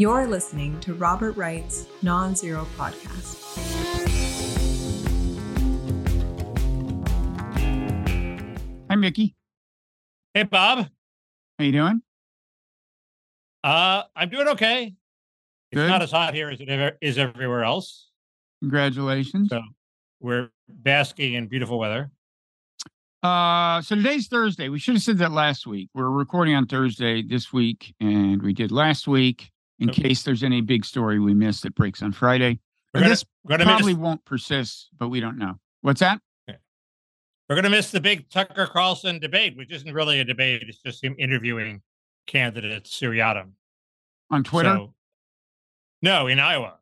You're 0.00 0.26
listening 0.26 0.80
to 0.80 0.94
Robert 0.94 1.36
Wright's 1.36 1.86
Non 2.00 2.34
Zero 2.34 2.66
Podcast. 2.78 3.36
Hi, 8.88 8.94
Mickey. 8.94 9.34
Hey, 10.32 10.44
Bob. 10.44 10.88
How 11.58 11.64
you 11.66 11.72
doing? 11.72 12.00
Uh, 13.62 14.04
I'm 14.16 14.30
doing 14.30 14.48
okay. 14.48 14.94
It's 15.70 15.78
not 15.78 16.00
as 16.00 16.12
hot 16.12 16.32
here 16.32 16.48
as 16.48 16.62
it 16.62 16.70
ever 16.70 16.96
is 17.02 17.18
everywhere 17.18 17.64
else. 17.64 18.08
Congratulations. 18.62 19.50
So 19.50 19.60
we're 20.18 20.48
basking 20.66 21.34
in 21.34 21.46
beautiful 21.46 21.78
weather. 21.78 22.10
Uh, 23.22 23.82
so 23.82 23.96
today's 23.96 24.28
Thursday. 24.28 24.70
We 24.70 24.78
should 24.78 24.94
have 24.94 25.02
said 25.02 25.18
that 25.18 25.32
last 25.32 25.66
week. 25.66 25.90
We're 25.92 26.08
recording 26.08 26.54
on 26.54 26.66
Thursday 26.68 27.20
this 27.20 27.52
week, 27.52 27.94
and 28.00 28.40
we 28.40 28.54
did 28.54 28.72
last 28.72 29.06
week 29.06 29.50
in 29.80 29.88
Yep. 29.88 29.96
case 29.96 30.22
there's 30.22 30.42
any 30.42 30.60
big 30.60 30.84
story 30.84 31.18
we 31.18 31.34
missed 31.34 31.62
that 31.64 31.74
breaks 31.74 32.02
on 32.02 32.12
Friday. 32.12 32.58
We're 32.94 33.00
gonna, 33.00 33.10
this 33.10 33.24
we're 33.44 33.56
gonna 33.56 33.64
probably 33.64 33.94
miss 33.94 34.00
won't 34.00 34.24
persist, 34.24 34.90
but 34.98 35.08
we 35.08 35.20
don't 35.20 35.38
know. 35.38 35.58
What's 35.82 36.00
that? 36.00 36.20
we're 37.48 37.56
gonna 37.56 37.70
miss 37.70 37.90
the 37.90 38.00
big 38.00 38.30
Tucker 38.30 38.66
Carlson 38.66 39.18
debate, 39.18 39.56
which 39.56 39.72
isn't 39.72 39.92
really 39.92 40.20
a 40.20 40.24
debate. 40.24 40.62
It's 40.68 40.78
just 40.78 41.02
him 41.02 41.16
interviewing 41.18 41.82
candidates 42.26 42.94
seriatim. 42.94 43.54
On 44.30 44.44
Twitter? 44.44 44.76
So, 44.76 44.94
no, 46.02 46.28
in 46.28 46.38
Iowa, 46.38 46.78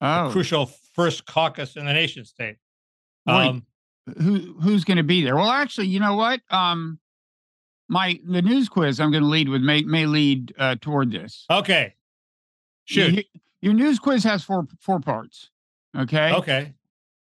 oh, 0.00 0.30
crucial 0.32 0.66
first 0.94 1.26
caucus 1.26 1.76
in 1.76 1.86
the 1.86 1.92
nation 1.92 2.24
state. 2.24 2.56
Wait. 3.26 3.34
Um, 3.46 3.66
who 4.20 4.56
who's 4.60 4.84
going 4.84 4.96
to 4.96 5.02
be 5.04 5.22
there? 5.22 5.36
Well, 5.36 5.50
actually, 5.50 5.86
you 5.88 6.00
know 6.00 6.14
what? 6.14 6.40
Um, 6.50 6.98
my 7.88 8.18
the 8.26 8.42
news 8.42 8.68
quiz 8.68 8.98
I'm 9.00 9.10
going 9.10 9.22
to 9.22 9.28
lead 9.28 9.48
with 9.48 9.62
may 9.62 9.82
may 9.82 10.06
lead 10.06 10.54
uh, 10.58 10.76
toward 10.80 11.12
this. 11.12 11.44
okay, 11.50 11.94
shoot. 12.88 13.26
Your 13.60 13.74
news 13.74 13.98
quiz 13.98 14.24
has 14.24 14.42
four 14.44 14.66
four 14.80 15.00
parts. 15.00 15.50
Okay. 15.96 16.32
Okay, 16.34 16.72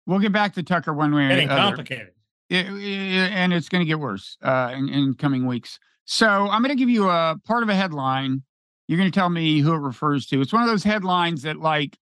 We'll 0.06 0.19
get 0.19 0.33
back 0.33 0.55
to 0.55 0.62
Tucker 0.62 0.92
one 0.92 1.14
way 1.14 1.25
or 1.27 1.28
getting 1.28 1.48
complicated. 1.48 2.12
It- 2.48 2.67
it- 2.67 3.33
and 3.33 3.53
it's 3.53 3.69
going 3.69 3.81
to 3.81 3.87
get 3.87 3.98
worse 3.98 4.37
uh, 4.42 4.72
in, 4.75 4.89
in 4.89 5.14
coming 5.14 5.47
weeks. 5.47 5.78
So 6.05 6.28
I'm 6.28 6.62
going 6.62 6.77
to 6.77 6.78
give 6.78 6.89
you 6.91 7.09
a 7.09 7.37
part 7.44 7.62
of 7.62 7.69
a 7.69 7.75
headline. 7.75 8.42
You're 8.87 8.98
going 8.98 9.11
to 9.11 9.19
tell 9.19 9.31
me 9.31 9.61
who 9.61 9.72
it 9.72 9.78
refers 9.78 10.27
to. 10.27 10.41
It's 10.41 10.53
one 10.53 10.62
of 10.62 10.69
those 10.69 10.84
headlines 10.84 11.42
that 11.42 11.56
like 11.59 11.97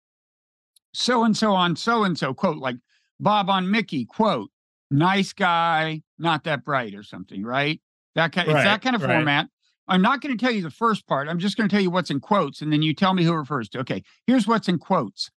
so 0.93 1.23
and 1.23 1.35
so 1.35 1.53
on 1.53 1.75
so 1.75 2.03
and 2.03 2.17
so 2.17 2.33
quote 2.33 2.57
like 2.57 2.75
Bob 3.19 3.49
on 3.49 3.69
Mickey 3.71 4.05
quote 4.05 4.49
nice 4.91 5.33
guy 5.33 6.01
not 6.19 6.43
that 6.43 6.63
bright 6.63 6.93
or 6.93 7.01
something 7.01 7.43
right 7.43 7.81
that 8.15 8.31
kind 8.31 8.47
it's 8.47 8.63
that 8.63 8.81
kind 8.81 8.95
of 8.95 9.01
right. 9.01 9.15
format. 9.15 9.47
I'm 9.87 10.01
not 10.01 10.21
going 10.21 10.35
to 10.37 10.43
tell 10.43 10.53
you 10.53 10.61
the 10.61 10.69
first 10.69 11.05
part. 11.07 11.27
I'm 11.27 11.39
just 11.39 11.57
going 11.57 11.67
to 11.67 11.73
tell 11.73 11.81
you 11.83 11.89
what's 11.91 12.09
in 12.09 12.19
quotes 12.19 12.61
and 12.61 12.71
then 12.71 12.81
you 12.81 12.93
tell 12.93 13.13
me 13.13 13.23
who 13.23 13.33
it 13.33 13.37
refers 13.37 13.67
to. 13.69 13.79
Okay, 13.79 14.03
here's 14.27 14.47
what's 14.47 14.67
in 14.69 14.79
quotes. 14.79 15.29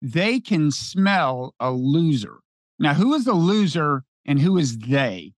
They 0.00 0.40
can 0.40 0.70
smell 0.70 1.54
a 1.60 1.70
loser. 1.70 2.38
Now, 2.78 2.94
who 2.94 3.14
is 3.14 3.24
the 3.24 3.34
loser 3.34 4.04
and 4.24 4.40
who 4.40 4.56
is 4.58 4.78
they? 4.78 5.34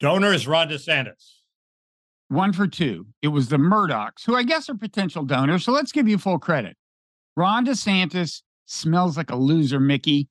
Donor 0.00 0.32
is 0.32 0.46
Ron 0.46 0.68
DeSantis. 0.68 1.32
One 2.28 2.52
for 2.52 2.66
two. 2.66 3.06
It 3.22 3.28
was 3.28 3.48
the 3.48 3.56
Murdochs, 3.56 4.24
who 4.24 4.34
I 4.36 4.42
guess 4.42 4.68
are 4.68 4.74
potential 4.74 5.24
donors. 5.24 5.64
So 5.64 5.72
let's 5.72 5.92
give 5.92 6.08
you 6.08 6.18
full 6.18 6.38
credit. 6.38 6.76
Ron 7.36 7.66
DeSantis 7.66 8.42
smells 8.66 9.16
like 9.16 9.30
a 9.30 9.36
loser, 9.36 9.78
Mickey. 9.80 10.28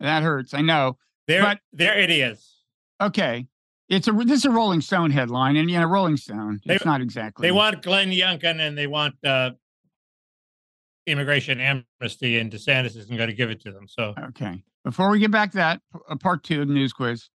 That 0.00 0.22
hurts. 0.22 0.54
I 0.54 0.60
know. 0.62 0.96
They're 1.26 1.42
But- 1.42 1.60
they're 1.72 1.98
idiots. 1.98 2.62
Okay. 3.00 3.46
It's 3.94 4.08
a 4.08 4.12
this 4.12 4.38
is 4.40 4.44
a 4.44 4.50
Rolling 4.50 4.80
Stone 4.80 5.10
headline, 5.10 5.56
and 5.56 5.70
you 5.70 5.78
know, 5.78 5.86
Rolling 5.86 6.16
Stone. 6.16 6.60
They- 6.66 6.74
It's 6.74 6.84
not 6.84 7.00
exactly. 7.00 7.46
They 7.46 7.52
want 7.52 7.82
Glenn 7.82 8.10
Youngkin 8.10 8.60
and 8.60 8.76
they 8.76 8.86
want 8.86 9.14
uh, 9.24 9.52
immigration 11.06 11.60
amnesty, 11.60 12.38
and 12.38 12.50
DeSantis 12.50 12.96
isn't 12.96 13.16
going 13.16 13.28
to 13.28 13.34
give 13.34 13.50
it 13.50 13.60
to 13.62 13.72
them. 13.72 13.86
So 13.88 14.14
Okay. 14.18 14.62
Before 14.84 15.10
we 15.10 15.18
get 15.18 15.30
back 15.30 15.52
to 15.52 15.56
that, 15.58 15.80
uh, 16.10 16.16
part 16.16 16.42
two 16.42 16.60
of 16.62 16.68
the 16.68 16.74
news 16.74 16.92
quiz. 16.92 17.28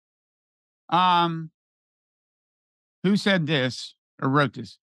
Um, 0.88 1.50
who 3.04 3.16
said 3.16 3.46
this 3.46 3.94
or 4.20 4.28
wrote 4.28 4.54
this? 4.54 4.78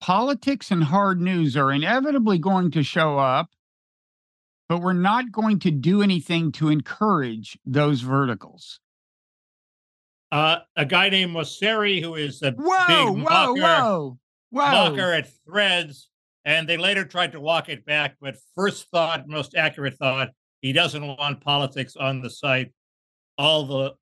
Politics 0.00 0.70
and 0.70 0.84
hard 0.84 1.20
news 1.20 1.56
are 1.56 1.70
inevitably 1.72 2.36
going 2.38 2.70
to 2.72 2.82
show 2.82 3.18
up, 3.18 3.50
but 4.68 4.82
we're 4.82 4.92
not 4.92 5.30
going 5.32 5.58
to 5.60 5.70
do 5.70 6.02
anything 6.02 6.52
to 6.52 6.68
encourage 6.68 7.58
those 7.64 8.00
verticals. 8.02 8.80
Uh, 10.32 10.60
a 10.76 10.86
guy 10.86 11.10
named 11.10 11.36
Mosseri, 11.36 12.02
who 12.02 12.14
is 12.14 12.42
a 12.42 12.52
Whoa, 12.52 12.86
big 12.88 13.06
whoa, 13.06 13.16
mocker, 13.16 13.60
whoa, 13.60 14.18
whoa. 14.50 14.70
mocker 14.70 15.12
at 15.12 15.30
Threads, 15.46 16.08
and 16.46 16.66
they 16.66 16.78
later 16.78 17.04
tried 17.04 17.32
to 17.32 17.40
walk 17.40 17.68
it 17.68 17.84
back. 17.84 18.16
But 18.18 18.36
first 18.54 18.88
thought, 18.90 19.28
most 19.28 19.54
accurate 19.54 19.94
thought, 19.98 20.30
he 20.62 20.72
doesn't 20.72 21.06
want 21.06 21.42
politics 21.42 21.96
on 21.96 22.22
the 22.22 22.30
site. 22.30 22.72
All 23.36 23.66
the 23.66 23.92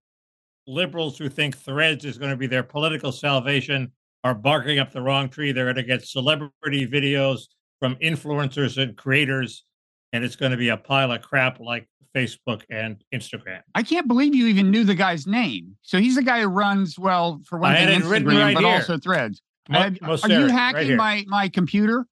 liberals 0.69 1.19
who 1.19 1.29
think 1.29 1.57
Threads 1.57 2.05
is 2.05 2.17
going 2.17 2.31
to 2.31 2.37
be 2.37 2.47
their 2.47 2.63
political 2.63 3.11
salvation 3.11 3.91
are 4.23 4.35
barking 4.35 4.79
up 4.79 4.93
the 4.93 5.03
wrong 5.03 5.29
tree. 5.29 5.51
They're 5.51 5.65
going 5.65 5.77
to 5.77 5.83
get 5.83 6.07
celebrity 6.07 6.87
videos 6.87 7.47
from 7.81 7.97
influencers 7.97 8.81
and 8.81 8.97
creators, 8.97 9.65
and 10.13 10.25
it's 10.25 10.37
going 10.37 10.53
to 10.53 10.57
be 10.59 10.69
a 10.69 10.77
pile 10.77 11.13
of 11.13 11.23
crap 11.23 11.61
like 11.61 11.89
Facebook 12.15 12.63
and 12.71 13.03
Instagram. 13.15 13.61
I 13.75 13.83
can't 13.83 14.09
believe 14.09 14.35
you 14.35 14.47
even 14.49 14.71
knew 14.71 14.85
the 14.85 14.95
guy's 14.95 15.27
name. 15.27 15.77
So 15.83 15.99
he's 15.99 16.17
the 16.17 16.23
guy 16.23 16.41
who 16.41 16.49
runs, 16.49 16.99
well, 16.99 17.41
for 17.47 17.59
one 17.59 17.75
thing, 17.75 17.89
had 17.89 18.03
Instagram, 18.03 18.39
right 18.39 18.55
but 18.55 18.65
here. 18.65 18.75
also 18.75 18.99
Threads. 18.99 19.43
Mo- 19.69 19.79
Uh, 19.79 19.83
are 19.83 19.89
you 19.91 19.99
Mosseri, 20.01 20.43
right 20.43 20.51
hacking 20.51 20.97
my 20.97 21.25
my 21.29 21.49
computer? 21.49 22.05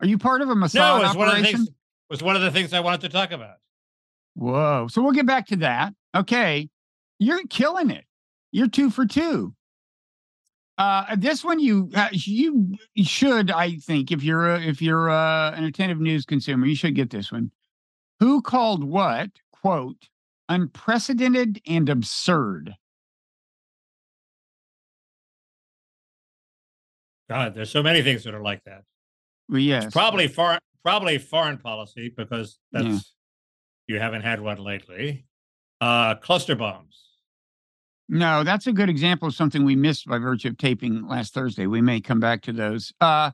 Are 0.00 0.06
you 0.06 0.18
part 0.18 0.42
of 0.42 0.50
a 0.50 0.54
Mossad 0.54 0.74
No, 0.74 1.02
it's 1.02 1.14
one 1.14 1.28
of 1.28 1.34
the 1.34 1.38
operation? 1.40 1.56
things. 1.66 1.70
Was 2.10 2.22
one 2.22 2.36
of 2.36 2.42
the 2.42 2.50
things 2.50 2.74
I 2.74 2.80
wanted 2.80 3.00
to 3.02 3.08
talk 3.08 3.30
about. 3.32 3.54
Whoa! 4.34 4.88
So 4.90 5.00
we'll 5.02 5.12
get 5.12 5.26
back 5.26 5.46
to 5.46 5.56
that. 5.56 5.94
Okay, 6.14 6.68
you're 7.18 7.46
killing 7.46 7.90
it. 7.90 8.04
You're 8.50 8.68
two 8.68 8.90
for 8.90 9.06
two. 9.06 9.54
Uh, 10.78 11.14
this 11.16 11.44
one 11.44 11.58
you 11.60 11.90
uh, 11.94 12.08
you 12.12 12.76
should, 13.04 13.50
I 13.50 13.76
think, 13.76 14.10
if 14.10 14.22
you're 14.22 14.54
a, 14.54 14.60
if 14.60 14.80
you're 14.80 15.10
uh, 15.10 15.52
an 15.52 15.64
attentive 15.64 16.00
news 16.00 16.24
consumer, 16.24 16.66
you 16.66 16.74
should 16.74 16.94
get 16.94 17.10
this 17.10 17.30
one. 17.30 17.50
Who 18.20 18.40
called 18.40 18.82
what 18.82 19.30
quote 19.52 20.08
unprecedented 20.48 21.60
and 21.66 21.88
absurd? 21.88 22.74
God, 27.28 27.54
there's 27.54 27.70
so 27.70 27.82
many 27.82 28.02
things 28.02 28.24
that 28.24 28.34
are 28.34 28.42
like 28.42 28.64
that. 28.64 28.82
Well, 29.48 29.58
yes, 29.60 29.92
Probably 29.92 30.28
foreign, 30.28 30.60
probably 30.82 31.18
foreign 31.18 31.58
policy 31.58 32.12
because 32.14 32.58
that's 32.72 32.86
Yeah. 32.86 32.98
you 33.86 33.98
haven't 34.00 34.22
had 34.22 34.40
one 34.40 34.58
lately. 34.58 35.26
Uh, 35.80 36.14
cluster 36.16 36.54
bombs. 36.54 37.11
No, 38.12 38.44
that's 38.44 38.66
a 38.66 38.72
good 38.72 38.90
example 38.90 39.26
of 39.26 39.34
something 39.34 39.64
we 39.64 39.74
missed 39.74 40.06
by 40.06 40.18
virtue 40.18 40.48
of 40.48 40.58
taping 40.58 41.08
last 41.08 41.32
Thursday. 41.32 41.66
We 41.66 41.80
may 41.80 41.98
come 41.98 42.20
back 42.20 42.42
to 42.42 42.52
those. 42.52 42.92
Uh, 43.00 43.30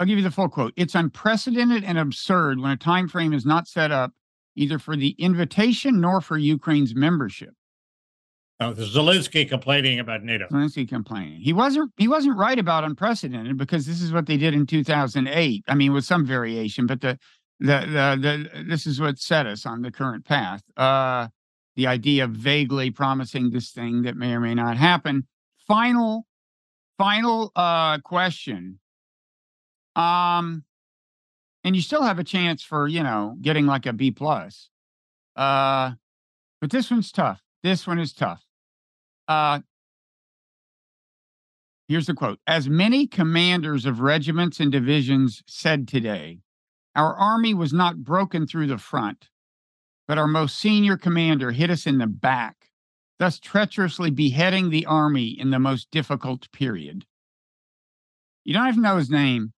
I'll 0.00 0.06
give 0.06 0.16
you 0.16 0.24
the 0.24 0.30
full 0.30 0.48
quote. 0.48 0.72
It's 0.76 0.94
unprecedented 0.94 1.84
and 1.84 1.98
absurd 1.98 2.58
when 2.58 2.70
a 2.70 2.78
time 2.78 3.06
frame 3.06 3.34
is 3.34 3.44
not 3.44 3.68
set 3.68 3.92
up 3.92 4.12
either 4.54 4.78
for 4.78 4.96
the 4.96 5.10
invitation 5.18 6.00
nor 6.00 6.22
for 6.22 6.38
Ukraine's 6.38 6.94
membership. 6.94 7.50
Oh, 8.60 8.72
Zelensky 8.72 9.46
complaining 9.46 10.00
about 10.00 10.22
NATO. 10.22 10.46
Zelensky 10.50 10.88
complaining. 10.88 11.42
He 11.42 11.52
wasn't 11.52 11.92
he 11.98 12.08
wasn't 12.08 12.38
right 12.38 12.58
about 12.58 12.82
unprecedented 12.82 13.58
because 13.58 13.84
this 13.84 14.00
is 14.00 14.10
what 14.10 14.24
they 14.24 14.38
did 14.38 14.54
in 14.54 14.64
2008. 14.64 15.64
I 15.68 15.74
mean, 15.74 15.92
with 15.92 16.06
some 16.06 16.24
variation, 16.24 16.86
but 16.86 17.02
the 17.02 17.18
the 17.60 17.80
the, 17.80 18.48
the 18.54 18.64
this 18.64 18.86
is 18.86 19.02
what 19.02 19.18
set 19.18 19.44
us 19.44 19.66
on 19.66 19.82
the 19.82 19.92
current 19.92 20.24
path. 20.24 20.62
Uh 20.78 21.28
the 21.76 21.86
idea 21.86 22.24
of 22.24 22.30
vaguely 22.30 22.90
promising 22.90 23.50
this 23.50 23.70
thing 23.70 24.02
that 24.02 24.16
may 24.16 24.32
or 24.32 24.40
may 24.40 24.54
not 24.54 24.76
happen. 24.76 25.26
Final 25.66 26.26
final 26.98 27.52
uh 27.54 27.98
question. 27.98 28.80
Um 29.94 30.64
and 31.62 31.76
you 31.76 31.82
still 31.82 32.02
have 32.02 32.18
a 32.18 32.24
chance 32.24 32.62
for, 32.62 32.86
you 32.86 33.02
know, 33.02 33.36
getting 33.40 33.66
like 33.66 33.86
a 33.86 33.92
B 33.92 34.10
plus. 34.10 34.70
Uh 35.36 35.92
but 36.60 36.70
this 36.70 36.90
one's 36.90 37.12
tough. 37.12 37.42
This 37.62 37.86
one 37.86 37.98
is 37.98 38.12
tough. 38.12 38.44
Uh 39.28 39.60
Here's 41.88 42.06
the 42.06 42.14
quote 42.14 42.40
As 42.46 42.68
many 42.68 43.06
commanders 43.06 43.86
of 43.86 44.00
regiments 44.00 44.58
and 44.60 44.72
divisions 44.72 45.42
said 45.46 45.86
today, 45.86 46.40
our 46.96 47.14
army 47.14 47.54
was 47.54 47.72
not 47.72 48.02
broken 48.02 48.46
through 48.46 48.66
the 48.66 48.78
front, 48.78 49.28
but 50.08 50.18
our 50.18 50.26
most 50.26 50.58
senior 50.58 50.96
commander 50.96 51.50
hit 51.52 51.70
us 51.70 51.86
in 51.86 51.98
the 51.98 52.06
back, 52.06 52.68
thus 53.18 53.38
treacherously 53.38 54.10
beheading 54.10 54.70
the 54.70 54.86
army 54.86 55.28
in 55.28 55.50
the 55.50 55.58
most 55.58 55.90
difficult 55.90 56.50
period. 56.52 57.04
You 58.44 58.54
don't 58.54 58.72
to 58.74 58.80
know 58.80 58.96
his 58.96 59.10
name. 59.10 59.52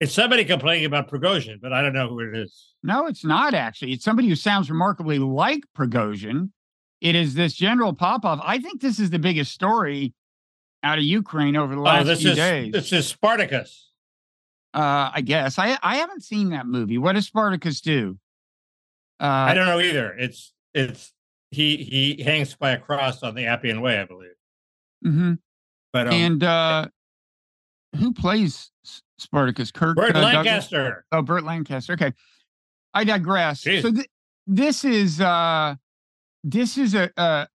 It's 0.00 0.14
somebody 0.14 0.46
complaining 0.46 0.86
about 0.86 1.10
Prigozhin, 1.10 1.60
but 1.60 1.74
I 1.74 1.82
don't 1.82 1.92
know 1.92 2.08
who 2.08 2.20
it 2.20 2.34
is. 2.34 2.68
No, 2.82 3.06
it's 3.06 3.24
not 3.24 3.52
actually. 3.52 3.92
It's 3.92 4.04
somebody 4.04 4.28
who 4.28 4.34
sounds 4.34 4.70
remarkably 4.70 5.18
like 5.18 5.60
Prigozhin. 5.76 6.50
It 7.02 7.14
is 7.14 7.34
this 7.34 7.52
General 7.52 7.92
Popov. 7.92 8.40
I 8.42 8.58
think 8.58 8.80
this 8.80 8.98
is 8.98 9.10
the 9.10 9.18
biggest 9.18 9.52
story 9.52 10.14
out 10.82 10.96
of 10.96 11.04
Ukraine 11.04 11.56
over 11.56 11.74
the 11.74 11.80
Oh, 11.82 11.84
last 11.84 12.06
this 12.06 12.22
few 12.22 12.30
is 12.30 12.36
days. 12.36 12.72
this 12.72 12.92
is 12.92 13.06
Spartacus. 13.06 13.90
uh, 14.72 15.10
I 15.12 15.20
guess 15.20 15.58
I 15.58 15.76
I 15.82 15.96
haven't 15.96 16.24
seen 16.24 16.50
that 16.50 16.66
movie. 16.66 16.96
What 16.96 17.12
does 17.12 17.26
Spartacus 17.26 17.82
do? 17.82 18.18
I 19.20 19.50
Uh, 19.50 19.54
don't 19.54 19.66
know 19.66 19.80
either. 19.80 20.14
It's 20.18 20.52
it's 20.74 21.12
he 21.50 21.76
he 21.78 22.22
hangs 22.22 22.54
by 22.54 22.70
a 22.70 22.78
cross 22.78 23.22
on 23.22 23.34
the 23.34 23.46
Appian 23.46 23.80
Way, 23.80 23.98
I 24.00 24.04
believe. 24.04 24.30
mhm. 25.04 25.38
But 25.92 26.06
um, 26.08 26.12
and 26.14 26.44
uh, 26.44 26.86
who 27.96 28.12
plays 28.12 28.70
Spartacus? 29.18 29.70
Kirk 29.72 29.96
Burt 29.96 30.10
uh, 30.16 30.20
Douglas? 30.20 30.34
Lancaster. 30.34 31.04
Oh, 31.12 31.22
Burt 31.22 31.44
Lancaster. 31.44 31.92
Okay, 31.94 32.12
I 32.94 33.04
digress. 33.04 33.64
Jeez. 33.64 33.82
So 33.82 33.92
th- 33.92 34.08
this 34.46 34.84
is 34.84 35.20
uh, 35.20 35.74
this 36.44 36.78
is 36.78 36.94
a 36.94 37.10
a, 37.16 37.48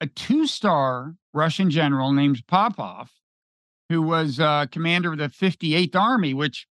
a 0.00 0.06
two 0.06 0.46
star 0.46 1.14
Russian 1.34 1.70
general 1.70 2.12
named 2.12 2.46
Popov, 2.46 3.10
who 3.88 4.02
was 4.02 4.38
uh, 4.38 4.66
commander 4.70 5.12
of 5.12 5.18
the 5.18 5.28
58th 5.28 5.96
Army, 5.96 6.34
which 6.34 6.66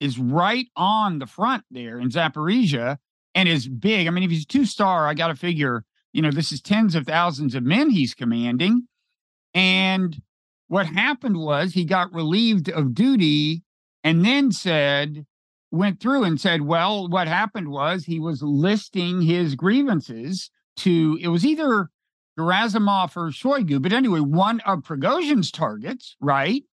is 0.00 0.18
right 0.18 0.66
on 0.76 1.18
the 1.18 1.26
front 1.26 1.64
there 1.70 1.98
in 1.98 2.08
Zaporizhia 2.08 2.96
and 3.38 3.48
is 3.48 3.68
big. 3.68 4.08
I 4.08 4.10
mean, 4.10 4.24
if 4.24 4.30
he's 4.30 4.44
two 4.44 4.64
star, 4.64 5.06
I 5.06 5.14
got 5.14 5.28
to 5.28 5.36
figure, 5.36 5.84
you 6.12 6.22
know, 6.22 6.32
this 6.32 6.50
is 6.50 6.60
tens 6.60 6.96
of 6.96 7.06
thousands 7.06 7.54
of 7.54 7.62
men 7.62 7.88
he's 7.88 8.12
commanding. 8.12 8.88
And 9.54 10.20
what 10.66 10.86
happened 10.86 11.36
was 11.36 11.72
he 11.72 11.84
got 11.84 12.12
relieved 12.12 12.68
of 12.68 12.94
duty 12.94 13.62
and 14.02 14.24
then 14.24 14.50
said, 14.50 15.24
went 15.70 16.00
through 16.00 16.24
and 16.24 16.40
said, 16.40 16.62
well, 16.62 17.08
what 17.08 17.28
happened 17.28 17.68
was 17.68 18.04
he 18.04 18.18
was 18.18 18.42
listing 18.42 19.22
his 19.22 19.54
grievances 19.54 20.50
to, 20.78 21.16
it 21.22 21.28
was 21.28 21.46
either 21.46 21.90
Gerasimov 22.36 23.16
or 23.16 23.30
Shoigu, 23.30 23.80
but 23.80 23.92
anyway, 23.92 24.18
one 24.18 24.58
of 24.66 24.80
Prigozhin's 24.80 25.52
targets, 25.52 26.16
right? 26.20 26.64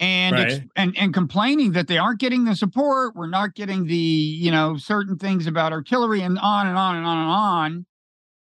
And, 0.00 0.34
ex- 0.36 0.52
Right. 0.54 0.68
and 0.74 0.98
and 0.98 1.14
complaining 1.14 1.72
that 1.72 1.86
they 1.86 1.96
aren't 1.98 2.18
getting 2.18 2.44
the 2.44 2.56
support, 2.56 3.14
we're 3.14 3.28
not 3.28 3.54
getting 3.54 3.86
the 3.86 3.94
you 3.94 4.50
know 4.50 4.76
certain 4.76 5.16
things 5.16 5.46
about 5.46 5.72
artillery 5.72 6.22
and 6.22 6.38
on 6.38 6.66
and 6.66 6.76
on 6.76 6.96
and 6.96 7.06
on 7.06 7.18
and 7.18 7.30
on, 7.30 7.86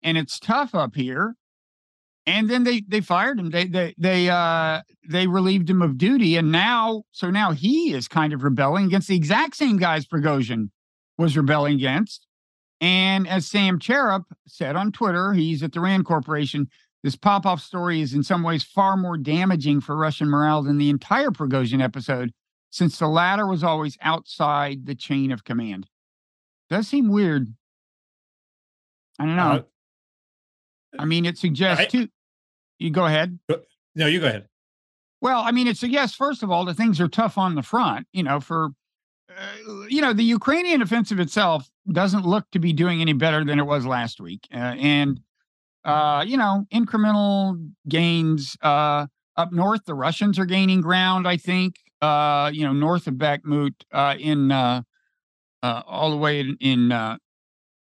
and 0.02 0.17
it's 0.17 0.38
tough 0.38 0.75
up 0.75 0.94
here. 0.94 1.35
And 2.26 2.49
then 2.49 2.64
they 2.64 2.82
they 2.87 3.00
fired 3.02 3.38
him. 3.38 3.50
They 3.50 3.67
they 3.67 3.94
they 3.99 4.31
uh 4.31 4.81
they 5.08 5.26
relieved 5.26 5.69
him 5.69 5.82
of 5.82 5.99
duty, 5.99 6.37
and 6.37 6.50
now 6.50 7.02
so 7.11 7.31
now 7.31 7.52
he 7.52 7.93
is 7.93 8.08
kind 8.08 8.32
of 8.32 8.43
rebelling 8.43 8.87
against 8.87 9.08
the 9.08 9.17
exact 9.17 9.56
same 9.56 9.76
guys 9.76 10.06
Prigozhin 10.06 10.70
was 11.19 11.37
rebelling 11.37 11.75
against. 11.75 12.26
And 12.81 13.29
as 13.29 13.47
Sam 13.47 13.79
Charap 13.79 14.23
said 14.47 14.76
on 14.76 14.93
Twitter, 14.93 15.35
he's 15.35 15.62
at 15.62 15.73
the 15.73 15.81
Rand 15.81 16.06
Corporation. 16.06 16.69
This 17.02 17.17
Popov 17.17 17.61
story 17.62 18.00
is 18.00 18.12
in 18.12 18.23
some 18.23 18.43
ways 18.43 18.62
far 18.62 18.97
more 18.97 19.17
damaging 19.17 19.81
for 19.81 19.97
Russian 19.97 20.29
morale 20.29 20.62
than 20.62 20.76
the 20.79 20.91
entire 20.91 21.31
Prigozhin 21.31 21.82
episode, 21.82 22.32
since 22.70 22.99
the 22.99 23.08
latter 23.08 23.47
was 23.47 23.64
always 23.64 23.97
outside 24.02 24.85
the 24.87 24.94
chain 24.94 25.32
of 25.32 25.44
command. 25.44 25.87
Does 26.69 26.88
seem 26.88 27.08
weird. 27.08 27.49
I 29.19 29.25
don't 29.25 29.37
know. 29.37 29.43
Uh, 29.43 29.62
I 30.99 31.05
mean, 31.05 31.25
it 31.25 31.38
suggests 31.38 31.85
I- 31.85 31.87
too. 31.87 32.08
You 32.79 32.91
go 32.91 33.05
ahead. 33.06 33.38
no, 33.94 34.06
you 34.06 34.20
go 34.20 34.26
ahead. 34.26 34.47
Well, 35.20 35.41
I 35.41 35.50
mean, 35.50 35.67
it 35.67 35.76
suggests 35.76 36.17
first 36.17 36.43
of 36.43 36.50
all 36.50 36.64
that 36.64 36.79
things 36.79 36.99
are 36.99 37.08
tough 37.08 37.37
on 37.37 37.55
the 37.55 37.62
front. 37.62 38.06
You 38.12 38.23
know, 38.23 38.41
for 38.41 38.70
uh, 39.29 39.85
you 39.88 40.00
know, 40.00 40.12
the 40.14 40.23
Ukrainian 40.23 40.81
offensive 40.81 41.20
itself 41.20 41.70
doesn't 41.93 42.25
look 42.25 42.50
to 42.52 42.58
be 42.58 42.73
doing 42.73 43.00
any 43.02 43.12
better 43.12 43.44
than 43.44 43.58
it 43.58 43.67
was 43.67 43.85
last 43.85 44.19
week, 44.20 44.49
uh, 44.52 44.56
and 44.56 45.20
uh, 45.85 46.25
you 46.27 46.37
know, 46.37 46.65
incremental 46.73 47.71
gains 47.88 48.56
uh, 48.62 49.06
up 49.37 49.53
north. 49.53 49.85
The 49.87 49.94
Russians 49.94 50.38
are 50.38 50.47
gaining 50.47 50.81
ground. 50.81 51.27
I 51.29 51.37
think. 51.37 51.77
Uh, 52.03 52.50
you 52.50 52.65
know, 52.65 52.73
north 52.73 53.06
of 53.06 53.15
Bakhmut, 53.15 53.75
uh, 53.93 54.15
in 54.19 54.50
uh, 54.50 54.81
uh, 55.62 55.82
all 55.87 56.11
the 56.11 56.17
way 56.17 56.41
in 56.41 56.56
in, 56.61 56.93
uh, 56.93 57.19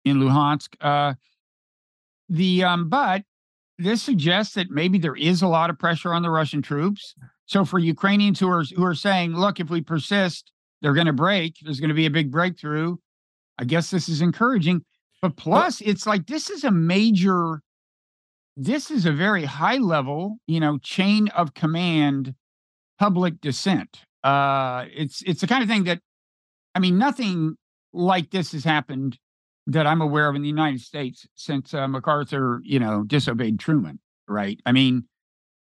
in 0.04 0.18
Luhansk. 0.18 0.76
Uh, 0.80 1.14
the 2.28 2.62
um, 2.62 2.88
but 2.88 3.22
this 3.78 4.02
suggests 4.02 4.54
that 4.54 4.70
maybe 4.70 4.98
there 4.98 5.16
is 5.16 5.42
a 5.42 5.48
lot 5.48 5.70
of 5.70 5.78
pressure 5.78 6.14
on 6.14 6.22
the 6.22 6.30
Russian 6.30 6.62
troops. 6.62 7.16
So 7.46 7.64
for 7.64 7.80
Ukrainians 7.80 8.38
who 8.40 8.48
are 8.48 8.62
who 8.76 8.84
are 8.84 8.94
saying, 8.94 9.34
look, 9.34 9.60
if 9.60 9.70
we 9.70 9.80
persist, 9.80 10.52
they're 10.82 10.94
going 10.94 11.06
to 11.06 11.12
break. 11.12 11.56
There's 11.62 11.80
going 11.80 11.88
to 11.88 11.94
be 11.94 12.06
a 12.06 12.10
big 12.10 12.30
breakthrough. 12.30 12.96
I 13.58 13.64
guess 13.64 13.90
this 13.90 14.08
is 14.08 14.22
encouraging. 14.22 14.82
But 15.22 15.36
plus, 15.36 15.80
it's 15.80 16.06
like 16.06 16.26
this 16.26 16.48
is 16.48 16.64
a 16.64 16.70
major. 16.70 17.60
This 18.56 18.90
is 18.90 19.04
a 19.04 19.12
very 19.12 19.44
high 19.44 19.76
level, 19.76 20.38
you 20.46 20.60
know, 20.60 20.78
chain 20.78 21.28
of 21.28 21.52
command, 21.54 22.34
public 22.98 23.40
dissent. 23.40 24.00
Uh, 24.24 24.86
it's 24.94 25.22
it's 25.22 25.42
the 25.42 25.46
kind 25.46 25.62
of 25.62 25.68
thing 25.68 25.84
that, 25.84 26.00
I 26.74 26.78
mean, 26.80 26.96
nothing 26.98 27.56
like 27.92 28.30
this 28.30 28.52
has 28.52 28.64
happened 28.64 29.18
that 29.66 29.86
I'm 29.86 30.00
aware 30.00 30.28
of 30.28 30.36
in 30.36 30.42
the 30.42 30.48
United 30.48 30.80
States 30.80 31.26
since 31.34 31.74
uh, 31.74 31.86
MacArthur, 31.88 32.60
you 32.64 32.78
know, 32.78 33.02
disobeyed 33.02 33.58
Truman, 33.58 33.98
right? 34.28 34.58
I 34.64 34.72
mean, 34.72 35.04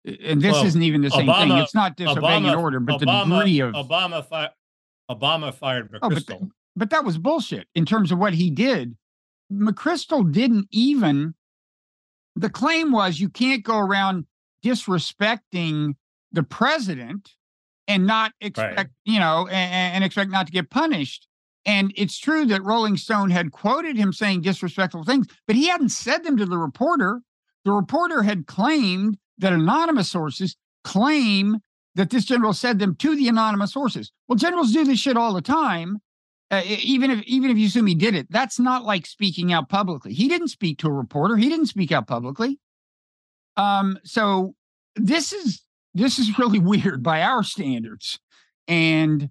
and 0.04 0.42
this 0.42 0.52
Well, 0.52 0.66
isn't 0.66 0.82
even 0.82 1.02
the 1.02 1.10
same 1.10 1.26
thing. 1.32 1.52
It's 1.52 1.74
not 1.74 1.96
disobeying 1.96 2.46
an 2.46 2.54
order, 2.56 2.80
but 2.80 3.00
Obama, 3.00 3.28
the 3.38 3.44
degree 3.44 3.60
of 3.60 3.74
Obama 3.74 4.26
fi- 4.26 4.50
Obama 5.10 5.54
fired 5.54 5.88
Oh, 6.02 6.08
but, 6.08 6.12
McChrystal. 6.18 6.38
th- 6.40 6.50
but 6.74 6.90
that 6.90 7.04
was 7.04 7.18
bullshit 7.18 7.68
in 7.76 7.84
terms 7.86 8.10
of 8.10 8.18
what 8.18 8.34
he 8.34 8.50
did. 8.50 8.96
McChrystal 9.52 10.30
didn't 10.32 10.66
even. 10.72 11.34
The 12.36 12.50
claim 12.50 12.92
was 12.92 13.20
you 13.20 13.28
can't 13.28 13.62
go 13.62 13.78
around 13.78 14.26
disrespecting 14.64 15.94
the 16.32 16.42
president 16.42 17.30
and 17.88 18.06
not 18.06 18.32
expect, 18.40 18.90
you 19.04 19.18
know, 19.18 19.46
and, 19.48 19.94
and 19.96 20.04
expect 20.04 20.30
not 20.30 20.46
to 20.46 20.52
get 20.52 20.70
punished. 20.70 21.28
And 21.64 21.92
it's 21.96 22.18
true 22.18 22.46
that 22.46 22.62
Rolling 22.64 22.96
Stone 22.96 23.30
had 23.30 23.52
quoted 23.52 23.96
him 23.96 24.12
saying 24.12 24.42
disrespectful 24.42 25.04
things, 25.04 25.26
but 25.46 25.56
he 25.56 25.68
hadn't 25.68 25.90
said 25.90 26.24
them 26.24 26.36
to 26.38 26.46
the 26.46 26.58
reporter. 26.58 27.20
The 27.64 27.72
reporter 27.72 28.22
had 28.22 28.46
claimed 28.46 29.18
that 29.38 29.52
anonymous 29.52 30.10
sources 30.10 30.56
claim 30.84 31.58
that 31.94 32.10
this 32.10 32.24
general 32.24 32.52
said 32.52 32.78
them 32.78 32.96
to 32.96 33.14
the 33.14 33.28
anonymous 33.28 33.72
sources. 33.72 34.10
Well, 34.26 34.36
generals 34.36 34.72
do 34.72 34.84
this 34.84 34.98
shit 34.98 35.16
all 35.16 35.34
the 35.34 35.42
time. 35.42 35.98
Uh, 36.52 36.60
even 36.66 37.10
if 37.10 37.22
even 37.22 37.50
if 37.50 37.56
you 37.56 37.66
assume 37.66 37.86
he 37.86 37.94
did 37.94 38.14
it, 38.14 38.26
that's 38.30 38.60
not 38.60 38.84
like 38.84 39.06
speaking 39.06 39.54
out 39.54 39.70
publicly. 39.70 40.12
He 40.12 40.28
didn't 40.28 40.48
speak 40.48 40.78
to 40.80 40.88
a 40.88 40.92
reporter. 40.92 41.36
He 41.36 41.48
didn't 41.48 41.66
speak 41.66 41.90
out 41.90 42.06
publicly. 42.06 42.60
Um, 43.56 43.98
so 44.04 44.54
this 44.94 45.32
is 45.32 45.62
this 45.94 46.18
is 46.18 46.38
really 46.38 46.58
weird 46.60 47.02
by 47.02 47.22
our 47.22 47.42
standards, 47.42 48.20
and 48.68 49.30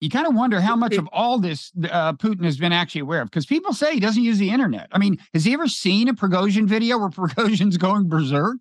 you 0.00 0.10
kind 0.10 0.26
of 0.26 0.34
wonder 0.34 0.60
how 0.60 0.74
much 0.74 0.96
of 0.96 1.08
all 1.12 1.38
this 1.38 1.70
uh, 1.88 2.12
Putin 2.14 2.44
has 2.44 2.56
been 2.56 2.72
actually 2.72 3.02
aware 3.02 3.22
of. 3.22 3.30
Because 3.30 3.46
people 3.46 3.72
say 3.72 3.94
he 3.94 4.00
doesn't 4.00 4.22
use 4.22 4.38
the 4.38 4.50
internet. 4.50 4.88
I 4.90 4.98
mean, 4.98 5.18
has 5.34 5.44
he 5.44 5.52
ever 5.52 5.68
seen 5.68 6.08
a 6.08 6.14
Prigozhin 6.14 6.66
video 6.66 6.98
where 6.98 7.08
Prigozhin's 7.10 7.76
going 7.76 8.08
berserk? 8.08 8.58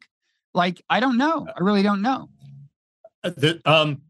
Like, 0.54 0.84
I 0.92 1.00
don't 1.00 1.18
know. 1.18 1.48
I 1.48 1.64
really 1.64 1.84
don't 1.84 2.04
know. 2.04 2.30
Uh, 3.24 3.32
the, 3.36 3.62
um, 3.66 4.02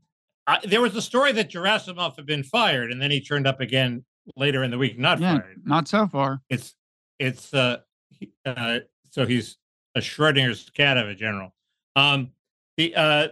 I, 0.48 0.60
there 0.66 0.82
was 0.82 0.96
a 0.96 1.02
story 1.02 1.34
that 1.34 1.52
Gerasimov 1.52 2.16
had 2.16 2.26
been 2.26 2.44
fired, 2.44 2.92
and 2.92 3.02
then 3.02 3.12
he 3.12 3.20
turned 3.22 3.46
up 3.46 3.60
again 3.60 4.06
later 4.38 4.64
in 4.64 4.72
the 4.72 4.78
week, 4.78 4.98
not 4.98 5.20
Yeah, 5.20 5.40
fired. 5.40 5.62
not 5.66 5.88
so 5.88 6.08
far. 6.08 6.42
It's 6.50 6.74
it's 7.20 7.54
uh, 7.54 7.78
he- 8.12 8.32
uh 8.46 8.80
so 9.12 9.26
he's 9.26 9.58
a 9.96 10.00
Schrodinger's 10.00 10.70
cat 10.70 10.98
of 10.98 11.08
a 11.10 11.16
general. 11.16 11.54
Um, 11.96 12.32
the 12.78 12.96
uh, 12.96 13.28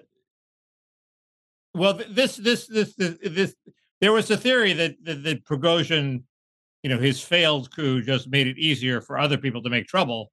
well, 1.73 1.93
this 2.09 2.35
this 2.37 2.67
this 2.67 2.95
this, 2.95 3.17
this 3.23 3.55
there 4.01 4.11
was 4.13 4.29
a 4.31 4.37
theory 4.37 4.73
that 4.73 4.95
that, 5.03 5.23
that 5.23 5.45
Prigozhin, 5.45 6.23
you 6.83 6.89
know, 6.89 6.97
his 6.99 7.21
failed 7.21 7.73
coup 7.75 8.01
just 8.01 8.27
made 8.29 8.47
it 8.47 8.57
easier 8.57 9.01
for 9.01 9.17
other 9.17 9.37
people 9.37 9.61
to 9.63 9.69
make 9.69 9.87
trouble, 9.87 10.31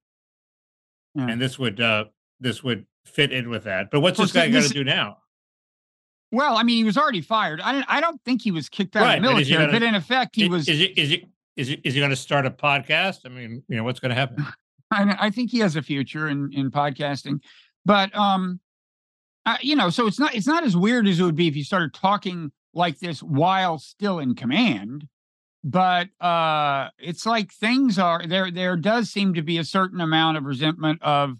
Yeah. 1.15 1.27
and 1.29 1.41
this 1.41 1.59
would 1.59 1.79
uh 1.81 2.05
this 2.39 2.63
would 2.63 2.85
fit 3.05 3.31
in 3.31 3.49
with 3.49 3.63
that. 3.65 3.89
But 3.91 3.99
what's 4.01 4.17
Well, 4.17 4.25
this 4.25 4.33
guy 4.33 4.49
got 4.49 4.63
to 4.63 4.69
do 4.69 4.83
now? 4.83 5.17
Well, 6.33 6.57
I 6.57 6.63
mean, 6.63 6.77
he 6.77 6.83
was 6.83 6.97
already 6.97 7.21
fired. 7.21 7.61
I 7.61 7.71
don't. 7.73 7.85
I 7.87 8.01
don't 8.01 8.19
think 8.25 8.41
he 8.41 8.49
was 8.51 8.67
kicked 8.67 8.95
out 8.95 9.03
Right, 9.03 9.17
of 9.17 9.21
the 9.23 9.27
but 9.29 9.33
military, 9.35 9.65
gonna- 9.67 9.71
but 9.79 9.83
in 9.83 9.93
effect, 9.95 10.35
he 10.35 10.45
I- 10.45 10.47
was. 10.49 10.67
Is 10.67 10.79
he 10.79 10.85
is 10.85 11.09
he 11.11 11.25
is 11.55 11.67
he, 11.67 11.73
is 11.83 11.93
he 11.93 11.99
going 11.99 12.09
to 12.09 12.15
start 12.15 12.45
a 12.47 12.51
podcast? 12.51 13.19
I 13.25 13.29
mean, 13.29 13.63
you 13.67 13.77
know, 13.77 13.83
what's 13.83 13.99
going 13.99 14.09
to 14.09 14.15
happen? 14.15 14.43
I, 14.91 15.15
I 15.27 15.29
think 15.29 15.51
he 15.51 15.59
has 15.59 15.75
a 15.75 15.81
future 15.83 16.27
in 16.27 16.51
in 16.53 16.71
podcasting, 16.71 17.39
but 17.85 18.13
um, 18.17 18.59
uh, 19.45 19.57
you 19.61 19.75
know, 19.75 19.89
so 19.91 20.07
it's 20.07 20.19
not 20.19 20.33
it's 20.33 20.47
not 20.47 20.63
as 20.63 20.75
weird 20.75 21.07
as 21.07 21.19
it 21.19 21.23
would 21.23 21.35
be 21.35 21.47
if 21.47 21.55
you 21.55 21.63
started 21.63 21.93
talking 21.93 22.51
like 22.73 22.97
this 22.99 23.21
while 23.21 23.77
still 23.77 24.17
in 24.19 24.33
command. 24.33 25.07
But 25.63 26.09
uh, 26.19 26.89
it's 26.97 27.25
like 27.27 27.51
things 27.53 27.99
are 27.99 28.25
there. 28.25 28.49
There 28.51 28.75
does 28.75 29.09
seem 29.11 29.35
to 29.35 29.41
be 29.43 29.59
a 29.59 29.63
certain 29.63 30.01
amount 30.01 30.37
of 30.37 30.45
resentment 30.45 31.01
of 31.03 31.37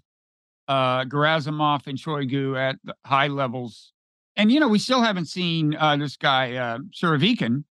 uh, 0.68 1.04
Gerasimov 1.04 1.86
and 1.88 1.98
Shoigu 1.98 2.56
at 2.56 2.76
the 2.84 2.94
high 3.04 3.26
levels, 3.28 3.92
and 4.36 4.50
you 4.50 4.60
know, 4.60 4.68
we 4.68 4.78
still 4.78 5.02
haven't 5.02 5.26
seen 5.26 5.76
uh, 5.76 5.96
this 5.96 6.16
guy 6.16 6.54
uh, 6.54 6.78
Surovikin, 6.90 7.64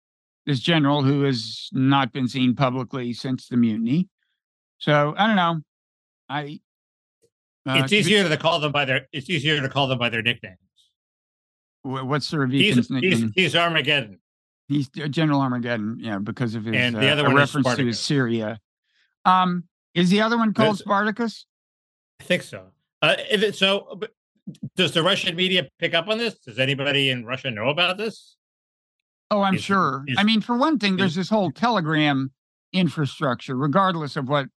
this 0.46 0.60
general 0.60 1.04
who 1.04 1.24
has 1.24 1.70
not 1.72 2.12
been 2.14 2.28
seen 2.28 2.56
publicly 2.56 3.14
since 3.14 3.48
the 3.48 3.58
mutiny. 3.58 4.10
So 4.78 5.14
I 5.18 5.28
don't 5.28 5.36
know. 5.36 5.62
I 6.30 6.60
Uh, 7.68 7.82
it's 7.84 7.94
easier 7.94 8.28
to 8.28 8.38
call 8.38 8.60
them 8.60 8.72
by 8.72 8.86
their. 8.86 9.08
It's 9.12 9.30
easier 9.30 9.62
to 9.62 9.70
call 9.70 9.88
them 9.88 10.00
by 10.00 10.10
their 10.10 10.24
nicknames. 10.24 10.58
What's 11.84 12.28
Sir 12.28 12.46
He's, 12.48 12.76
Vikan's 12.76 12.88
he's, 12.88 13.02
nickname? 13.02 13.32
he's 13.36 13.56
Armageddon. 13.56 14.20
He's 14.68 14.90
uh, 15.02 15.08
General 15.08 15.42
Armageddon, 15.42 15.98
yeah, 16.00 16.20
because 16.20 16.56
of 16.56 16.66
his 16.66 16.76
And 16.76 16.96
the 16.96 17.10
uh, 17.10 17.14
other 17.14 17.24
one 17.24 17.36
reference 17.36 17.76
to 17.76 17.94
Syria. 17.94 18.60
Um, 19.26 19.66
is 19.94 20.10
the 20.10 20.22
other 20.22 20.38
one 20.38 20.54
called 20.54 20.78
Spartacus? 20.78 21.46
I 22.20 22.24
think 22.24 22.44
so. 22.44 22.68
Uh, 23.02 23.16
if 23.30 23.44
it, 23.44 23.56
so, 23.56 23.98
but 24.00 24.12
does 24.76 24.94
the 24.94 25.04
Russian 25.04 25.36
media 25.36 25.68
pick 25.80 25.94
up 25.94 26.08
on 26.08 26.18
this? 26.18 26.40
Does 26.40 26.60
anybody 26.60 27.10
in 27.10 27.26
Russia 27.26 27.52
know 27.52 27.70
about 27.70 27.98
this? 27.98 28.36
Oh, 29.30 29.42
I'm 29.42 29.56
Is- 29.56 29.64
sure. 29.64 30.06
I 30.18 30.24
mean, 30.24 30.42
for 30.42 30.58
one 30.58 30.78
thing, 30.80 30.98
there's 30.98 31.12
is- 31.12 31.16
this 31.18 31.30
whole 31.30 31.52
Telegram 31.52 32.32
infrastructure, 32.74 33.56
regardless 33.56 34.16
of 34.16 34.28
what 34.28 34.48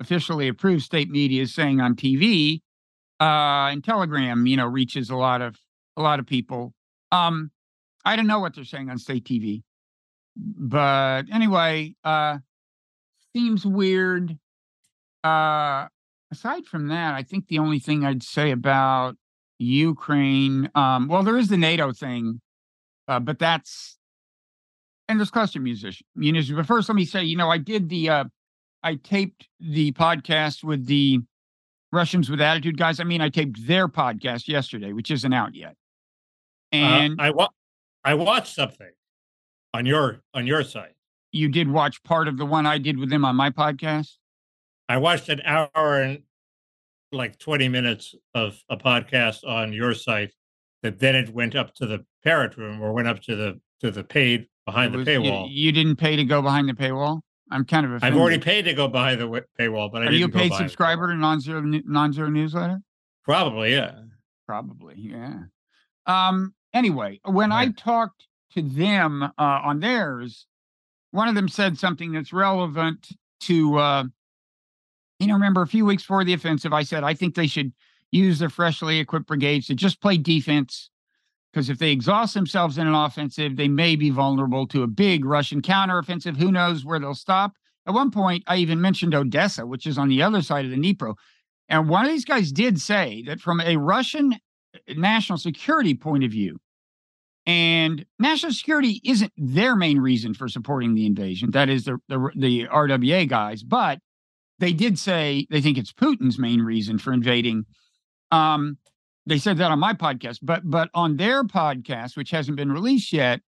officially 0.00 0.48
approved 0.48 0.82
state 0.82 1.10
media 1.10 1.42
is 1.42 1.54
saying 1.54 1.80
on 1.80 1.94
TV. 1.94 2.60
Uh, 3.20 3.70
and 3.70 3.84
Telegram, 3.84 4.46
you 4.46 4.56
know, 4.56 4.66
reaches 4.66 5.08
a 5.08 5.16
lot 5.16 5.40
of 5.40 5.56
a 5.96 6.02
lot 6.02 6.18
of 6.18 6.26
people. 6.26 6.74
Um, 7.12 7.52
I 8.04 8.16
don't 8.16 8.26
know 8.26 8.40
what 8.40 8.54
they're 8.54 8.64
saying 8.64 8.90
on 8.90 8.98
state 8.98 9.24
TV, 9.24 9.62
but 10.36 11.24
anyway, 11.32 11.94
uh, 12.02 12.38
seems 13.34 13.64
weird. 13.64 14.36
Uh, 15.22 15.86
aside 16.32 16.66
from 16.66 16.88
that, 16.88 17.14
I 17.14 17.22
think 17.22 17.46
the 17.46 17.60
only 17.60 17.78
thing 17.78 18.04
I'd 18.04 18.24
say 18.24 18.50
about 18.50 19.16
Ukraine, 19.58 20.70
um, 20.74 21.08
well, 21.08 21.22
there 21.22 21.38
is 21.38 21.48
the 21.48 21.56
NATO 21.56 21.92
thing, 21.92 22.40
uh, 23.08 23.20
but 23.20 23.38
that's 23.38 23.96
and 25.08 25.18
there's 25.20 25.30
cluster 25.30 25.60
musician 25.60 26.06
musicians. 26.16 26.56
But 26.56 26.66
first, 26.66 26.88
let 26.88 26.96
me 26.96 27.04
say, 27.04 27.24
you 27.24 27.36
know, 27.36 27.50
I 27.50 27.58
did 27.58 27.88
the 27.88 28.08
uh 28.10 28.24
I 28.82 28.96
taped 28.96 29.48
the 29.60 29.92
podcast 29.92 30.62
with 30.64 30.86
the 30.86 31.20
Russians 31.92 32.28
with 32.30 32.40
Attitude 32.40 32.76
guys. 32.76 33.00
I 33.00 33.04
mean, 33.04 33.20
I 33.20 33.28
taped 33.28 33.66
their 33.66 33.88
podcast 33.88 34.48
yesterday, 34.48 34.92
which 34.92 35.10
isn't 35.10 35.32
out 35.32 35.54
yet. 35.54 35.76
Uh, 36.72 36.76
And 36.76 37.20
I 37.20 37.30
wa- 37.30 37.50
I 38.04 38.14
watched 38.14 38.54
something 38.54 38.90
on 39.72 39.86
your 39.86 40.20
on 40.34 40.46
your 40.46 40.62
site. 40.64 40.92
you 41.32 41.48
did 41.48 41.68
watch 41.68 42.02
part 42.04 42.28
of 42.28 42.36
the 42.36 42.46
one 42.46 42.66
I 42.66 42.78
did 42.78 42.98
with 42.98 43.10
them 43.10 43.24
on 43.24 43.36
my 43.36 43.50
podcast. 43.50 44.16
I 44.88 44.98
watched 44.98 45.28
an 45.28 45.40
hour 45.44 46.00
and 46.02 46.22
like 47.14 47.38
20 47.38 47.68
minutes 47.68 48.14
of 48.34 48.58
a 48.68 48.76
podcast 48.76 49.46
on 49.46 49.72
your 49.72 49.94
site 49.94 50.32
that 50.82 50.98
then 50.98 51.14
it 51.14 51.30
went 51.30 51.54
up 51.56 51.74
to 51.76 51.86
the 51.86 52.04
parrot 52.22 52.56
room 52.56 52.80
or 52.82 52.92
went 52.92 53.08
up 53.08 53.20
to 53.22 53.36
the 53.36 53.60
to 53.80 53.90
the 53.90 54.04
paid 54.04 54.46
behind 54.66 54.94
It 54.94 54.98
the 54.98 54.98
was- 54.98 55.06
you- 55.08 55.30
paywall. 55.30 55.48
You, 55.50 55.72
didn't 55.72 55.96
pay 55.96 56.16
to 56.16 56.24
go 56.24 56.42
behind 56.42 56.68
the 56.68 56.74
paywall. 56.74 57.20
I'm 57.50 57.64
kind 57.64 57.84
of 57.86 58.02
I've 58.02 58.16
already 58.16 58.38
paid 58.38 58.62
to 58.64 58.74
go 58.74 58.88
behind 58.88 59.20
the 59.20 59.26
paywall, 59.58 59.92
but 59.92 60.02
I 60.02 60.06
Are 60.06 60.10
didn't 60.10 60.18
you 60.20 60.26
a 60.26 60.28
paid 60.28 60.52
subscriber 60.54 61.08
to 61.08 61.14
non-zero 61.14 61.60
non-zero 61.62 62.28
newsletter? 62.30 62.80
Probably, 63.22 63.72
yeah. 63.72 63.92
Probably, 64.46 64.94
yeah. 64.98 65.34
Um. 66.06 66.54
Anyway, 66.72 67.20
when 67.24 67.52
I 67.52 67.70
talked 67.70 68.26
to 68.54 68.62
them 68.62 69.22
uh, 69.22 69.30
on 69.38 69.80
theirs, 69.80 70.46
one 71.12 71.28
of 71.28 71.34
them 71.34 71.48
said 71.48 71.78
something 71.78 72.12
that's 72.12 72.32
relevant 72.32 73.08
to. 73.42 73.76
Uh, 73.78 74.04
you 75.24 75.28
know, 75.28 75.34
remember 75.34 75.62
a 75.62 75.66
few 75.66 75.84
weeks 75.84 76.02
before 76.02 76.24
the 76.24 76.34
offensive, 76.34 76.72
I 76.72 76.82
said 76.82 77.04
I 77.04 77.14
think 77.14 77.34
they 77.34 77.46
should 77.46 77.72
use 78.10 78.38
their 78.38 78.48
freshly 78.48 78.98
equipped 78.98 79.26
brigades 79.26 79.66
to 79.66 79.74
just 79.74 80.00
play 80.00 80.16
defense, 80.16 80.90
because 81.52 81.68
if 81.68 81.78
they 81.78 81.90
exhaust 81.90 82.34
themselves 82.34 82.78
in 82.78 82.86
an 82.86 82.94
offensive, 82.94 83.56
they 83.56 83.68
may 83.68 83.96
be 83.96 84.10
vulnerable 84.10 84.66
to 84.68 84.82
a 84.82 84.88
big 84.88 85.24
Russian 85.24 85.62
counteroffensive. 85.62 86.36
Who 86.36 86.52
knows 86.52 86.84
where 86.84 86.98
they'll 86.98 87.14
stop? 87.14 87.52
At 87.86 87.94
one 87.94 88.10
point, 88.10 88.44
I 88.46 88.56
even 88.56 88.80
mentioned 88.80 89.14
Odessa, 89.14 89.66
which 89.66 89.86
is 89.86 89.98
on 89.98 90.08
the 90.08 90.22
other 90.22 90.42
side 90.42 90.64
of 90.64 90.70
the 90.70 90.76
Dnipro. 90.76 91.14
And 91.68 91.88
one 91.88 92.04
of 92.04 92.10
these 92.10 92.24
guys 92.24 92.52
did 92.52 92.80
say 92.80 93.22
that 93.26 93.40
from 93.40 93.60
a 93.60 93.76
Russian 93.76 94.34
eh, 94.34 94.94
national 94.96 95.38
security 95.38 95.94
point 95.94 96.24
of 96.24 96.30
view, 96.30 96.58
and 97.46 98.06
national 98.18 98.52
security 98.52 99.00
isn't 99.04 99.32
their 99.36 99.76
main 99.76 99.98
reason 99.98 100.34
for 100.34 100.48
supporting 100.48 100.94
the 100.94 101.04
invasion. 101.04 101.50
That 101.50 101.68
is 101.68 101.84
the, 101.84 101.98
the 102.08 102.30
the 102.34 102.66
RWA 102.68 103.28
guys, 103.28 103.62
but 103.62 103.98
they 104.58 104.72
did 104.72 104.98
say 104.98 105.46
they 105.50 105.60
think 105.60 105.78
it's 105.78 105.92
Putin's 105.92 106.38
main 106.38 106.60
reason 106.62 106.98
for 106.98 107.12
invading. 107.12 107.64
Um, 108.30 108.78
they 109.26 109.38
said 109.38 109.58
that 109.58 109.70
on 109.70 109.78
my 109.78 109.94
podcast, 109.94 110.38
but 110.42 110.62
but 110.64 110.90
on 110.94 111.16
their 111.16 111.44
podcast, 111.44 112.16
which 112.16 112.30
hasn't 112.30 112.56
been 112.56 112.70
released 112.72 113.12
yet, 113.12 113.40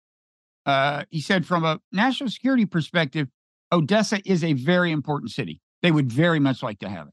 uh, 0.64 1.04
he 1.10 1.20
said 1.20 1.46
from 1.46 1.64
a 1.64 1.80
national 1.92 2.30
security 2.30 2.64
perspective, 2.66 3.28
Odessa 3.72 4.20
is 4.24 4.42
a 4.44 4.52
very 4.54 4.90
important 4.92 5.30
city. 5.32 5.60
They 5.82 5.90
would 5.92 6.10
very 6.10 6.40
much 6.40 6.62
like 6.62 6.78
to 6.80 6.88
have 6.88 7.08
it. 7.08 7.12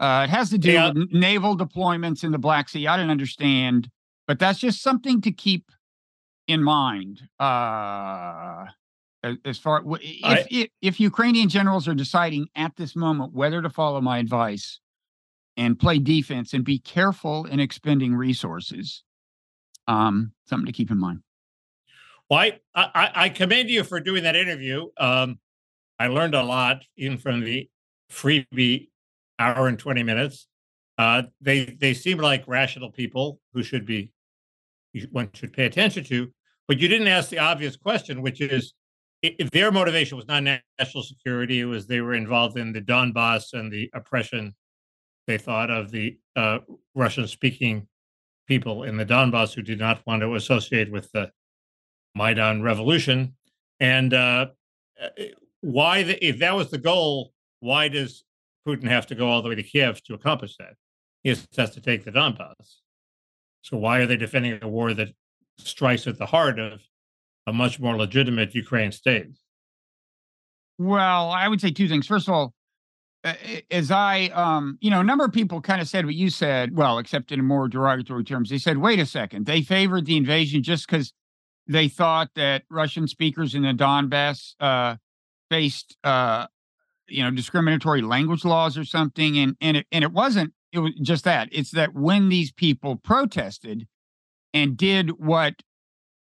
Uh, 0.00 0.22
it 0.24 0.30
has 0.30 0.50
to 0.50 0.58
do 0.58 0.70
Yeah. 0.72 0.92
with 0.92 1.12
naval 1.12 1.56
deployments 1.56 2.22
in 2.22 2.30
the 2.30 2.38
Black 2.38 2.68
Sea. 2.68 2.86
I 2.86 2.96
don't 2.96 3.10
understand, 3.10 3.90
but 4.28 4.38
that's 4.38 4.60
just 4.60 4.80
something 4.80 5.20
to 5.22 5.32
keep 5.32 5.70
in 6.46 6.62
mind. 6.62 7.22
Uh, 7.40 8.66
as, 9.44 9.58
far 9.58 9.82
if, 10.00 10.24
I- 10.24 10.46
if 10.50 10.68
if 10.80 11.00
Ukrainian 11.00 11.48
generals 11.48 11.88
are 11.88 11.94
deciding 11.94 12.48
at 12.54 12.76
this 12.76 12.94
moment 12.94 13.32
whether 13.32 13.60
to 13.62 13.70
follow 13.70 14.00
my 14.00 14.18
advice 14.18 14.80
and 15.56 15.78
play 15.78 15.98
defense 15.98 16.52
and 16.54 16.64
be 16.64 16.78
careful 16.78 17.44
in 17.46 17.58
expending 17.58 18.14
resources, 18.14 19.02
um, 19.88 20.32
something 20.46 20.66
to 20.66 20.72
keep 20.72 20.90
in 20.90 20.98
mind. 20.98 21.20
Well, 22.30 22.38
I, 22.40 22.60
I, 22.74 23.10
I 23.14 23.28
commend 23.30 23.70
you 23.70 23.82
for 23.82 24.00
doing 24.00 24.22
that 24.24 24.36
interview. 24.36 24.86
Um, 24.98 25.38
I 25.98 26.08
learned 26.08 26.34
a 26.34 26.42
lot, 26.42 26.84
even 26.96 27.18
from 27.18 27.40
the 27.40 27.68
freebie 28.12 28.88
hour 29.38 29.66
and 29.66 29.78
20 29.78 30.02
minutes. 30.02 30.46
Uh, 30.96 31.22
they 31.40 31.64
they 31.64 31.94
seem 31.94 32.18
like 32.18 32.44
rational 32.46 32.90
people 32.90 33.40
who 33.54 33.62
should 33.62 33.86
be 33.86 34.12
one 35.10 35.30
should 35.32 35.52
pay 35.52 35.64
attention 35.64 36.04
to. 36.04 36.32
But 36.66 36.78
you 36.78 36.88
didn't 36.88 37.08
ask 37.08 37.30
the 37.30 37.38
obvious 37.38 37.76
question, 37.76 38.20
which 38.20 38.40
is 38.40 38.74
i- 39.24 39.36
if 39.38 39.50
their 39.50 39.70
motivation 39.72 40.16
was 40.16 40.26
not 40.26 40.42
national 40.78 41.02
security, 41.02 41.60
it 41.60 41.64
was 41.64 41.86
they 41.86 42.00
were 42.00 42.14
involved 42.14 42.56
in 42.56 42.72
the 42.72 42.80
Donbass 42.80 43.52
and 43.52 43.70
the 43.72 43.90
oppression 43.94 44.54
they 45.26 45.38
thought 45.38 45.70
of 45.70 45.90
the 45.90 46.18
uh, 46.36 46.58
Russian 46.94 47.26
speaking 47.26 47.86
people 48.46 48.84
in 48.84 48.96
the 48.96 49.04
Donbass 49.04 49.52
who 49.54 49.62
did 49.62 49.78
not 49.78 50.02
want 50.06 50.22
to 50.22 50.34
associate 50.34 50.90
with 50.90 51.10
the 51.12 51.30
Maidan 52.14 52.62
revolution. 52.62 53.34
And 53.78 54.14
uh, 54.14 54.46
uh, 55.00 55.08
why, 55.60 56.02
the, 56.02 56.26
if 56.26 56.38
that 56.38 56.56
was 56.56 56.70
the 56.70 56.78
goal, 56.78 57.32
why 57.60 57.88
does 57.88 58.24
Putin 58.66 58.88
have 58.88 59.06
to 59.08 59.14
go 59.14 59.28
all 59.28 59.42
the 59.42 59.50
way 59.50 59.54
to 59.54 59.62
Kiev 59.62 60.02
to 60.04 60.14
accomplish 60.14 60.56
that? 60.56 60.74
He 61.22 61.28
has 61.28 61.46
to 61.70 61.80
take 61.80 62.04
the 62.04 62.12
Donbass. 62.12 62.76
So 63.62 63.76
why 63.76 63.98
are 63.98 64.06
they 64.06 64.16
defending 64.16 64.58
a 64.62 64.68
war 64.68 64.94
that 64.94 65.12
strikes 65.58 66.06
at 66.06 66.16
the 66.16 66.26
heart 66.26 66.58
of 66.58 66.80
a 67.48 67.52
much 67.52 67.80
more 67.80 67.96
legitimate 67.96 68.54
Ukraine 68.54 68.92
state? 68.92 69.28
Well, 70.78 71.30
I 71.30 71.48
would 71.48 71.60
say 71.60 71.70
two 71.70 71.88
things. 71.88 72.06
First 72.06 72.28
of 72.28 72.34
all, 72.34 72.54
as 73.70 73.90
I, 73.90 74.26
um, 74.34 74.78
you 74.80 74.90
know, 74.90 75.00
a 75.00 75.04
number 75.04 75.24
of 75.24 75.32
people 75.32 75.60
kind 75.60 75.80
of 75.80 75.88
said 75.88 76.04
what 76.04 76.14
you 76.14 76.30
said, 76.30 76.76
well, 76.76 76.98
except 76.98 77.32
in 77.32 77.44
more 77.44 77.66
derogatory 77.66 78.22
terms. 78.22 78.50
They 78.50 78.58
said, 78.58 78.78
wait 78.78 79.00
a 79.00 79.06
second, 79.06 79.46
they 79.46 79.62
favored 79.62 80.04
the 80.06 80.16
invasion 80.16 80.62
just 80.62 80.86
because 80.86 81.12
they 81.66 81.88
thought 81.88 82.30
that 82.36 82.62
Russian 82.70 83.08
speakers 83.08 83.54
in 83.54 83.62
the 83.62 83.72
Donbass 83.72 84.54
uh, 84.60 84.96
faced, 85.50 85.96
uh, 86.04 86.46
you 87.08 87.24
know, 87.24 87.30
discriminatory 87.30 88.02
language 88.02 88.44
laws 88.44 88.78
or 88.78 88.84
something. 88.84 89.38
And, 89.38 89.56
and, 89.60 89.78
it, 89.78 89.86
and 89.90 90.04
it 90.04 90.12
wasn't, 90.12 90.52
it 90.72 90.78
was 90.78 90.92
just 91.02 91.24
that. 91.24 91.48
It's 91.50 91.72
that 91.72 91.94
when 91.94 92.28
these 92.28 92.52
people 92.52 92.96
protested 92.96 93.88
and 94.54 94.76
did 94.76 95.18
what 95.18 95.54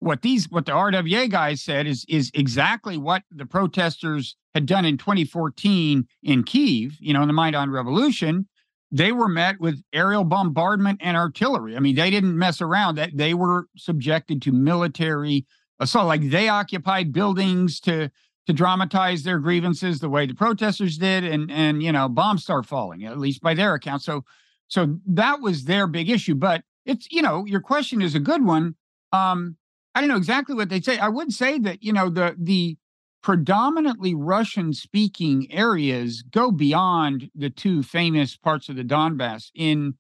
what 0.04 0.22
these 0.22 0.50
what 0.50 0.66
the 0.66 0.72
RWA 0.72 1.30
guys 1.30 1.62
said 1.62 1.88
is 1.88 2.06
is 2.08 2.30
exactly 2.34 2.98
what 2.98 3.24
the 3.32 3.46
protesters 3.46 4.36
had 4.54 4.66
done 4.66 4.86
in 4.86 4.98
2014 4.98 6.08
in 6.22 6.44
Kiev, 6.44 6.98
you 7.00 7.14
know, 7.14 7.22
in 7.22 7.28
the 7.28 7.34
Maidan 7.34 7.72
Revolution. 7.72 8.48
They 8.92 9.12
were 9.12 9.28
met 9.28 9.60
with 9.60 9.82
aerial 9.92 10.24
bombardment 10.24 11.00
and 11.02 11.18
artillery. 11.18 11.76
I 11.76 11.80
mean, 11.80 11.96
they 11.96 12.12
didn't 12.12 12.38
mess 12.38 12.62
around. 12.62 12.96
That 12.96 13.12
they 13.16 13.34
were 13.34 13.68
subjected 13.76 14.42
to 14.44 14.52
military 14.52 15.46
assault. 15.80 16.08
Like 16.08 16.30
they 16.30 16.50
occupied 16.50 17.14
buildings 17.14 17.80
to 17.82 18.12
to 18.46 18.54
dramatize 18.54 19.24
their 19.24 19.40
grievances 19.40 20.00
the 20.00 20.10
way 20.10 20.26
the 20.26 20.36
protesters 20.36 20.98
did, 20.98 21.24
and 21.24 21.50
and 21.50 21.82
you 21.82 21.92
know, 21.92 22.10
bombs 22.10 22.44
start 22.44 22.66
falling, 22.66 23.06
at 23.06 23.18
least 23.18 23.42
by 23.42 23.54
their 23.54 23.74
account. 23.74 24.04
So 24.04 24.26
so 24.68 25.00
that 25.08 25.40
was 25.40 25.64
their 25.64 25.88
big 25.88 26.10
issue. 26.10 26.36
But 26.36 26.64
it's 26.86 27.08
you 27.10 27.22
know, 27.22 27.46
your 27.46 27.62
question 27.62 28.02
is 28.02 28.16
a 28.16 28.20
good 28.20 28.46
one. 28.46 28.76
Um, 29.12 29.58
I 29.96 30.02
don't 30.02 30.10
know 30.10 30.18
exactly 30.18 30.56
what 30.56 30.70
they 30.70 30.82
say. 30.82 30.98
I 30.98 31.10
would 31.10 31.32
say 31.32 31.60
that 31.60 31.84
you 31.84 31.94
know 31.94 32.10
the 32.10 32.36
the 32.38 32.78
predominantly 33.22 34.14
Russian 34.14 34.74
speaking 34.74 35.52
areas 35.52 36.24
go 36.24 36.52
beyond 36.52 37.30
the 37.34 37.50
two 37.50 37.82
famous 37.84 38.36
parts 38.36 38.70
of 38.70 38.76
the 38.76 38.84
Donbass. 38.84 39.50
In 39.56 39.96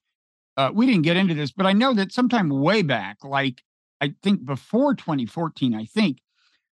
uh, 0.57 0.71
we 0.73 0.85
didn't 0.85 1.03
get 1.03 1.17
into 1.17 1.33
this, 1.33 1.51
but 1.51 1.65
I 1.65 1.73
know 1.73 1.93
that 1.93 2.11
sometime 2.11 2.49
way 2.49 2.81
back, 2.81 3.23
like 3.23 3.63
I 4.01 4.13
think 4.21 4.45
before 4.45 4.93
2014, 4.93 5.73
I 5.73 5.85
think 5.85 6.19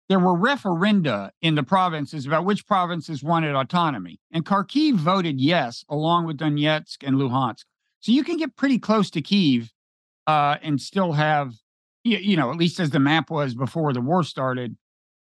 there 0.09 0.19
were 0.19 0.33
referenda 0.33 1.29
in 1.41 1.53
the 1.53 1.63
provinces 1.63 2.25
about 2.25 2.43
which 2.43 2.65
provinces 2.65 3.23
wanted 3.23 3.55
autonomy, 3.55 4.19
and 4.31 4.45
Kharkiv 4.45 4.95
voted 4.95 5.39
yes, 5.39 5.85
along 5.87 6.25
with 6.25 6.37
Donetsk 6.37 6.97
and 7.03 7.15
Luhansk. 7.15 7.63
So 7.99 8.11
you 8.11 8.23
can 8.23 8.37
get 8.37 8.55
pretty 8.55 8.79
close 8.79 9.11
to 9.11 9.21
Kiev 9.21 9.71
uh, 10.25 10.57
and 10.63 10.81
still 10.81 11.13
have, 11.13 11.53
you, 12.03 12.17
you 12.17 12.37
know, 12.37 12.51
at 12.51 12.57
least 12.57 12.79
as 12.79 12.89
the 12.89 12.99
map 12.99 13.29
was 13.29 13.55
before 13.55 13.93
the 13.93 14.01
war 14.01 14.23
started, 14.23 14.75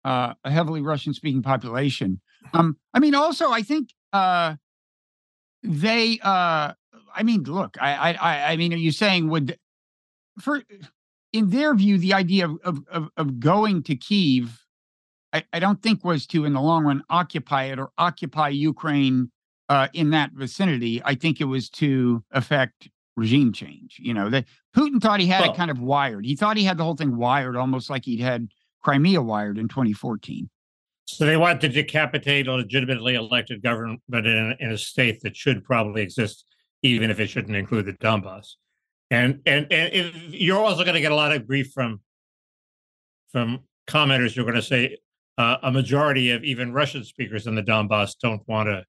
uh, 0.03 0.34
a 0.44 0.51
heavily 0.51 0.82
Russian 0.82 1.13
speaking 1.13 1.41
population. 1.41 2.22
Um, 2.53 2.77
I 2.94 3.00
mean, 3.00 3.15
also, 3.15 3.51
I 3.51 3.62
think 3.62 3.89
uh, 4.13 4.56
they, 5.63 6.20
uh, 6.24 6.74
I 7.13 7.24
mean, 7.24 7.44
look, 7.44 7.77
I, 7.80 8.13
I, 8.13 8.51
I 8.51 8.56
mean, 8.58 8.74
are 8.74 8.77
you 8.77 8.91
saying 8.91 9.30
would, 9.30 9.58
for, 10.39 10.63
in 11.34 11.50
their 11.50 11.75
view, 11.75 11.98
the 11.98 12.13
idea 12.13 12.50
of, 12.50 12.84
of, 12.89 13.10
of 13.15 13.39
going 13.39 13.84
to 13.84 13.96
Kiev, 13.96 14.65
I, 15.34 15.44
I 15.53 15.60
don't 15.60 15.82
think 15.82 16.03
was 16.03 16.25
to, 16.27 16.46
in 16.46 16.53
the 16.53 16.62
long 16.62 16.86
run, 16.86 17.03
occupy 17.10 17.65
it 17.65 17.80
or 17.80 17.91
occupy 17.98 18.50
Ukraine 18.50 19.32
uh, 19.70 19.88
in 19.94 20.10
that 20.12 20.32
vicinity. 20.34 21.01
I 21.06 21.15
think 21.15 21.39
it 21.39 21.46
was 21.46 21.70
to 21.72 22.24
affect 22.32 22.89
regime 23.15 23.53
change. 23.53 23.98
You 24.00 24.13
know, 24.13 24.30
that 24.30 24.46
Putin 24.75 25.01
thought 25.01 25.20
he 25.20 25.27
had 25.27 25.41
well, 25.41 25.51
it 25.51 25.58
kind 25.58 25.72
of 25.72 25.80
wired. 25.80 26.25
He 26.25 26.36
thought 26.36 26.58
he 26.58 26.63
had 26.63 26.77
the 26.77 26.84
whole 26.84 26.96
thing 26.96 27.18
wired, 27.18 27.56
almost 27.56 27.89
like 27.89 28.06
he'd 28.06 28.20
had 28.20 28.48
Crimea 28.84 29.22
wired 29.22 29.58
in 29.58 29.68
2014. 29.68 30.50
So 31.06 31.25
they 31.25 31.38
want 31.38 31.60
to 31.62 31.70
decapitate 31.70 32.48
a 32.48 32.53
legitimately 32.53 33.15
elected 33.15 33.62
government 33.62 34.01
in, 34.10 34.56
in 34.60 34.72
a 34.72 34.77
state 34.77 35.22
that 35.22 35.36
should 35.36 35.63
probably 35.63 36.01
exist, 36.01 36.46
even 36.84 37.10
if 37.10 37.20
it 37.20 37.27
shouldn't 37.27 37.56
include 37.56 37.86
the 37.86 37.94
Donbass. 37.94 38.53
And 39.10 39.41
and 39.46 39.70
and 39.74 40.13
you're 40.34 40.63
also 40.63 40.84
going 40.84 40.96
to 40.96 41.01
get 41.01 41.12
a 41.12 41.15
lot 41.15 41.34
of 41.34 41.46
grief 41.46 41.72
from 41.74 42.00
from 43.32 43.60
commenters 43.88 44.34
who 44.34 44.41
are 44.41 44.46
going 44.46 44.56
to 44.56 44.62
say 44.62 44.98
uh, 45.38 45.58
a 45.63 45.72
majority 45.72 46.32
of 46.32 46.44
even 46.44 46.72
Russian 46.72 47.03
speakers 47.03 47.46
in 47.46 47.56
the 47.56 47.63
Donbass 47.63 48.13
don't 48.22 48.41
want 48.48 48.70
to 48.70 48.86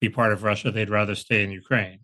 be 0.00 0.10
part 0.10 0.32
of 0.32 0.42
Russia. 0.42 0.70
They'd 0.70 0.90
rather 0.90 1.14
stay 1.14 1.42
in 1.42 1.50
Ukraine. 1.50 2.00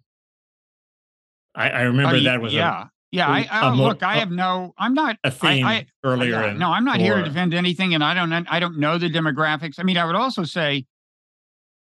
I, 1.55 1.71
I 1.71 1.83
remember 1.83 2.21
that 2.21 2.41
was 2.41 2.55
yeah. 2.55 2.85
A, 2.85 2.91
yeah, 3.11 3.29
I, 3.29 3.47
I 3.51 3.69
a, 3.69 3.75
look. 3.75 4.03
I 4.03 4.17
have 4.17 4.31
no. 4.31 4.73
I'm 4.79 4.95
not 4.95 5.19
a 5.23 5.31
theme 5.31 5.67
I, 5.67 5.87
earlier. 6.03 6.31
Yeah, 6.31 6.53
no, 6.55 6.71
I'm 6.71 6.85
not 6.85 6.99
here 6.99 7.17
to 7.17 7.23
defend 7.23 7.53
anything, 7.53 7.95
and 7.95 8.03
I 8.03 8.15
don't. 8.15 8.33
I 8.33 8.59
don't 8.59 8.79
know 8.79 8.97
the 8.97 9.11
demographics. 9.11 9.79
I 9.79 9.83
mean, 9.83 9.99
I 9.99 10.07
would 10.07 10.15
also 10.15 10.45
say 10.45 10.87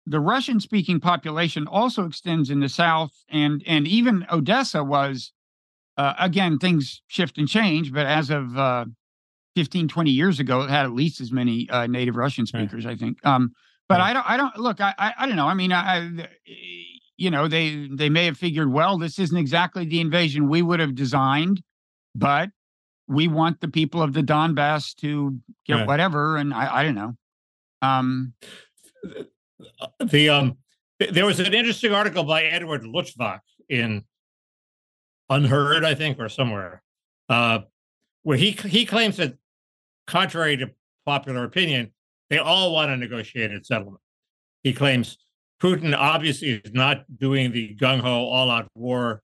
the 0.07 0.19
Russian-speaking 0.19 0.99
population 0.99 1.67
also 1.67 2.05
extends 2.05 2.49
in 2.49 2.59
the 2.59 2.69
south, 2.69 3.11
and 3.29 3.63
and 3.65 3.87
even 3.87 4.25
Odessa 4.31 4.83
was. 4.83 5.31
Uh, 5.97 6.13
again, 6.17 6.57
things 6.57 7.01
shift 7.07 7.37
and 7.37 7.49
change, 7.49 7.91
but 7.91 8.05
as 8.05 8.29
of 8.29 8.57
uh, 8.57 8.85
15, 9.55 9.89
20 9.89 10.09
years 10.09 10.39
ago, 10.39 10.61
it 10.61 10.69
had 10.69 10.85
at 10.85 10.93
least 10.93 11.19
as 11.19 11.31
many 11.31 11.69
uh, 11.69 11.85
native 11.85 12.15
Russian 12.15 12.45
speakers, 12.45 12.85
I 12.85 12.95
think. 12.95 13.23
Um, 13.25 13.51
but 13.89 13.99
I 13.99 14.13
don't, 14.13 14.27
I 14.27 14.37
don't 14.37 14.57
look, 14.57 14.79
I, 14.79 14.95
I, 14.97 15.13
I 15.19 15.27
don't 15.27 15.35
know. 15.35 15.47
I 15.47 15.53
mean, 15.53 15.73
I, 15.73 15.97
I, 15.97 16.27
you 17.17 17.29
know, 17.29 17.47
they, 17.47 17.87
they 17.91 18.09
may 18.09 18.25
have 18.25 18.37
figured, 18.37 18.71
well, 18.71 18.97
this 18.97 19.19
isn't 19.19 19.37
exactly 19.37 19.85
the 19.85 20.01
invasion 20.01 20.49
we 20.49 20.61
would 20.61 20.79
have 20.79 20.95
designed, 20.95 21.61
but 22.15 22.49
we 23.07 23.27
want 23.27 23.61
the 23.61 23.67
people 23.67 24.01
of 24.01 24.13
the 24.13 24.21
Donbass 24.21 24.95
to 24.95 25.37
get 25.65 25.85
whatever. 25.85 26.37
And 26.37 26.53
I, 26.53 26.77
I 26.77 26.83
don't 26.83 26.95
know. 26.95 27.15
Um, 27.81 28.33
the, 29.99 30.29
um, 30.29 30.57
there 30.99 31.25
was 31.25 31.39
an 31.39 31.53
interesting 31.53 31.93
article 31.93 32.23
by 32.23 32.43
Edward 32.43 32.83
Luttwak 32.83 33.39
in 33.69 34.03
UnHerd, 35.31 35.83
I 35.83 35.95
think, 35.95 36.19
or 36.19 36.29
somewhere, 36.29 36.83
uh, 37.29 37.59
where 38.23 38.37
he 38.37 38.51
he 38.51 38.85
claims 38.85 39.17
that, 39.17 39.35
contrary 40.05 40.57
to 40.57 40.71
popular 41.05 41.43
opinion, 41.43 41.91
they 42.29 42.37
all 42.37 42.73
want 42.73 42.91
a 42.91 42.97
negotiated 42.97 43.65
settlement. 43.65 44.01
He 44.63 44.73
claims 44.73 45.17
Putin 45.61 45.95
obviously 45.95 46.49
is 46.49 46.73
not 46.73 47.05
doing 47.17 47.51
the 47.51 47.75
gung 47.75 47.99
ho 47.99 48.25
all 48.25 48.49
out 48.49 48.67
war 48.75 49.21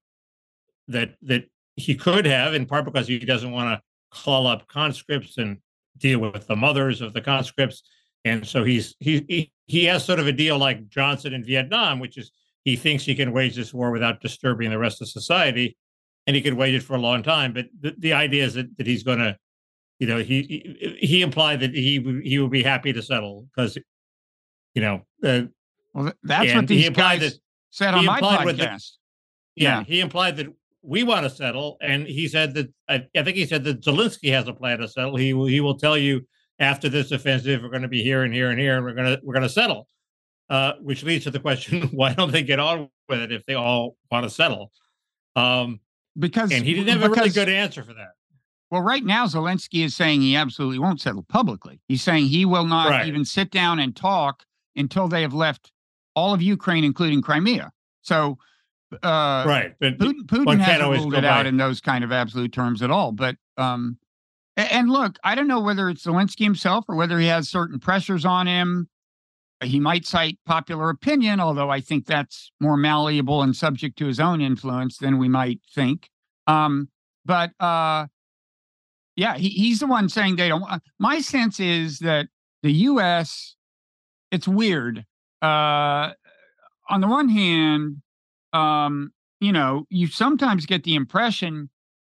that 0.88 1.16
that 1.24 1.46
he 1.76 1.96
could 1.96 2.26
have, 2.26 2.54
in 2.54 2.66
part 2.66 2.86
because 2.86 3.08
he 3.08 3.20
doesn't 3.20 3.52
want 3.52 3.70
to 3.70 3.82
call 4.18 4.48
up 4.48 4.68
conscripts 4.68 5.38
and 5.38 5.58
deal 5.98 6.20
with 6.20 6.48
the 6.48 6.56
mothers 6.56 7.02
of 7.02 7.14
the 7.14 7.22
conscripts. 7.22 7.84
And 8.26 8.46
so 8.46 8.64
he's 8.64 8.96
he, 9.00 9.26
he 9.28 9.52
he 9.66 9.86
has 9.86 10.06
sort 10.06 10.20
of 10.20 10.28
a 10.28 10.32
deal 10.32 10.58
like 10.58 10.88
Johnson 10.90 11.34
in 11.34 11.44
Vietnam, 11.44 12.00
which 12.00 12.18
is 12.18 12.32
he 12.64 12.76
thinks 12.76 13.04
he 13.04 13.16
can 13.16 13.32
wage 13.32 13.56
this 13.56 13.74
war 13.74 13.92
without 13.92 14.22
disturbing 14.22 14.70
the 14.70 14.78
rest 14.78 15.02
of 15.02 15.10
society, 15.10 15.78
and 16.26 16.36
he 16.36 16.42
could 16.42 16.54
wage 16.54 16.76
it 16.76 16.84
for 16.84 16.96
a 16.96 17.02
long 17.02 17.24
time. 17.24 17.54
But 17.54 17.68
the, 17.80 17.96
the 17.98 18.14
idea 18.14 18.44
is 18.44 18.54
that, 18.56 18.78
that 18.78 18.88
he's 18.88 19.04
going 19.04 19.20
to 19.20 19.38
you 20.00 20.08
know, 20.08 20.18
he 20.18 20.44
he, 20.44 20.98
he 21.00 21.22
implied 21.22 21.62
that 21.62 21.74
he 21.74 22.22
he 22.24 22.40
would 22.40 22.52
be 22.52 22.64
happy 22.64 22.94
to 22.94 23.02
settle 23.02 23.48
because, 23.56 23.78
you 24.76 24.82
know, 24.82 25.02
uh, 25.24 25.44
well, 25.98 26.14
that's 26.22 26.54
what 26.54 26.68
these 26.68 26.92
guys 26.92 27.22
that, 27.22 27.34
said 27.72 27.96
on 27.96 28.06
my 28.06 28.22
podcast. 28.22 28.56
The, 28.56 29.64
yeah, 29.64 29.80
yeah, 29.80 29.84
he 29.84 30.00
implied 30.00 30.38
that 30.38 30.48
we 30.84 31.02
want 31.02 31.24
to 31.24 31.30
settle, 31.32 31.78
and 31.82 32.06
he 32.06 32.28
said 32.28 32.54
that 32.54 32.72
I, 32.88 33.04
I, 33.16 33.24
think 33.24 33.36
he 33.36 33.48
said 33.48 33.64
that 33.64 33.82
Zelensky 33.82 34.32
has 34.32 34.48
a 34.48 34.54
plan 34.54 34.78
to 34.78 34.88
settle. 34.88 35.16
He 35.16 35.34
will 35.34 35.48
he 35.48 35.60
will 35.60 35.76
tell 35.76 35.98
you 35.98 36.22
after 36.60 36.88
this 36.88 37.12
offensive, 37.12 37.64
we're 37.64 37.70
going 37.70 37.82
to 37.82 37.88
be 37.88 38.04
here 38.04 38.22
and 38.24 38.32
here 38.32 38.52
and 38.52 38.60
here, 38.60 38.76
and 38.76 38.86
we're 38.86 38.94
going 38.94 39.08
to 39.08 39.20
we're 39.24 39.34
going 39.34 39.42
to 39.42 39.50
settle. 39.50 39.88
Uh, 40.52 40.74
which 40.82 41.02
leads 41.02 41.24
to 41.24 41.32
the 41.32 41.40
question: 41.40 41.82
Why 41.92 42.14
don't 42.14 42.32
they 42.32 42.44
get 42.44 42.60
on 42.60 42.90
with 43.10 43.22
it 43.22 43.32
if 43.32 43.44
they 43.48 43.56
all 43.56 43.98
want 44.12 44.24
to 44.24 44.30
settle? 44.30 44.72
Um, 45.36 45.80
because 46.20 46.52
and 46.52 46.64
he 46.64 46.76
didn't 46.76 46.90
have 46.90 47.02
because, 47.02 47.18
a 47.18 47.22
really 47.22 47.34
good 47.34 47.50
answer 47.50 47.82
for 47.82 47.96
that. 47.96 48.12
Well, 48.70 48.82
right 48.82 49.04
now, 49.04 49.26
Zelensky 49.26 49.84
is 49.84 49.96
saying 49.96 50.22
he 50.22 50.36
absolutely 50.36 50.78
won't 50.78 51.02
settle 51.02 51.24
publicly. 51.24 51.80
He's 51.88 52.04
saying 52.04 52.28
he 52.28 52.46
will 52.46 52.68
not 52.68 52.92
right. 52.92 53.08
even 53.08 53.26
sit 53.26 53.50
down 53.50 53.80
and 53.80 53.96
talk 53.96 54.44
until 54.76 55.08
they 55.08 55.22
have 55.24 55.34
left 55.34 55.72
all 56.18 56.34
of 56.34 56.42
Ukraine, 56.42 56.84
including 56.84 57.22
Crimea. 57.22 57.72
So, 58.02 58.40
uh, 58.92 58.98
right, 59.46 59.76
but 59.80 60.00
Putin, 60.00 60.24
Putin 60.26 60.60
hasn't 60.60 60.90
ruled 60.90 61.14
it 61.14 61.24
out 61.24 61.46
in 61.46 61.58
those 61.58 61.80
kind 61.80 62.04
of 62.04 62.12
absolute 62.12 62.52
terms 62.52 62.82
at 62.82 62.90
all. 62.90 63.12
But 63.12 63.36
um, 63.56 64.00
and 64.58 64.90
look, 64.90 65.20
I 65.24 65.36
don't 65.36 65.48
know 65.48 65.60
whether 65.60 65.90
it's 65.90 66.06
Zelensky 66.06 66.44
himself 66.44 66.86
or 66.90 66.96
whether 66.96 67.20
he 67.20 67.28
has 67.28 67.48
certain 67.48 67.80
pressures 67.80 68.26
on 68.26 68.48
him. 68.48 68.90
He 69.64 69.80
might 69.80 70.08
cite 70.08 70.40
popular 70.46 70.90
opinion, 70.90 71.40
although 71.40 71.70
I 71.70 71.82
think 71.82 72.08
that's 72.08 72.52
more 72.60 72.78
malleable 72.78 73.44
and 73.44 73.56
subject 73.56 73.98
to 74.00 74.08
his 74.08 74.20
own 74.20 74.42
influence 74.42 74.98
than 74.98 75.20
we 75.20 75.30
might 75.30 75.60
think. 75.74 76.10
Um, 76.48 76.90
but 77.26 77.52
uh, 77.60 78.08
yeah, 79.16 79.38
he, 79.38 79.50
he's 79.50 79.80
the 79.82 79.88
one 79.88 80.10
saying 80.10 80.38
they 80.38 80.50
don't. 80.50 80.64
My 80.98 81.22
sense 81.22 81.60
is 81.60 82.00
that 82.00 82.28
the 82.64 82.72
U.S. 82.72 83.56
It's 84.32 84.48
weird. 84.48 85.06
Uh, 85.42 86.12
on 86.90 87.02
the 87.02 87.08
one 87.08 87.30
hand, 87.30 88.02
um, 88.54 89.12
you 89.40 89.52
know, 89.52 89.86
you 89.90 90.08
sometimes 90.08 90.66
get 90.66 90.84
the 90.84 90.96
impression 90.96 91.70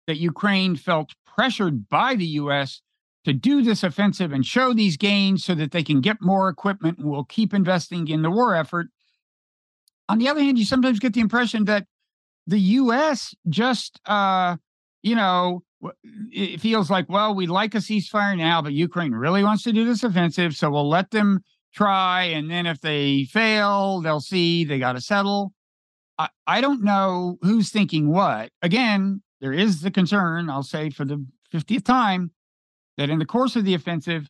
that 0.07 0.19
Ukraine 0.19 0.77
felt 0.77 1.15
pressured 1.27 1.89
by 1.89 2.15
the 2.15 2.27
U.S. 2.27 2.83
to 3.25 3.33
do 3.33 3.63
this 3.63 3.83
offensive 3.83 4.33
and 4.33 4.45
show 4.45 4.75
these 4.75 4.97
gains 4.97 5.45
so 5.45 5.55
that 5.55 5.73
they 5.73 5.83
can 5.83 6.01
get 6.01 6.21
more 6.21 6.49
equipment 6.49 6.99
and 6.99 7.09
will 7.09 7.25
keep 7.25 7.55
investing 7.55 8.09
in 8.09 8.23
the 8.23 8.31
war 8.31 8.55
effort. 8.55 8.89
On 10.09 10.19
the 10.19 10.29
other 10.29 10.41
hand, 10.41 10.59
you 10.59 10.65
sometimes 10.65 10.99
get 10.99 11.15
the 11.15 11.21
impression 11.21 11.65
that 11.65 11.87
the 12.47 12.61
U.S. 12.61 13.35
just, 13.49 14.01
uh, 14.05 14.57
you 15.03 15.15
know, 15.15 15.63
it 16.31 16.61
feels 16.61 16.91
like, 16.91 17.09
well, 17.09 17.35
we 17.35 17.47
like 17.47 17.75
a 17.75 17.79
ceasefire 17.79 18.37
now, 18.37 18.61
but 18.63 18.73
Ukraine 18.73 19.13
really 19.13 19.43
wants 19.43 19.63
to 19.65 19.73
do 19.73 19.85
this 19.85 20.03
offensive, 20.03 20.55
so 20.55 20.71
we'll 20.71 20.89
let 20.89 21.11
them 21.11 21.41
try, 21.75 22.25
and 22.25 22.51
then 22.51 22.67
if 22.67 22.81
they 22.81 23.25
fail, 23.25 24.01
they'll 24.01 24.21
see 24.21 24.65
they 24.65 24.79
got 24.79 24.93
to 24.93 25.01
settle. 25.01 25.53
I, 26.19 26.29
I 26.47 26.61
don't 26.61 26.83
know 26.83 27.39
who's 27.43 27.71
thinking 27.71 28.09
what. 28.09 28.51
Again, 28.63 29.23
there 29.41 29.53
is 29.53 29.83
the 29.83 29.91
concern, 29.91 30.49
I'll 30.49 30.63
say 30.63 30.91
for 30.91 31.05
the 31.05 31.25
50th 31.53 31.85
time, 31.85 32.31
that 32.97 33.11
in 33.11 33.19
the 33.19 33.27
course 33.27 33.57
of 33.57 33.65
the 33.65 33.75
offensive, 33.75 34.29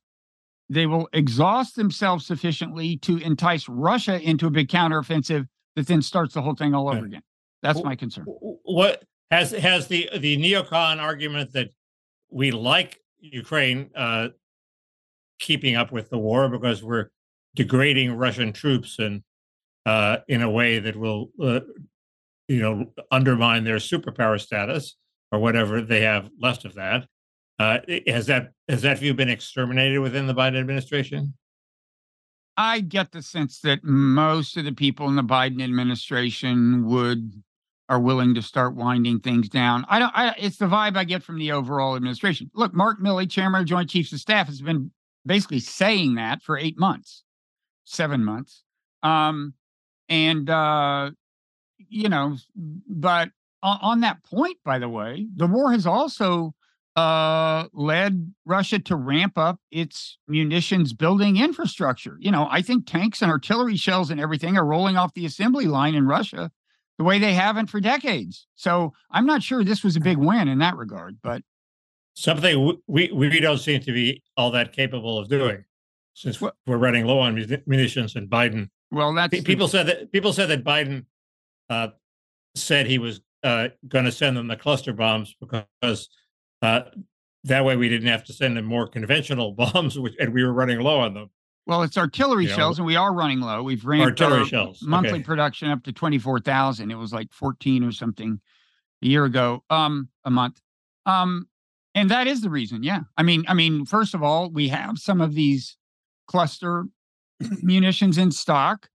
they 0.70 0.86
will 0.86 1.08
exhaust 1.12 1.76
themselves 1.76 2.26
sufficiently 2.26 2.96
to 2.98 3.18
entice 3.18 3.68
Russia 3.68 4.20
into 4.20 4.46
a 4.46 4.50
big 4.50 4.68
counteroffensive 4.68 5.46
that 5.76 5.86
then 5.86 6.00
starts 6.00 6.34
the 6.34 6.42
whole 6.42 6.54
thing 6.54 6.74
all 6.74 6.88
over 6.88 7.04
again. 7.04 7.22
That's 7.62 7.82
my 7.82 7.96
concern. 7.96 8.24
What 8.26 9.04
has 9.30 9.50
has 9.52 9.88
the 9.88 10.08
the 10.16 10.36
neocon 10.36 11.00
argument 11.00 11.52
that 11.52 11.70
we 12.30 12.50
like 12.50 13.00
Ukraine 13.20 13.90
uh, 13.94 14.28
keeping 15.38 15.74
up 15.74 15.92
with 15.92 16.10
the 16.10 16.18
war 16.18 16.48
because 16.48 16.82
we're 16.82 17.08
degrading 17.54 18.12
Russian 18.12 18.52
troops 18.52 18.98
and 18.98 19.22
uh, 19.86 20.18
in 20.28 20.42
a 20.42 20.50
way 20.50 20.78
that 20.78 20.96
will 20.96 21.30
uh, 21.42 21.60
you 22.48 22.60
know 22.60 22.86
undermine 23.10 23.64
their 23.64 23.76
superpower 23.76 24.40
status 24.40 24.96
or 25.32 25.38
whatever 25.38 25.80
they 25.80 26.00
have 26.02 26.28
left 26.40 26.64
of 26.64 26.74
that. 26.74 27.06
Uh, 27.58 27.78
has 28.06 28.26
that 28.26 28.50
has 28.68 28.82
that 28.82 28.98
view 28.98 29.14
been 29.14 29.28
exterminated 29.28 30.00
within 30.00 30.26
the 30.26 30.34
Biden 30.34 30.58
administration? 30.58 31.34
I 32.56 32.80
get 32.80 33.12
the 33.12 33.22
sense 33.22 33.60
that 33.60 33.82
most 33.82 34.56
of 34.56 34.64
the 34.64 34.72
people 34.72 35.08
in 35.08 35.16
the 35.16 35.22
Biden 35.22 35.62
administration 35.62 36.86
would 36.86 37.42
are 37.88 38.00
willing 38.00 38.34
to 38.34 38.42
start 38.42 38.74
winding 38.74 39.20
things 39.20 39.48
down. 39.48 39.84
I 39.88 39.98
don't. 39.98 40.12
I, 40.14 40.34
it's 40.38 40.56
the 40.56 40.66
vibe 40.66 40.96
I 40.96 41.04
get 41.04 41.22
from 41.22 41.38
the 41.38 41.52
overall 41.52 41.96
administration. 41.96 42.50
Look, 42.54 42.74
Mark 42.74 43.00
Milley, 43.00 43.30
chairman 43.30 43.60
of 43.60 43.66
Joint 43.66 43.90
Chiefs 43.90 44.12
of 44.12 44.20
Staff, 44.20 44.46
has 44.46 44.62
been 44.62 44.90
basically 45.26 45.60
saying 45.60 46.14
that 46.14 46.42
for 46.42 46.56
eight 46.56 46.78
months, 46.78 47.23
seven 47.84 48.24
months, 48.24 48.62
um, 49.02 49.54
and 50.08 50.48
uh, 50.50 51.10
you 51.88 52.08
know, 52.08 52.36
but 52.54 53.30
on, 53.62 53.78
on 53.82 54.00
that 54.00 54.22
point, 54.24 54.58
by 54.64 54.78
the 54.78 54.88
way, 54.88 55.26
the 55.36 55.46
war 55.46 55.72
has 55.72 55.86
also 55.86 56.54
uh, 56.96 57.66
led 57.72 58.32
Russia 58.44 58.78
to 58.78 58.96
ramp 58.96 59.36
up 59.36 59.58
its 59.70 60.18
munitions 60.28 60.92
building 60.92 61.36
infrastructure. 61.36 62.16
You 62.20 62.30
know, 62.30 62.46
I 62.50 62.62
think 62.62 62.86
tanks 62.86 63.20
and 63.20 63.30
artillery 63.30 63.76
shells 63.76 64.10
and 64.10 64.20
everything 64.20 64.56
are 64.56 64.64
rolling 64.64 64.96
off 64.96 65.14
the 65.14 65.26
assembly 65.26 65.66
line 65.66 65.94
in 65.94 66.06
Russia 66.06 66.50
the 66.98 67.04
way 67.04 67.18
they 67.18 67.34
haven't 67.34 67.66
for 67.66 67.80
decades. 67.80 68.46
So 68.54 68.92
I'm 69.10 69.26
not 69.26 69.42
sure 69.42 69.64
this 69.64 69.82
was 69.82 69.96
a 69.96 70.00
big 70.00 70.18
win 70.18 70.46
in 70.46 70.58
that 70.58 70.76
regard, 70.76 71.18
but 71.22 71.42
something 72.14 72.78
we 72.86 73.10
we 73.12 73.40
don't 73.40 73.58
seem 73.58 73.80
to 73.80 73.92
be 73.92 74.22
all 74.36 74.52
that 74.52 74.72
capable 74.72 75.18
of 75.18 75.28
doing 75.28 75.64
since 76.14 76.40
we're 76.40 76.52
running 76.66 77.04
low 77.04 77.18
on 77.18 77.34
munitions 77.66 78.16
and 78.16 78.30
Biden. 78.30 78.70
Well, 78.90 79.12
that's 79.12 79.40
people 79.42 79.66
the, 79.66 79.70
said 79.70 79.86
that 79.86 80.12
people 80.12 80.32
said 80.32 80.48
that 80.48 80.64
Biden 80.64 81.04
uh, 81.68 81.88
said 82.54 82.86
he 82.86 82.98
was 82.98 83.20
uh, 83.42 83.68
going 83.88 84.04
to 84.04 84.12
send 84.12 84.36
them 84.36 84.46
the 84.46 84.56
cluster 84.56 84.92
bombs 84.92 85.34
because 85.40 86.08
uh, 86.62 86.82
that 87.42 87.64
way 87.64 87.76
we 87.76 87.88
didn't 87.88 88.08
have 88.08 88.24
to 88.24 88.32
send 88.32 88.56
them 88.56 88.64
more 88.64 88.86
conventional 88.86 89.52
bombs, 89.52 89.98
which, 89.98 90.14
and 90.18 90.32
we 90.32 90.44
were 90.44 90.52
running 90.52 90.80
low 90.80 91.00
on 91.00 91.14
them. 91.14 91.30
Well, 91.66 91.82
it's 91.82 91.96
artillery 91.96 92.44
you 92.44 92.50
shells, 92.50 92.78
know, 92.78 92.82
and 92.82 92.86
we 92.86 92.96
are 92.96 93.12
running 93.12 93.40
low. 93.40 93.62
We've 93.62 93.84
ramped 93.84 94.20
artillery 94.20 94.46
shells. 94.46 94.82
monthly 94.82 95.14
okay. 95.14 95.22
production 95.22 95.70
up 95.70 95.82
to 95.84 95.92
twenty 95.92 96.18
four 96.18 96.38
thousand. 96.38 96.90
It 96.90 96.96
was 96.96 97.12
like 97.12 97.32
fourteen 97.32 97.82
or 97.82 97.90
something 97.90 98.38
a 99.02 99.06
year 99.06 99.24
ago, 99.24 99.64
um, 99.70 100.10
a 100.24 100.30
month, 100.30 100.60
um, 101.06 101.48
and 101.94 102.10
that 102.10 102.26
is 102.26 102.42
the 102.42 102.50
reason. 102.50 102.82
Yeah, 102.82 103.00
I 103.16 103.22
mean, 103.22 103.44
I 103.48 103.54
mean, 103.54 103.86
first 103.86 104.12
of 104.12 104.22
all, 104.22 104.50
we 104.50 104.68
have 104.68 104.98
some 104.98 105.22
of 105.22 105.34
these 105.34 105.78
cluster 106.26 106.86
munitions 107.62 108.18
in 108.18 108.30
stock, 108.30 108.88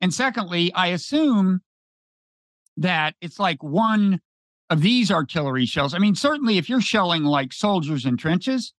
and 0.00 0.12
secondly, 0.12 0.72
I 0.74 0.88
assume 0.88 1.62
that 2.76 3.14
it's 3.20 3.38
like 3.38 3.62
one 3.62 4.20
of 4.70 4.80
these 4.80 5.10
artillery 5.10 5.66
shells. 5.66 5.94
I 5.94 5.98
mean, 5.98 6.14
certainly 6.14 6.58
if 6.58 6.68
you're 6.68 6.80
shelling 6.80 7.24
like 7.24 7.52
soldiers 7.52 8.04
in 8.04 8.16
trenches, 8.16 8.72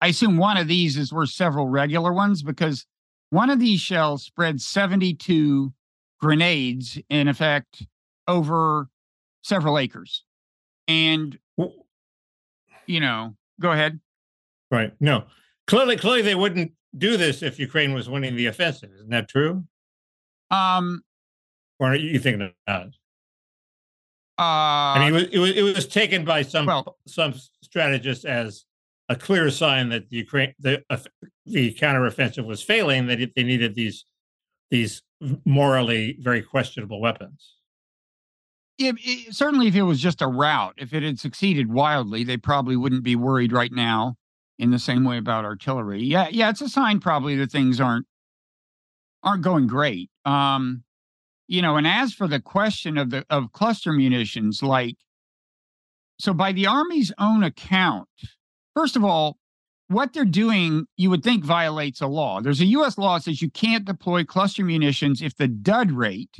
I 0.00 0.08
assume 0.08 0.36
one 0.36 0.56
of 0.56 0.68
these 0.68 0.96
is 0.96 1.12
worth 1.12 1.30
several 1.30 1.68
regular 1.68 2.12
ones 2.12 2.42
because 2.42 2.86
one 3.30 3.50
of 3.50 3.58
these 3.58 3.80
shells 3.80 4.24
spread 4.24 4.60
72 4.60 5.72
grenades 6.20 6.98
in 7.08 7.28
effect 7.28 7.86
over 8.28 8.88
several 9.42 9.78
acres. 9.78 10.24
And, 10.88 11.38
you 12.86 13.00
know, 13.00 13.34
go 13.60 13.72
ahead. 13.72 14.00
Right. 14.70 14.92
No, 15.00 15.24
clearly, 15.66 15.96
clearly 15.96 16.22
they 16.22 16.34
wouldn't 16.34 16.72
do 16.96 17.16
this 17.16 17.42
if 17.42 17.58
Ukraine 17.58 17.92
was 17.92 18.08
winning 18.08 18.36
the 18.36 18.46
offensive. 18.46 18.90
Isn't 18.94 19.10
that 19.10 19.28
true? 19.28 19.64
Um, 20.50 21.02
or 21.78 21.94
you 21.94 22.18
think 22.18 22.38
not? 22.38 22.86
Uh, 24.38 24.42
I 24.42 24.98
mean, 24.98 25.08
it 25.08 25.12
was, 25.12 25.24
it 25.32 25.38
was, 25.38 25.50
it 25.50 25.62
was 25.62 25.86
taken 25.86 26.24
by 26.24 26.42
some 26.42 26.66
well, 26.66 26.96
some 27.06 27.34
strategists 27.62 28.24
as 28.24 28.64
a 29.08 29.16
clear 29.16 29.50
sign 29.50 29.90
that 29.90 30.08
the 30.08 30.16
Ukraine 30.16 30.54
the 30.58 30.82
uh, 30.88 30.98
the 31.44 31.74
counteroffensive 31.74 32.46
was 32.46 32.62
failing. 32.62 33.06
That 33.06 33.18
they 33.36 33.42
needed 33.42 33.74
these 33.74 34.06
these 34.70 35.02
morally 35.44 36.16
very 36.20 36.42
questionable 36.42 37.00
weapons. 37.00 37.56
If, 38.78 38.96
it, 39.00 39.34
certainly, 39.34 39.66
if 39.66 39.74
it 39.74 39.82
was 39.82 40.00
just 40.00 40.22
a 40.22 40.26
rout, 40.26 40.72
if 40.78 40.94
it 40.94 41.02
had 41.02 41.18
succeeded 41.18 41.70
wildly, 41.70 42.24
they 42.24 42.38
probably 42.38 42.76
wouldn't 42.76 43.02
be 43.02 43.14
worried 43.14 43.52
right 43.52 43.72
now 43.72 44.16
in 44.60 44.70
the 44.70 44.78
same 44.78 45.04
way 45.04 45.18
about 45.18 45.44
artillery. 45.44 46.02
Yeah, 46.02 46.28
yeah, 46.30 46.50
it's 46.50 46.60
a 46.60 46.68
sign 46.68 47.00
probably 47.00 47.36
that 47.36 47.50
things 47.50 47.80
aren't 47.80 48.06
aren't 49.22 49.42
going 49.42 49.66
great. 49.66 50.10
Um, 50.24 50.84
you 51.48 51.62
know, 51.62 51.76
and 51.76 51.86
as 51.86 52.14
for 52.14 52.28
the 52.28 52.40
question 52.40 52.96
of 52.96 53.10
the 53.10 53.24
of 53.30 53.52
cluster 53.52 53.92
munitions, 53.92 54.62
like 54.62 54.96
so 56.18 56.32
by 56.32 56.52
the 56.52 56.66
Army's 56.66 57.12
own 57.18 57.42
account, 57.42 58.08
First 58.74 58.96
of 58.96 59.04
all, 59.04 59.38
what 59.88 60.12
they're 60.12 60.24
doing, 60.24 60.86
you 60.96 61.10
would 61.10 61.24
think 61.24 61.44
violates 61.44 62.00
a 62.00 62.06
law. 62.06 62.40
There's 62.40 62.60
a 62.60 62.66
US 62.66 62.96
law 62.96 63.16
that 63.16 63.24
says 63.24 63.42
you 63.42 63.50
can't 63.50 63.84
deploy 63.84 64.24
cluster 64.24 64.64
munitions 64.64 65.20
if 65.20 65.36
the 65.36 65.48
dud 65.48 65.90
rate 65.90 66.36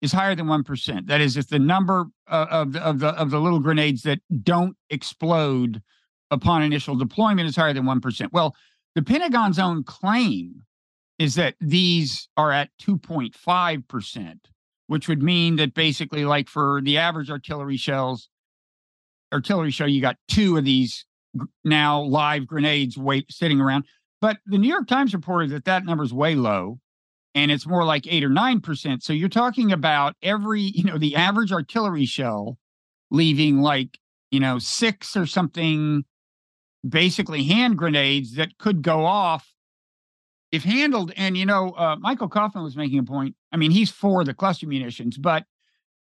is 0.00 0.12
higher 0.12 0.34
than 0.34 0.46
1%. 0.46 1.06
That 1.06 1.20
is, 1.20 1.36
if 1.36 1.48
the 1.48 1.58
number 1.58 2.06
of, 2.26 2.72
the, 2.72 2.80
of, 2.82 3.00
the, 3.00 3.08
of 3.08 3.30
the 3.30 3.40
little 3.40 3.60
grenades 3.60 4.02
that 4.02 4.20
don't 4.42 4.76
explode 4.88 5.82
upon 6.30 6.62
initial 6.62 6.96
deployment 6.96 7.48
is 7.48 7.56
higher 7.56 7.72
than 7.72 7.84
1%. 7.84 8.28
Well, 8.32 8.54
the 8.94 9.02
Pentagon's 9.02 9.58
own 9.58 9.84
claim 9.84 10.62
is 11.18 11.34
that 11.34 11.54
these 11.60 12.28
are 12.36 12.52
at 12.52 12.70
2.5%, 12.82 14.34
which 14.86 15.08
would 15.08 15.22
mean 15.22 15.56
that 15.56 15.74
basically, 15.74 16.24
like 16.24 16.48
for 16.48 16.80
the 16.82 16.98
average 16.98 17.30
artillery 17.30 17.76
shells, 17.76 18.28
artillery 19.32 19.70
shell, 19.70 19.88
you 19.88 20.00
got 20.00 20.16
two 20.28 20.56
of 20.56 20.64
these 20.64 21.04
now 21.64 22.00
live 22.00 22.46
grenades 22.46 22.96
wait 22.96 23.30
sitting 23.30 23.60
around. 23.60 23.84
But 24.20 24.38
the 24.46 24.58
New 24.58 24.68
York 24.68 24.88
Times 24.88 25.14
reported 25.14 25.50
that 25.50 25.64
that 25.66 25.84
number 25.84 26.02
is 26.02 26.12
way 26.12 26.34
low, 26.34 26.80
and 27.34 27.50
it's 27.50 27.66
more 27.66 27.84
like 27.84 28.06
eight 28.06 28.24
or 28.24 28.30
nine 28.30 28.60
percent. 28.60 29.02
So 29.02 29.12
you're 29.12 29.28
talking 29.28 29.70
about 29.72 30.16
every, 30.22 30.62
you 30.62 30.84
know, 30.84 30.98
the 30.98 31.16
average 31.16 31.52
artillery 31.52 32.04
shell 32.04 32.58
leaving 33.10 33.60
like 33.60 33.98
you 34.30 34.40
know 34.40 34.58
six 34.58 35.16
or 35.16 35.26
something, 35.26 36.04
basically 36.86 37.44
hand 37.44 37.78
grenades 37.78 38.34
that 38.34 38.58
could 38.58 38.82
go 38.82 39.04
off 39.04 39.52
if 40.52 40.64
handled. 40.64 41.12
And 41.16 41.36
you 41.36 41.46
know, 41.46 41.70
uh, 41.70 41.96
Michael 41.98 42.28
Kofman 42.28 42.64
was 42.64 42.76
making 42.76 42.98
a 42.98 43.04
point. 43.04 43.34
I 43.52 43.56
mean, 43.56 43.70
he's 43.70 43.90
for 43.90 44.24
the 44.24 44.34
cluster 44.34 44.66
munitions, 44.66 45.18
but 45.18 45.44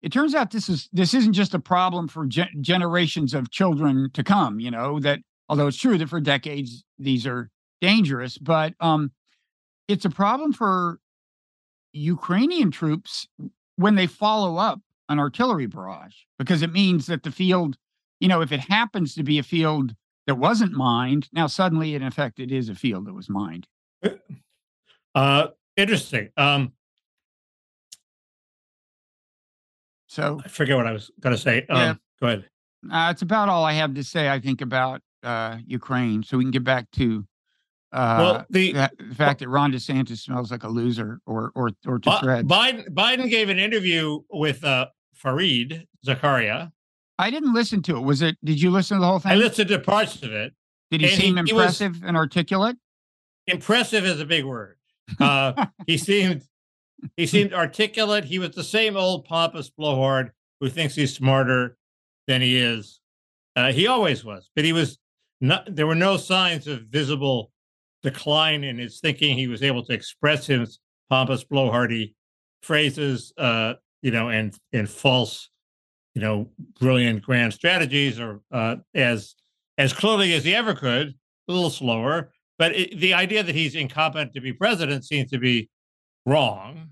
it 0.04 0.12
turns 0.12 0.34
out 0.34 0.50
this 0.50 0.68
is 0.68 0.88
this 0.92 1.14
isn't 1.14 1.32
just 1.32 1.54
a 1.54 1.58
problem 1.58 2.06
for 2.08 2.26
ge- 2.26 2.54
generations 2.60 3.32
of 3.32 3.50
children 3.50 4.10
to 4.12 4.22
come 4.22 4.60
you 4.60 4.70
know 4.70 5.00
that 5.00 5.18
although 5.48 5.66
it's 5.66 5.78
true 5.78 5.98
that 5.98 6.10
for 6.10 6.20
decades 6.20 6.84
these 6.98 7.26
are 7.26 7.50
dangerous 7.80 8.38
but 8.38 8.74
um 8.80 9.10
it's 9.88 10.04
a 10.04 10.10
problem 10.10 10.52
for 10.52 11.00
ukrainian 11.92 12.70
troops 12.70 13.26
when 13.76 13.94
they 13.94 14.06
follow 14.06 14.56
up 14.56 14.78
an 15.08 15.18
artillery 15.18 15.66
barrage 15.66 16.14
because 16.38 16.62
it 16.62 16.72
means 16.72 17.06
that 17.06 17.22
the 17.22 17.32
field 17.32 17.76
you 18.20 18.28
know 18.28 18.42
if 18.42 18.52
it 18.52 18.60
happens 18.60 19.14
to 19.14 19.22
be 19.22 19.38
a 19.38 19.42
field 19.42 19.94
that 20.26 20.37
wasn't 20.37 20.72
mined 20.72 21.28
now 21.32 21.46
suddenly 21.46 21.94
in 21.94 22.02
effect 22.02 22.38
it 22.38 22.50
is 22.52 22.68
a 22.68 22.74
field 22.74 23.06
that 23.06 23.14
was 23.14 23.28
mined 23.28 23.66
uh 25.14 25.48
interesting 25.76 26.30
um 26.37 26.72
So 30.14 30.40
I 30.44 30.48
forget 30.48 30.76
what 30.76 30.87
I 30.87 30.92
was 30.92 31.10
going 31.20 31.34
to 31.34 31.40
say. 31.42 31.66
Um, 31.68 31.76
yeah. 31.76 31.94
Go 32.20 32.26
ahead. 32.28 32.44
Uh, 32.88 33.08
it's 33.10 33.22
about 33.22 33.48
all 33.48 33.64
I 33.64 33.72
have 33.72 33.94
to 33.94 34.04
say, 34.04 34.28
I 34.28 34.38
think, 34.38 34.60
about 34.60 35.00
uh, 35.24 35.58
Ukraine. 35.66 36.22
So 36.22 36.38
we 36.38 36.44
can 36.44 36.52
get 36.52 36.62
back 36.62 36.88
to 36.92 37.26
uh, 37.92 38.16
well, 38.20 38.46
the, 38.48 38.72
the 38.72 39.14
fact 39.16 39.40
that 39.40 39.48
Ron 39.48 39.72
DeSantis 39.72 40.18
smells 40.18 40.52
like 40.52 40.62
a 40.62 40.68
loser, 40.68 41.18
or 41.26 41.50
or 41.56 41.70
or 41.84 41.98
to. 41.98 42.10
Biden 42.10 42.88
Biden 42.90 43.28
gave 43.28 43.48
an 43.48 43.58
interview 43.58 44.20
with 44.30 44.62
uh, 44.62 44.87
Fareed 45.20 45.84
Zakaria. 46.06 46.70
I 47.18 47.31
didn't 47.31 47.55
listen 47.55 47.83
to 47.83 47.96
it. 47.96 48.00
Was 48.00 48.22
it? 48.22 48.37
Did 48.44 48.61
you 48.61 48.70
listen 48.70 48.96
to 48.96 49.00
the 49.00 49.07
whole 49.07 49.18
thing? 49.18 49.33
I 49.33 49.37
listened 49.37 49.68
to 49.68 49.79
parts 49.79 50.22
of 50.22 50.33
it. 50.33 50.53
Did 50.90 51.00
he 51.00 51.09
seem 51.09 51.35
he, 51.35 51.40
impressive 51.40 51.96
he 51.96 52.03
and 52.07 52.16
articulate? 52.16 52.77
Impressive 53.46 54.05
is 54.05 54.20
a 54.20 54.27
big 54.27 54.44
word. 54.44 54.77
Uh, 55.20 55.66
he 55.87 55.98
seemed 55.98 56.42
he 57.16 57.27
seemed 57.27 57.53
articulate. 57.53 58.24
He 58.24 58.38
was 58.38 58.55
the 58.55 58.64
same 58.64 58.96
old 58.96 59.27
pompous 59.27 59.68
blowhard 59.68 60.33
who 60.61 60.70
thinks 60.70 60.94
he's 60.94 61.14
smarter 61.14 61.77
than 62.27 62.40
he 62.40 62.57
is. 62.57 63.00
Uh, 63.55 63.70
he 63.70 63.87
always 63.87 64.24
was, 64.24 64.50
but 64.57 64.64
he 64.64 64.72
was 64.72 64.98
not. 65.40 65.66
There 65.74 65.87
were 65.87 65.94
no 65.94 66.16
signs 66.16 66.66
of 66.66 66.83
visible 66.83 67.53
decline 68.03 68.64
in 68.64 68.79
his 68.79 69.00
thinking. 69.00 69.37
He 69.37 69.46
was 69.46 69.62
able 69.62 69.85
to 69.85 69.92
express 69.92 70.46
his 70.46 70.79
pompous 71.11 71.44
blowhardy 71.44 72.14
phrases, 72.62 73.33
uh, 73.38 73.74
you 74.03 74.11
know, 74.11 74.31
and 74.31 74.57
and 74.72 74.88
false, 74.88 75.50
you 76.14 76.22
know, 76.22 76.48
brilliant 76.81 77.22
grand 77.22 77.53
strategies, 77.53 78.20
or 78.20 78.40
uh, 78.53 78.77
as 78.94 79.35
as 79.79 79.92
clearly 79.92 80.33
as 80.35 80.44
he 80.44 80.55
ever 80.55 80.74
could. 80.74 81.14
A 81.46 81.53
little 81.53 81.70
slower, 81.70 82.33
but 82.59 82.74
it, 82.74 82.98
the 82.98 83.12
idea 83.12 83.42
that 83.42 83.55
he's 83.55 83.74
incompetent 83.74 84.33
to 84.33 84.40
be 84.40 84.53
president 84.53 85.05
seems 85.05 85.31
to 85.31 85.38
be 85.38 85.68
wrong. 86.24 86.88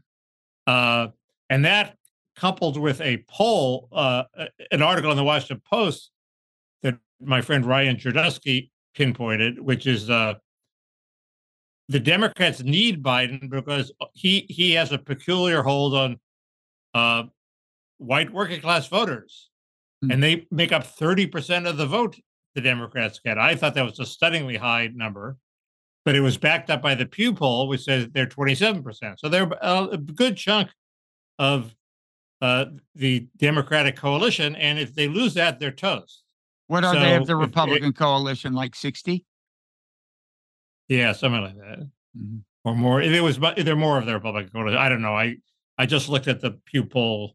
Uh, 0.66 1.08
and 1.48 1.64
that 1.64 1.96
coupled 2.37 2.78
with 2.78 3.00
a 3.00 3.24
poll, 3.28 3.88
uh, 3.92 4.24
an 4.70 4.82
article 4.82 5.11
in 5.11 5.16
the 5.16 5.24
Washington 5.24 5.62
Post 5.70 6.11
that 6.82 6.96
my 7.20 7.40
friend 7.40 7.64
Ryan 7.64 7.96
Girdusky 7.96 8.70
pinpointed, 8.94 9.58
which 9.58 9.87
is 9.87 10.11
uh, 10.11 10.35
the 11.88 12.00
Democrats 12.00 12.62
need 12.62 13.02
Biden 13.02 13.50
because 13.50 13.92
he 14.14 14.46
he 14.48 14.72
has 14.72 14.92
a 14.92 14.98
peculiar 14.98 15.62
hold 15.62 15.94
on 15.94 16.16
uh, 16.94 17.24
white 18.02 18.32
working 18.32 18.60
class 18.60 18.86
voters, 18.88 19.50
mm-hmm. 20.04 20.12
and 20.12 20.22
they 20.22 20.46
make 20.50 20.72
up 20.72 20.84
thirty 20.84 21.26
percent 21.26 21.66
of 21.66 21.76
the 21.76 21.86
vote 21.86 22.16
the 22.54 22.60
Democrats 22.60 23.20
get. 23.24 23.38
I 23.38 23.54
thought 23.54 23.74
that 23.74 23.84
was 23.84 23.98
a 23.98 24.06
stunningly 24.06 24.56
high 24.56 24.90
number 24.94 25.38
but 26.04 26.16
it 26.16 26.20
was 26.20 26.36
backed 26.36 26.70
up 26.70 26.82
by 26.82 26.94
the 26.94 27.06
Pew 27.06 27.32
poll, 27.32 27.68
which 27.68 27.82
says 27.82 28.08
they're 28.12 28.26
27%. 28.26 29.18
So 29.18 29.28
they're 29.28 29.50
a 29.60 29.96
good 29.96 30.36
chunk 30.36 30.70
of 31.38 31.74
uh, 32.40 32.66
the 32.94 33.28
Democratic 33.36 33.96
coalition, 33.96 34.56
and 34.56 34.78
if 34.78 34.94
they 34.94 35.06
lose 35.06 35.34
that, 35.34 35.60
they're 35.60 35.70
toast. 35.70 36.24
What 36.66 36.84
are 36.84 36.94
they 36.94 37.14
of 37.14 37.26
the 37.26 37.34
if 37.34 37.42
it- 37.42 37.46
Republican 37.46 37.92
coalition? 37.92 38.52
Like 38.52 38.74
60? 38.74 39.24
Yeah, 40.88 41.12
something 41.12 41.40
like 41.40 41.56
that, 41.56 41.88
Mhm. 42.18 42.42
or 42.64 42.74
more. 42.74 43.06
There 43.06 43.22
was, 43.22 43.38
mu- 43.38 43.54
there 43.54 43.76
more 43.76 43.98
of 43.98 44.06
the 44.06 44.14
Republican 44.14 44.50
coalition. 44.50 44.78
I 44.78 44.88
don't 44.88 45.02
know. 45.02 45.14
I 45.14 45.36
I 45.78 45.86
just 45.86 46.08
looked 46.08 46.28
at 46.28 46.40
the 46.40 46.52
Pew 46.66 46.84
poll 46.84 47.34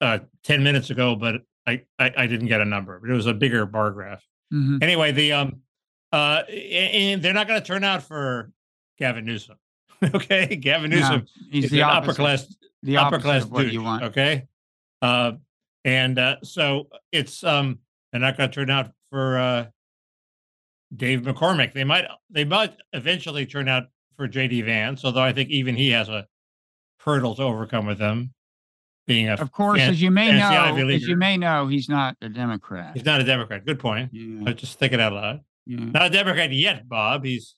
uh, 0.00 0.18
ten 0.42 0.62
minutes 0.62 0.90
ago, 0.90 1.16
but 1.16 1.42
I, 1.66 1.82
I 1.98 2.12
I 2.16 2.26
didn't 2.26 2.46
get 2.46 2.60
a 2.60 2.64
number. 2.64 2.98
But 3.00 3.10
it 3.10 3.14
was 3.14 3.26
a 3.26 3.34
bigger 3.34 3.66
bar 3.66 3.90
graph. 3.90 4.22
Mhm. 4.52 4.82
Anyway, 4.82 5.12
the 5.12 5.32
um, 5.32 5.60
uh, 6.12 6.42
and 6.48 7.22
they're 7.22 7.32
not 7.34 7.48
going 7.48 7.60
to 7.60 7.66
turn 7.66 7.84
out 7.84 8.02
for 8.02 8.50
Gavin 8.98 9.24
Newsom. 9.24 9.56
okay, 10.14 10.56
Gavin 10.56 10.90
No, 10.90 10.98
Newsom 10.98 11.26
He's 11.50 11.64
is 11.64 11.70
the 11.70 11.82
opposite. 11.82 12.10
upper 12.10 12.14
class 12.14 12.56
the 12.82 12.96
upper 12.98 13.18
class 13.18 13.44
what 13.44 13.62
douche, 13.62 13.72
you 13.72 13.82
want. 13.82 14.04
Okay. 14.04 14.46
Uh, 15.02 15.32
and 15.84 16.18
uh, 16.18 16.36
so 16.42 16.88
it's 17.12 17.42
um, 17.44 17.78
they're 18.12 18.20
not 18.20 18.36
going 18.36 18.48
to 18.50 18.54
turn 18.54 18.70
out 18.70 18.90
for 19.10 19.38
uh, 19.38 19.66
Dave 20.94 21.22
McCormick. 21.22 21.72
They 21.72 21.84
might 21.84 22.06
they 22.30 22.44
might 22.44 22.74
eventually 22.92 23.46
turn 23.46 23.68
out 23.68 23.84
for 24.16 24.28
JD 24.28 24.64
Vance, 24.64 25.04
although 25.04 25.22
I 25.22 25.32
think 25.32 25.50
even 25.50 25.74
he 25.76 25.90
has 25.90 26.08
a 26.08 26.26
hurdle 27.00 27.34
to 27.36 27.42
overcome 27.42 27.86
with 27.86 27.98
them. 27.98 28.32
Being 29.06 29.28
a 29.28 29.34
Of 29.34 29.52
course, 29.52 29.78
fan- 29.80 29.90
as 29.90 30.02
you 30.02 30.10
may 30.10 30.32
know, 30.32 30.88
as 30.88 31.06
you 31.06 31.16
may 31.16 31.36
know, 31.36 31.68
he's 31.68 31.88
not 31.88 32.16
a 32.20 32.28
Democrat. 32.28 32.92
he's 32.94 33.04
not 33.04 33.20
a 33.20 33.24
Democrat. 33.24 33.64
Good 33.64 33.78
point. 33.78 34.10
Yeah, 34.12 34.48
I 34.48 34.52
just 34.52 34.78
think 34.80 34.92
it 34.92 34.98
out 35.00 35.12
loud. 35.12 35.40
yeah. 35.64 35.78
Not 35.78 36.06
a 36.06 36.10
Democrat 36.10 36.52
yet, 36.52 36.88
Bob. 36.88 37.24
He's 37.24 37.54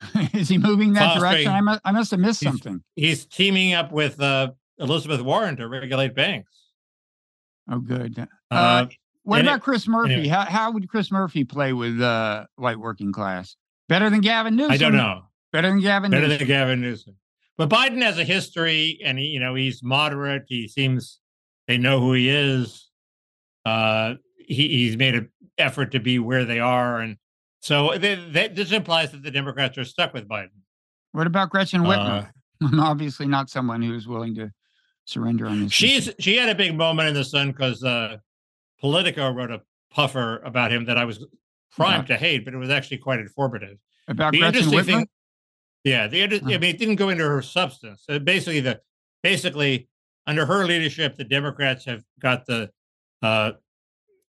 Is 0.32 0.48
he 0.48 0.56
moving 0.58 0.92
that 0.94 1.18
direction? 1.18 1.50
I 1.52 1.60
must, 1.60 1.80
I 1.84 1.92
must 1.92 2.10
have 2.12 2.20
missed 2.20 2.40
He's- 2.40 2.52
something. 2.52 2.82
he's 2.96 3.26
teaming 3.26 3.74
up 3.74 3.92
with 3.92 4.20
uh, 4.22 4.52
Elizabeth 4.78 5.20
Warren 5.20 5.56
to 5.56 5.68
regulate 5.68 6.14
banks. 6.14 6.52
Oh, 7.70 7.80
good. 7.80 8.18
Uh, 8.18 8.26
Uh, 8.54 8.86
what 9.24 9.40
and 9.40 9.46
it- 9.46 9.50
about 9.50 9.60
Chris 9.62 9.86
Murphy? 9.88 10.12
anyway. 10.14 10.28
How, 10.28 10.44
how 10.46 10.70
would 10.72 10.88
Chris 10.88 11.10
Murphy 11.10 11.44
play 11.44 11.72
with 11.74 12.00
uh, 12.00 12.46
white 12.56 12.78
working 12.78 13.12
class? 13.12 13.56
Better 13.88 14.08
than 14.08 14.20
Gavin 14.20 14.56
Newsom? 14.56 14.72
I 14.72 14.76
don't 14.78 14.96
know. 14.96 15.22
Better 15.52 15.68
than 15.68 15.80
Gavin 15.80 16.10
better 16.10 16.22
Newsom? 16.28 16.38
than 16.38 16.46
Gavin 16.48 16.80
Newsom. 16.80 17.16
But 17.58 17.68
Biden 17.68 18.00
has 18.02 18.18
a 18.18 18.24
history, 18.24 19.00
and 19.04 19.18
he, 19.18 19.26
you 19.26 19.40
know, 19.40 19.56
he's 19.56 19.82
moderate. 19.82 20.44
He 20.46 20.68
seems 20.68 21.18
they 21.66 21.76
know 21.76 21.98
who 22.00 22.12
he 22.12 22.28
is. 22.28 22.88
Uh, 23.66 24.14
he, 24.38 24.68
he's 24.68 24.96
made 24.96 25.16
an 25.16 25.30
effort 25.58 25.90
to 25.92 25.98
be 25.98 26.20
where 26.20 26.44
they 26.44 26.60
are, 26.60 27.00
and 27.00 27.16
so 27.60 27.98
they, 27.98 28.14
they, 28.14 28.48
this 28.48 28.70
implies 28.70 29.10
that 29.10 29.24
the 29.24 29.32
Democrats 29.32 29.76
are 29.76 29.84
stuck 29.84 30.14
with 30.14 30.28
Biden. 30.28 30.50
what 31.10 31.26
about 31.26 31.50
Gretchen 31.50 31.82
Whitmer? 31.82 32.28
Uh, 32.62 32.68
Obviously, 32.80 33.26
not 33.26 33.50
someone 33.50 33.82
who's 33.82 34.06
willing 34.06 34.36
to 34.36 34.52
surrender 35.04 35.46
on 35.46 35.64
this. 35.64 35.72
she's 35.72 36.08
issue. 36.08 36.16
she 36.20 36.36
had 36.36 36.48
a 36.48 36.54
big 36.54 36.76
moment 36.76 37.08
in 37.08 37.14
the 37.14 37.24
sun 37.24 37.50
because 37.50 37.82
uh, 37.82 38.18
Politico 38.80 39.32
wrote 39.32 39.50
a 39.50 39.62
puffer 39.90 40.38
about 40.44 40.72
him 40.72 40.84
that 40.84 40.96
I 40.96 41.04
was 41.04 41.26
primed 41.72 42.06
to 42.06 42.16
hate, 42.16 42.44
but 42.44 42.54
it 42.54 42.58
was 42.58 42.70
actually 42.70 42.98
quite 42.98 43.18
informative. 43.18 43.78
about 44.06 44.32
the 44.32 44.38
Gretchen 44.38 44.68
Whitmer. 44.68 44.84
thing 44.84 45.08
yeah 45.88 46.06
the 46.06 46.22
i 46.22 46.26
mean 46.26 46.64
it 46.64 46.78
didn't 46.78 46.96
go 46.96 47.08
into 47.08 47.24
her 47.24 47.42
substance. 47.42 48.04
Uh, 48.08 48.18
basically 48.18 48.60
the 48.60 48.80
basically 49.22 49.88
under 50.26 50.44
her 50.46 50.64
leadership 50.64 51.16
the 51.16 51.24
democrats 51.24 51.84
have 51.84 52.02
got 52.20 52.46
the 52.46 52.70
uh 53.22 53.52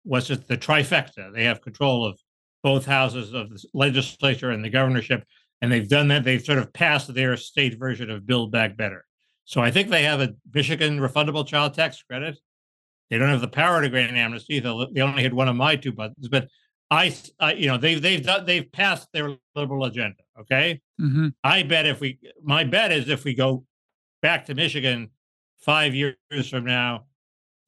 what's 0.03 0.31
it 0.31 0.47
the 0.49 0.57
trifecta. 0.57 1.33
They 1.33 1.45
have 1.45 1.62
control 1.62 2.07
of 2.07 2.19
both 2.62 2.87
houses 2.87 3.33
of 3.33 3.51
the 3.51 3.62
legislature 3.73 4.51
and 4.51 4.64
the 4.64 4.71
governorship 4.71 5.25
and 5.62 5.73
they've 5.73 5.88
done 5.88 6.09
that. 6.09 6.25
They've 6.25 6.45
sort 6.45 6.59
of 6.59 6.73
passed 6.73 7.12
their 7.14 7.37
state 7.37 7.79
version 7.79 8.11
of 8.11 8.27
build 8.27 8.51
back 8.53 8.77
better. 8.77 9.05
So 9.45 9.61
i 9.61 9.71
think 9.71 9.88
they 9.88 10.05
have 10.05 10.21
a 10.21 10.35
michigan 10.53 10.99
refundable 10.99 11.47
child 11.47 11.75
tax 11.75 12.03
credit. 12.03 12.38
They 13.11 13.19
don't 13.19 13.29
have 13.29 13.43
the 13.43 13.49
power 13.49 13.81
to 13.83 13.88
grant 13.88 14.11
an 14.11 14.17
amnesty. 14.17 14.61
They 14.61 14.87
they 14.93 15.01
only 15.03 15.23
hit 15.23 15.35
one 15.35 15.49
of 15.49 15.57
my 15.57 15.77
two 15.77 15.93
buttons 15.93 16.29
but 16.29 16.49
I, 16.90 17.14
I- 17.40 17.55
you 17.55 17.66
know, 17.66 17.77
they've 17.79 18.01
they've 18.01 18.23
done 18.23 18.44
they've 18.47 18.70
passed 18.70 19.09
their 19.12 19.37
liberal 19.55 19.85
agenda. 19.85 20.16
Okay, 20.40 20.81
hmm 20.99 21.29
I 21.42 21.62
bet 21.62 21.87
if 21.87 22.01
we, 22.01 22.18
my 22.42 22.64
bet 22.64 22.92
is 22.92 23.09
if 23.09 23.25
we 23.25 23.35
go 23.35 23.64
back 24.23 24.44
to 24.47 24.55
Michigan 24.55 25.11
five 25.59 25.94
years 25.94 26.16
from 26.49 26.64
now, 26.64 27.07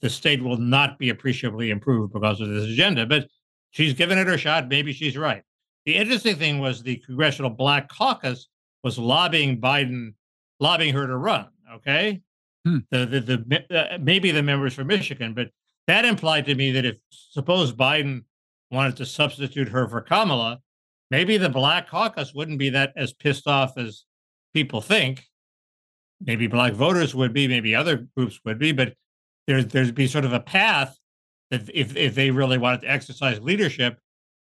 the 0.00 0.10
state 0.10 0.42
will 0.42 0.56
not 0.58 0.98
be 0.98 1.08
appreciably 1.10 1.70
improved 1.70 2.12
because 2.12 2.40
of 2.40 2.48
this 2.48 2.64
agenda. 2.64 3.06
But 3.06 3.28
she's 3.70 3.94
given 3.94 4.18
it 4.18 4.26
her 4.26 4.38
shot. 4.38 4.68
Maybe 4.68 4.92
she's 4.92 5.16
right. 5.16 5.42
The 5.86 5.94
interesting 5.94 6.36
thing 6.36 6.58
was 6.58 6.82
the 6.82 6.96
Congressional 7.06 7.50
Black 7.50 7.88
Caucus 7.88 8.48
was 8.82 8.98
lobbying 8.98 9.60
Biden, 9.60 10.14
lobbying 10.60 10.92
her 10.94 11.06
to 11.06 11.16
run. 11.16 11.46
Okay, 11.76 12.20
Hmm. 12.64 12.78
the 12.90 13.06
the, 13.06 13.20
the 13.20 13.94
uh, 13.94 13.98
maybe 14.00 14.30
the 14.32 14.42
members 14.42 14.74
from 14.74 14.88
Michigan, 14.88 15.34
but 15.34 15.48
that 15.86 16.04
implied 16.04 16.46
to 16.46 16.54
me 16.56 16.72
that 16.72 16.84
if 16.84 16.98
suppose 17.10 17.72
Biden 17.72 18.24
wanted 18.70 18.96
to 18.96 19.06
substitute 19.06 19.68
her 19.68 19.88
for 19.88 20.00
Kamala, 20.00 20.60
maybe 21.10 21.36
the 21.36 21.48
Black 21.48 21.88
Caucus 21.88 22.34
wouldn't 22.34 22.58
be 22.58 22.70
that 22.70 22.92
as 22.96 23.12
pissed 23.12 23.46
off 23.46 23.78
as 23.78 24.04
people 24.52 24.80
think. 24.80 25.24
Maybe 26.20 26.46
Black 26.46 26.72
voters 26.72 27.14
would 27.14 27.32
be, 27.32 27.46
maybe 27.46 27.74
other 27.74 28.08
groups 28.16 28.40
would 28.44 28.58
be, 28.58 28.72
but 28.72 28.94
there's 29.46 29.66
there's 29.66 29.92
be 29.92 30.06
sort 30.06 30.24
of 30.24 30.32
a 30.32 30.40
path 30.40 30.96
that 31.50 31.68
if 31.72 31.96
if 31.96 32.14
they 32.14 32.30
really 32.30 32.58
wanted 32.58 32.80
to 32.82 32.90
exercise 32.90 33.40
leadership, 33.40 33.98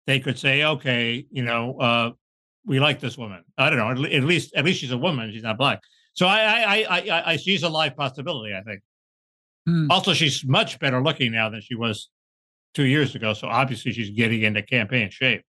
they 0.05 0.19
could 0.19 0.37
say, 0.37 0.63
okay, 0.63 1.25
you 1.31 1.43
know, 1.43 1.77
uh, 1.79 2.11
we 2.65 2.79
like 2.79 2.99
this 2.99 3.17
woman. 3.17 3.43
I 3.57 3.69
don't 3.69 3.79
know. 3.79 4.05
At, 4.05 4.23
least 4.23 4.55
at 4.55 4.65
least 4.65 4.81
she's 4.81 4.91
a 4.91 4.97
woman. 4.97 5.31
She's 5.31 5.43
not 5.43 5.57
black. 5.57 5.81
So 6.13 6.27
I 6.27 6.39
I 6.39 6.61
I 6.61 6.85
I, 6.89 6.97
I, 6.99 7.31
I 7.31 7.37
she's 7.37 7.63
a 7.63 7.69
live 7.69 7.95
possibility. 7.95 8.53
I 8.53 8.61
think. 8.61 8.81
Hmm. 9.65 9.91
Also, 9.91 10.13
she's 10.13 10.45
much 10.45 10.79
better 10.79 11.03
looking 11.03 11.31
now 11.31 11.49
than 11.49 11.61
she 11.61 11.75
was 11.75 12.09
two 12.73 12.83
years 12.85 13.15
ago. 13.15 13.33
So 13.33 13.47
obviously, 13.47 13.91
she's 13.91 14.09
getting 14.11 14.41
into 14.43 14.61
campaign 14.61 15.09
shape. 15.09 15.43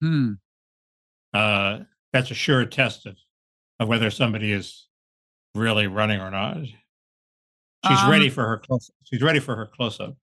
Hmm. 0.00 0.32
Uh, 1.32 1.80
that's 2.12 2.30
a 2.30 2.34
sure 2.34 2.64
test 2.64 3.06
of, 3.06 3.16
of 3.80 3.88
whether 3.88 4.10
somebody 4.10 4.52
is 4.52 4.86
really 5.54 5.86
running 5.86 6.20
or 6.20 6.30
not. 6.30 6.58
She's 6.58 6.74
Um, 8.00 8.10
ready 8.10 8.30
for 8.30 8.46
her 8.46 8.58
close. 8.58 8.90
She's 9.04 9.22
ready 9.22 9.40
for 9.40 9.56
her 9.56 9.66
close 9.66 10.00
up. 10.00 10.16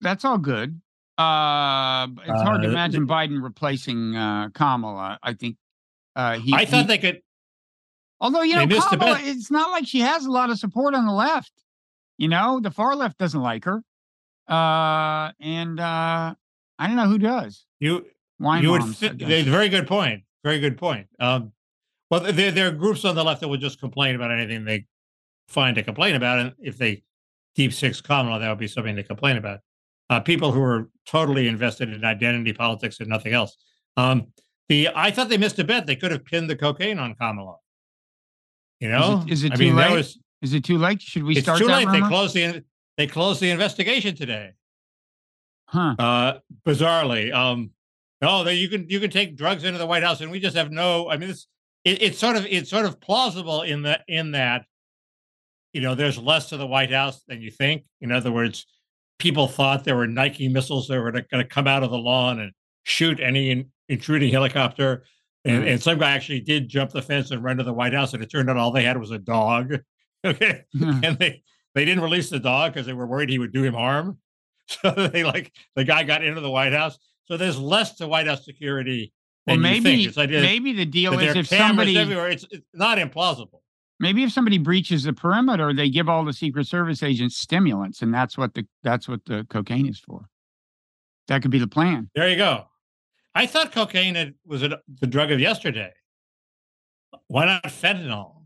That's 0.00 0.24
all 0.24 0.38
good. 0.38 0.80
Uh, 1.18 2.08
it's 2.24 2.42
hard 2.42 2.62
to 2.62 2.68
Uh, 2.68 2.72
imagine 2.72 3.06
Biden 3.06 3.42
replacing 3.42 4.16
uh, 4.16 4.48
Kamala. 4.54 5.18
I 5.22 5.34
think 5.34 5.56
uh, 6.16 6.38
he. 6.38 6.52
I 6.54 6.64
thought 6.64 6.82
he- 6.82 6.86
they 6.86 6.98
could. 6.98 7.20
Although 8.20 8.42
you 8.42 8.54
know, 8.54 8.66
Kamala, 8.66 9.18
it's 9.20 9.50
not 9.50 9.70
like 9.72 9.86
she 9.86 10.00
has 10.00 10.24
a 10.24 10.30
lot 10.30 10.50
of 10.50 10.58
support 10.58 10.94
on 10.94 11.06
the 11.06 11.12
left. 11.12 11.52
You 12.18 12.28
know, 12.28 12.60
the 12.60 12.70
far 12.70 12.94
left 12.94 13.18
doesn't 13.18 13.40
like 13.40 13.64
her, 13.64 13.82
uh, 14.52 15.32
and 15.40 15.80
uh, 15.80 16.34
I 16.78 16.86
don't 16.86 16.96
know 16.96 17.08
who 17.08 17.18
does. 17.18 17.64
You 17.80 18.06
Wine 18.38 18.62
you 18.62 18.70
would. 18.70 18.80
moms, 18.80 19.02
I 19.02 19.08
Fit, 19.08 19.46
very 19.46 19.68
good 19.68 19.86
point. 19.86 20.22
Very 20.44 20.58
good 20.58 20.76
point. 20.76 21.06
Um, 21.20 21.52
well, 22.10 22.20
there 22.20 22.50
there 22.50 22.68
are 22.68 22.72
groups 22.72 23.04
on 23.04 23.14
the 23.14 23.24
left 23.24 23.40
that 23.40 23.48
will 23.48 23.56
just 23.56 23.80
complain 23.80 24.14
about 24.14 24.30
anything 24.30 24.64
they 24.64 24.86
find 25.48 25.76
to 25.76 25.82
complain 25.82 26.14
about, 26.16 26.38
and 26.38 26.52
if 26.58 26.76
they 26.76 27.02
deep 27.54 27.72
six 27.72 28.00
Kamala, 28.00 28.40
that 28.40 28.48
would 28.48 28.58
be 28.58 28.66
something 28.68 28.96
to 28.96 29.02
complain 29.02 29.36
about. 29.36 29.60
Uh, 30.10 30.20
people 30.20 30.52
who 30.52 30.62
are 30.62 30.90
totally 31.06 31.48
invested 31.48 31.90
in 31.90 32.04
identity 32.04 32.52
politics 32.52 33.00
and 33.00 33.08
nothing 33.08 33.32
else. 33.32 33.56
Um, 33.96 34.26
the 34.68 34.88
I 34.94 35.10
thought 35.10 35.28
they 35.28 35.38
missed 35.38 35.58
a 35.58 35.64
bet. 35.64 35.86
They 35.86 35.96
could 35.96 36.10
have 36.10 36.24
pinned 36.24 36.50
the 36.50 36.56
cocaine 36.56 36.98
on 36.98 37.14
Kamala. 37.14 37.56
You 38.80 38.88
know, 38.88 39.24
is 39.28 39.44
it 39.44 39.54
too 39.54 39.58
mean, 39.58 39.76
late? 39.76 39.92
was- 39.92 40.18
Is 40.42 40.52
it 40.54 40.64
too 40.64 40.76
late? 40.76 41.00
Should 41.00 41.22
we 41.22 41.34
it's 41.34 41.42
start 41.42 41.60
too 41.60 41.68
late. 41.68 41.88
They 41.88 42.00
closed 42.00 42.34
the 42.34 42.64
they 42.96 43.06
closed 43.06 43.40
the 43.40 43.50
investigation 43.50 44.14
today. 44.14 44.52
huh? 45.66 45.94
Uh, 45.98 46.38
bizarrely, 46.66 47.32
um, 47.32 47.70
no, 48.20 48.44
that 48.44 48.54
you 48.54 48.68
can 48.68 48.88
you 48.88 49.00
can 49.00 49.10
take 49.10 49.36
drugs 49.36 49.64
into 49.64 49.78
the 49.78 49.86
White 49.86 50.02
House, 50.02 50.20
and 50.20 50.30
we 50.30 50.38
just 50.40 50.56
have 50.56 50.70
no. 50.70 51.10
I 51.10 51.16
mean, 51.16 51.30
it's 51.30 51.48
it, 51.84 52.02
it's 52.02 52.18
sort 52.18 52.36
of 52.36 52.46
it's 52.46 52.70
sort 52.70 52.86
of 52.86 53.00
plausible 53.00 53.62
in 53.62 53.82
the 53.82 53.98
in 54.06 54.32
that, 54.32 54.64
you 55.72 55.80
know, 55.80 55.94
there's 55.94 56.18
less 56.18 56.48
to 56.50 56.56
the 56.56 56.66
White 56.66 56.92
House 56.92 57.22
than 57.26 57.40
you 57.40 57.50
think. 57.50 57.84
In 58.00 58.12
other 58.12 58.30
words, 58.30 58.66
people 59.18 59.48
thought 59.48 59.84
there 59.84 59.96
were 59.96 60.06
Nike 60.06 60.48
missiles 60.48 60.88
that 60.88 61.00
were 61.00 61.10
going 61.10 61.24
to 61.32 61.44
come 61.44 61.66
out 61.66 61.82
of 61.82 61.90
the 61.90 61.98
lawn 61.98 62.38
and 62.38 62.52
shoot 62.84 63.20
any 63.20 63.50
in, 63.50 63.70
intruding 63.88 64.32
helicopter. 64.32 65.04
And, 65.44 65.66
and 65.66 65.82
some 65.82 65.98
guy 65.98 66.12
actually 66.12 66.40
did 66.40 66.68
jump 66.68 66.92
the 66.92 67.02
fence 67.02 67.32
and 67.32 67.42
run 67.42 67.56
to 67.56 67.64
the 67.64 67.72
White 67.72 67.92
House, 67.94 68.14
and 68.14 68.22
it 68.22 68.30
turned 68.30 68.48
out 68.48 68.56
all 68.56 68.70
they 68.70 68.84
had 68.84 68.98
was 68.98 69.10
a 69.10 69.18
dog. 69.18 69.78
Okay, 70.24 70.62
and 70.80 71.18
they 71.18 71.42
they 71.74 71.84
didn't 71.84 72.02
release 72.02 72.30
the 72.30 72.38
dog 72.38 72.72
because 72.72 72.86
they 72.86 72.92
were 72.92 73.06
worried 73.06 73.30
he 73.30 73.38
would 73.38 73.52
do 73.52 73.62
him 73.62 73.74
harm. 73.74 74.18
So 74.68 74.92
they 74.92 75.24
like 75.24 75.52
the 75.74 75.84
guy 75.84 76.04
got 76.04 76.24
into 76.24 76.40
the 76.40 76.48
White 76.48 76.72
House. 76.72 76.96
So 77.24 77.36
there's 77.36 77.58
less 77.58 77.96
to 77.96 78.06
White 78.06 78.28
House 78.28 78.44
security 78.44 79.12
well, 79.46 79.56
you 79.56 79.62
think. 79.62 79.84
maybe 79.84 80.36
uh, 80.38 80.40
maybe 80.40 80.72
the 80.72 80.86
deal 80.86 81.18
is 81.18 81.34
if 81.34 81.48
somebody 81.48 81.98
everywhere. 81.98 82.28
It's, 82.28 82.46
it's 82.50 82.66
not 82.72 82.98
implausible. 82.98 83.60
maybe 83.98 84.22
if 84.22 84.30
somebody 84.30 84.58
breaches 84.58 85.02
the 85.02 85.12
perimeter, 85.12 85.74
they 85.74 85.90
give 85.90 86.08
all 86.08 86.24
the 86.24 86.32
Secret 86.32 86.66
Service 86.66 87.02
agents 87.02 87.36
stimulants, 87.36 88.02
and 88.02 88.14
that's 88.14 88.38
what 88.38 88.54
the 88.54 88.66
that's 88.82 89.08
what 89.08 89.24
the 89.24 89.44
cocaine 89.50 89.88
is 89.88 89.98
for. 89.98 90.26
That 91.28 91.42
could 91.42 91.50
be 91.50 91.58
the 91.58 91.66
plan. 91.66 92.08
There 92.14 92.28
you 92.28 92.36
go. 92.36 92.66
I 93.34 93.46
thought 93.46 93.72
cocaine 93.72 94.14
had, 94.14 94.34
was 94.44 94.62
it 94.62 94.72
the 95.00 95.06
drug 95.06 95.32
of 95.32 95.40
yesterday. 95.40 95.92
Why 97.28 97.46
not 97.46 97.64
fentanyl? 97.64 98.41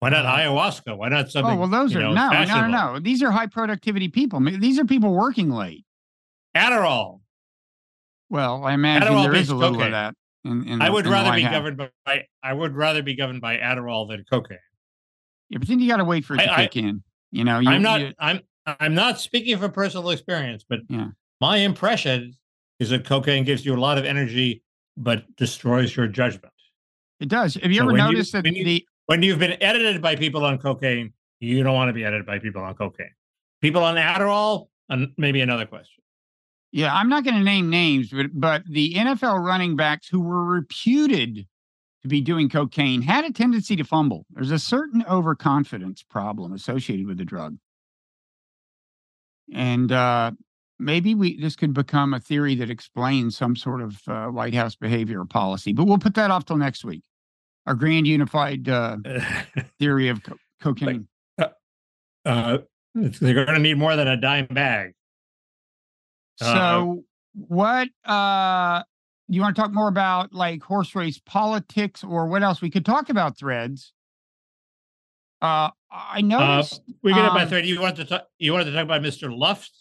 Why 0.00 0.10
not 0.10 0.26
Uh, 0.26 0.36
ayahuasca? 0.36 0.96
Why 0.96 1.08
not 1.08 1.30
something? 1.30 1.52
oh 1.54 1.56
well, 1.56 1.68
those 1.68 1.94
are 1.94 2.00
know, 2.00 2.12
no, 2.12 2.26
no, 2.26 2.30
fashionable? 2.30 2.70
no. 2.94 2.98
These 3.00 3.22
are 3.22 3.30
high 3.30 3.46
productivity 3.46 4.08
people. 4.08 4.40
These 4.40 4.78
are 4.78 4.84
people 4.84 5.14
working 5.14 5.50
late. 5.50 5.84
Adderall. 6.56 7.20
Well, 8.28 8.64
I 8.64 8.74
imagine 8.74 9.08
Adderall 9.08 9.22
there 9.24 9.34
is 9.34 9.48
a 9.48 9.54
little 9.54 9.74
cocaine. 9.76 9.86
of 9.86 9.92
that. 9.92 10.14
In, 10.44 10.68
in 10.68 10.82
I 10.82 10.90
would 10.90 11.06
rather 11.06 11.32
be 11.34 11.42
governed 11.42 11.76
by. 12.04 12.24
I 12.42 12.52
would 12.52 12.74
rather 12.74 13.02
be 13.02 13.14
governed 13.14 13.40
by 13.40 13.56
Adderall 13.56 14.08
than 14.08 14.24
cocaine. 14.30 14.58
Yeah, 15.48 15.58
but 15.58 15.68
then 15.68 15.78
you 15.80 15.88
got 15.88 15.96
to 15.98 16.04
wait 16.04 16.24
for 16.24 16.34
it 16.34 16.38
to 16.38 16.50
I- 16.52 16.54
I- 16.54 16.62
kick 16.66 16.76
in. 16.76 17.02
You 17.32 17.44
know, 17.44 17.58
you, 17.58 17.68
I'm 17.70 17.82
not. 17.82 18.00
you- 18.00 18.12
I'm. 18.18 18.40
I'm 18.66 18.94
not 18.94 19.20
speaking 19.20 19.56
from 19.58 19.70
personal 19.70 20.10
experience, 20.10 20.64
but 20.68 20.80
Yeah. 20.88 21.08
my 21.40 21.58
impression 21.58 22.32
is 22.80 22.90
that 22.90 23.04
cocaine 23.04 23.44
gives 23.44 23.64
you 23.64 23.74
a 23.74 23.78
lot 23.78 23.96
of 23.96 24.04
energy, 24.04 24.62
but 24.96 25.24
destroys 25.36 25.96
your 25.96 26.08
judgment. 26.08 26.52
it 27.20 27.28
does. 27.28 27.54
Have 27.54 27.70
you 27.70 27.78
So 27.78 27.82
ever 27.84 27.92
when 27.92 28.00
you- 28.06 28.12
noticed 28.12 28.32
that 28.32 28.44
you- 28.44 28.64
the 28.64 28.86
When 29.06 29.22
you've 29.22 29.38
been 29.38 29.56
edited 29.62 30.02
by 30.02 30.16
people 30.16 30.44
on 30.44 30.58
cocaine, 30.58 31.12
you 31.40 31.62
don't 31.62 31.74
want 31.74 31.88
to 31.88 31.92
be 31.92 32.04
edited 32.04 32.26
by 32.26 32.38
people 32.38 32.62
on 32.62 32.74
cocaine. 32.74 33.14
People 33.60 33.82
on 33.82 33.96
Adderall, 33.96 34.68
and 34.88 35.12
maybe 35.16 35.40
another 35.40 35.66
question. 35.66 36.02
Yeah, 36.72 36.94
I'm 36.94 37.08
not 37.08 37.24
going 37.24 37.36
to 37.36 37.42
name 37.42 37.70
names, 37.70 38.10
but 38.10 38.26
but 38.34 38.62
the 38.68 38.94
NFL 38.94 39.42
running 39.44 39.76
backs 39.76 40.08
who 40.08 40.20
were 40.20 40.44
reputed 40.44 41.46
to 42.02 42.08
be 42.08 42.20
doing 42.20 42.48
cocaine 42.48 43.00
had 43.00 43.24
a 43.24 43.32
tendency 43.32 43.76
to 43.76 43.84
fumble. 43.84 44.26
There's 44.30 44.50
a 44.50 44.58
certain 44.58 45.04
overconfidence 45.08 46.02
problem 46.02 46.52
associated 46.52 47.06
with 47.06 47.16
the 47.16 47.24
drug, 47.24 47.56
and 49.54 49.92
uh, 49.92 50.32
maybe 50.78 51.14
we 51.14 51.40
this 51.40 51.56
could 51.56 51.72
become 51.72 52.12
a 52.12 52.20
theory 52.20 52.56
that 52.56 52.70
explains 52.70 53.36
some 53.36 53.56
sort 53.56 53.80
of 53.80 54.02
uh, 54.08 54.26
White 54.26 54.54
House 54.54 54.74
behavior 54.74 55.20
or 55.20 55.26
policy. 55.26 55.72
But 55.72 55.86
we'll 55.86 55.98
put 55.98 56.14
that 56.14 56.30
off 56.32 56.44
till 56.44 56.56
next 56.56 56.84
week. 56.84 57.04
Our 57.66 57.74
grand 57.74 58.06
unified 58.06 58.68
uh, 58.68 58.98
theory 59.78 60.08
of 60.08 60.22
co- 60.22 60.36
cocaine. 60.62 61.08
uh, 62.24 62.58
they're 62.94 63.34
going 63.34 63.46
to 63.48 63.58
need 63.58 63.76
more 63.78 63.96
than 63.96 64.06
a 64.08 64.16
dime 64.16 64.46
bag. 64.46 64.92
Uh, 66.40 66.54
So, 66.54 67.04
what 67.34 67.88
uh 68.04 68.82
you 69.28 69.40
want 69.40 69.56
to 69.56 69.60
talk 69.60 69.72
more 69.72 69.88
about 69.88 70.32
like 70.32 70.62
horse 70.62 70.94
race 70.94 71.20
politics 71.26 72.04
or 72.04 72.26
what 72.28 72.42
else? 72.42 72.60
We 72.62 72.70
could 72.70 72.86
talk 72.86 73.08
about 73.10 73.36
threads. 73.36 73.92
Uh 75.42 75.70
I 75.90 76.20
noticed 76.22 76.82
we 77.02 77.12
get 77.12 77.24
it 77.24 77.32
by 77.34 77.42
um, 77.42 77.48
thirty. 77.48 77.68
You 77.68 77.80
wanted 77.80 77.96
to 77.96 78.04
talk. 78.04 78.26
You 78.38 78.52
wanted 78.52 78.66
to 78.66 78.72
talk 78.72 78.84
about 78.84 79.02
Mr. 79.02 79.36
Luft. 79.36 79.72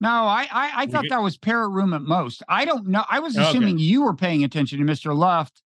no, 0.00 0.08
I 0.08 0.48
I, 0.50 0.72
I 0.74 0.86
thought 0.86 1.02
get- 1.02 1.10
that 1.10 1.22
was 1.22 1.36
parrot 1.36 1.68
room 1.68 1.92
at 1.94 2.02
most. 2.02 2.42
I 2.48 2.64
don't 2.64 2.88
know. 2.88 3.04
I 3.10 3.20
was 3.20 3.36
Okay. 3.36 3.48
assuming 3.48 3.78
you 3.78 4.02
were 4.02 4.14
paying 4.14 4.42
attention 4.44 4.78
to 4.78 4.84
Mr. 4.84 5.14
Luft. 5.16 5.62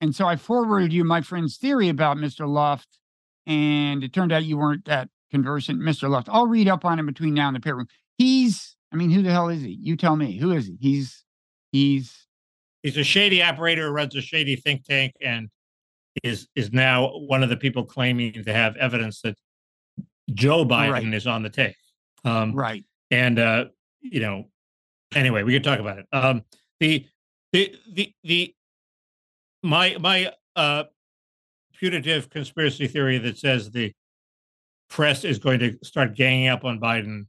And 0.00 0.14
so 0.14 0.26
I 0.26 0.36
forwarded 0.36 0.92
you 0.92 1.04
my 1.04 1.20
friend's 1.22 1.56
theory 1.56 1.88
about 1.88 2.16
Mr. 2.16 2.46
Luft, 2.48 2.98
and 3.46 4.04
it 4.04 4.12
turned 4.12 4.32
out 4.32 4.44
you 4.44 4.58
weren't 4.58 4.84
that 4.84 5.08
conversant, 5.30 5.80
Mr. 5.80 6.08
Luft. 6.08 6.28
I'll 6.30 6.46
read 6.46 6.68
up 6.68 6.84
on 6.84 6.98
him 6.98 7.06
between 7.06 7.34
now 7.34 7.48
and 7.48 7.56
the 7.56 7.60
parrot 7.60 7.76
room. 7.76 7.88
He's 8.18 8.76
I 8.92 8.96
mean, 8.96 9.10
who 9.10 9.22
the 9.22 9.30
hell 9.32 9.48
is 9.48 9.62
he? 9.62 9.78
You 9.80 9.96
tell 9.96 10.16
me. 10.16 10.36
Who 10.38 10.52
is 10.52 10.66
he? 10.66 10.76
He's 10.80 11.24
he's 11.72 12.26
He's 12.82 12.96
a 12.96 13.02
shady 13.04 13.42
operator 13.42 13.86
who 13.88 13.92
runs 13.92 14.14
a 14.14 14.20
shady 14.22 14.54
think 14.54 14.84
tank 14.84 15.12
and 15.20 15.48
is 16.22 16.46
is 16.54 16.72
now 16.72 17.08
one 17.18 17.42
of 17.42 17.48
the 17.48 17.56
people 17.56 17.84
claiming 17.84 18.32
to 18.44 18.52
have 18.52 18.76
evidence 18.76 19.20
that 19.22 19.36
Joe 20.32 20.64
Biden 20.64 20.92
Right. 20.92 21.14
is 21.14 21.26
on 21.26 21.42
the 21.42 21.50
take. 21.50 21.74
Um, 22.24 22.52
right. 22.54 22.84
and 23.10 23.38
uh, 23.38 23.66
you 24.00 24.20
know, 24.20 24.44
anyway, 25.14 25.42
we 25.42 25.52
could 25.52 25.64
talk 25.64 25.80
about 25.80 25.98
it. 25.98 26.06
Um, 26.12 26.42
the 26.80 27.06
the 27.52 27.74
the 27.92 28.12
the 28.22 28.54
my 29.66 29.96
my 30.00 30.32
uh 30.54 30.84
putative 31.78 32.30
conspiracy 32.30 32.86
theory 32.86 33.18
that 33.18 33.36
says 33.36 33.70
the 33.70 33.92
press 34.88 35.24
is 35.24 35.38
going 35.38 35.58
to 35.58 35.76
start 35.82 36.14
ganging 36.14 36.48
up 36.48 36.64
on 36.64 36.80
Biden. 36.80 37.26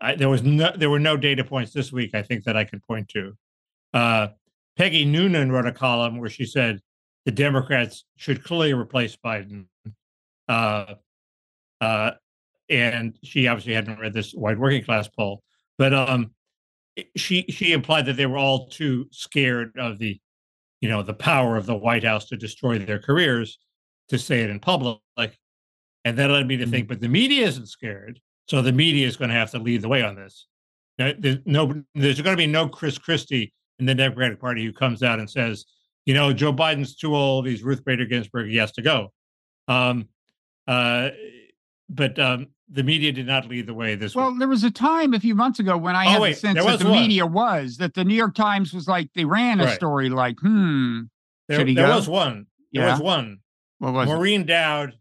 I, 0.00 0.14
there 0.14 0.28
was 0.28 0.42
no 0.42 0.72
there 0.76 0.90
were 0.90 1.00
no 1.00 1.16
data 1.16 1.44
points 1.44 1.72
this 1.72 1.92
week. 1.92 2.14
I 2.14 2.22
think 2.22 2.44
that 2.44 2.56
I 2.56 2.64
could 2.64 2.82
point 2.86 3.08
to. 3.10 3.36
Uh, 3.92 4.28
Peggy 4.76 5.04
Noonan 5.04 5.50
wrote 5.50 5.66
a 5.66 5.72
column 5.72 6.18
where 6.18 6.30
she 6.30 6.46
said 6.46 6.80
the 7.24 7.32
Democrats 7.32 8.04
should 8.16 8.44
clearly 8.44 8.72
replace 8.72 9.16
Biden. 9.16 9.66
Uh, 10.48 10.94
uh, 11.80 12.12
and 12.70 13.18
she 13.24 13.48
obviously 13.48 13.74
hadn't 13.74 13.98
read 13.98 14.12
this 14.12 14.32
white 14.32 14.58
working 14.58 14.84
class 14.84 15.08
poll, 15.08 15.42
but 15.78 15.92
um, 15.92 16.30
she 17.16 17.44
she 17.48 17.72
implied 17.72 18.06
that 18.06 18.16
they 18.16 18.26
were 18.26 18.38
all 18.38 18.68
too 18.68 19.06
scared 19.10 19.72
of 19.76 19.98
the, 19.98 20.20
you 20.80 20.88
know, 20.88 21.02
the 21.02 21.14
power 21.14 21.56
of 21.56 21.66
the 21.66 21.76
White 21.76 22.04
House 22.04 22.26
to 22.26 22.36
destroy 22.36 22.78
their 22.78 22.98
careers 22.98 23.58
to 24.08 24.18
say 24.18 24.42
it 24.42 24.50
in 24.50 24.60
public, 24.60 24.98
and 26.04 26.16
that 26.16 26.30
led 26.30 26.46
me 26.46 26.56
to 26.56 26.66
think, 26.66 26.88
but 26.88 27.00
the 27.00 27.08
media 27.08 27.46
isn't 27.46 27.66
scared, 27.66 28.20
so 28.46 28.62
the 28.62 28.72
media 28.72 29.06
is 29.06 29.16
going 29.16 29.28
to 29.28 29.34
have 29.34 29.50
to 29.50 29.58
lead 29.58 29.82
the 29.82 29.88
way 29.88 30.02
on 30.02 30.14
this. 30.14 30.46
Now, 30.98 31.12
there's 31.18 31.38
no, 31.44 31.82
there's 31.94 32.20
going 32.20 32.36
to 32.36 32.40
be 32.40 32.46
no 32.46 32.68
Chris 32.68 32.98
Christie 32.98 33.52
in 33.78 33.86
the 33.86 33.94
Democratic 33.94 34.40
Party 34.40 34.64
who 34.64 34.72
comes 34.72 35.02
out 35.02 35.18
and 35.18 35.28
says, 35.28 35.66
you 36.06 36.14
know, 36.14 36.32
Joe 36.32 36.52
Biden's 36.52 36.96
too 36.96 37.14
old. 37.14 37.46
He's 37.46 37.62
Ruth 37.62 37.84
Bader 37.84 38.06
Ginsburg. 38.06 38.48
He 38.48 38.56
has 38.56 38.72
to 38.72 38.82
go. 38.82 39.12
Um, 39.68 40.08
uh, 40.66 41.10
but 41.88 42.18
um, 42.18 42.48
the 42.70 42.82
media 42.82 43.12
did 43.12 43.26
not 43.26 43.48
lead 43.48 43.66
the 43.66 43.74
way 43.74 43.94
this 43.94 44.14
Well, 44.14 44.30
week. 44.30 44.38
there 44.40 44.48
was 44.48 44.64
a 44.64 44.70
time 44.70 45.14
a 45.14 45.20
few 45.20 45.34
months 45.34 45.58
ago 45.58 45.76
when 45.76 45.96
I 45.96 46.06
Oh, 46.06 46.10
had 46.10 46.20
wait, 46.20 46.34
the 46.34 46.40
sense 46.40 46.64
that 46.64 46.78
the 46.78 46.84
one. 46.84 47.00
media 47.00 47.26
was 47.26 47.76
that 47.78 47.94
the 47.94 48.04
New 48.04 48.14
York 48.14 48.34
Times 48.34 48.72
was 48.74 48.86
like 48.88 49.10
they 49.14 49.24
ran 49.24 49.60
a 49.60 49.64
Right. 49.64 49.74
story 49.74 50.10
like, 50.10 50.38
hmm, 50.40 51.02
There, 51.48 51.64
there 51.64 51.74
go? 51.74 51.96
was 51.96 52.08
one. 52.08 52.46
There 52.72 52.82
Yeah. 52.84 52.92
was 52.92 53.00
one. 53.00 53.38
what 53.78 53.92
was 53.94 54.08
it? 54.10 54.46
Dowd. 54.46 54.98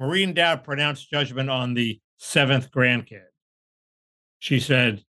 Maureen 0.00 0.32
Dowd 0.34 0.64
pronounced 0.64 1.10
judgment 1.10 1.50
on 1.50 1.74
the 1.74 2.00
seventh 2.18 2.70
grandkid. 2.70 3.24
She 4.38 4.58
said, 4.58 5.04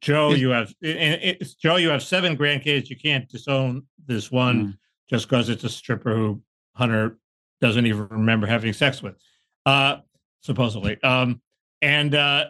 "Joe, 0.00 0.34
you 0.34 0.50
have 0.50 0.72
Joe, 0.82 1.76
you 1.76 1.88
have 1.88 2.02
seven 2.02 2.36
grandkids. 2.36 2.88
You 2.90 2.96
can't 2.96 3.28
disown 3.28 3.86
this 4.06 4.30
one 4.30 4.66
Mm. 4.66 4.78
just 5.08 5.28
because 5.28 5.48
it's 5.48 5.64
a 5.64 5.68
stripper 5.68 6.14
who 6.14 6.42
Hunter 6.74 7.18
doesn't 7.60 7.86
even 7.86 8.06
remember 8.08 8.46
having 8.46 8.72
sex 8.72 9.02
with, 9.02 9.16
uh, 9.66 9.98
supposedly. 10.40 11.00
Um, 11.02 11.40
and 11.82 12.14
uh, 12.14 12.46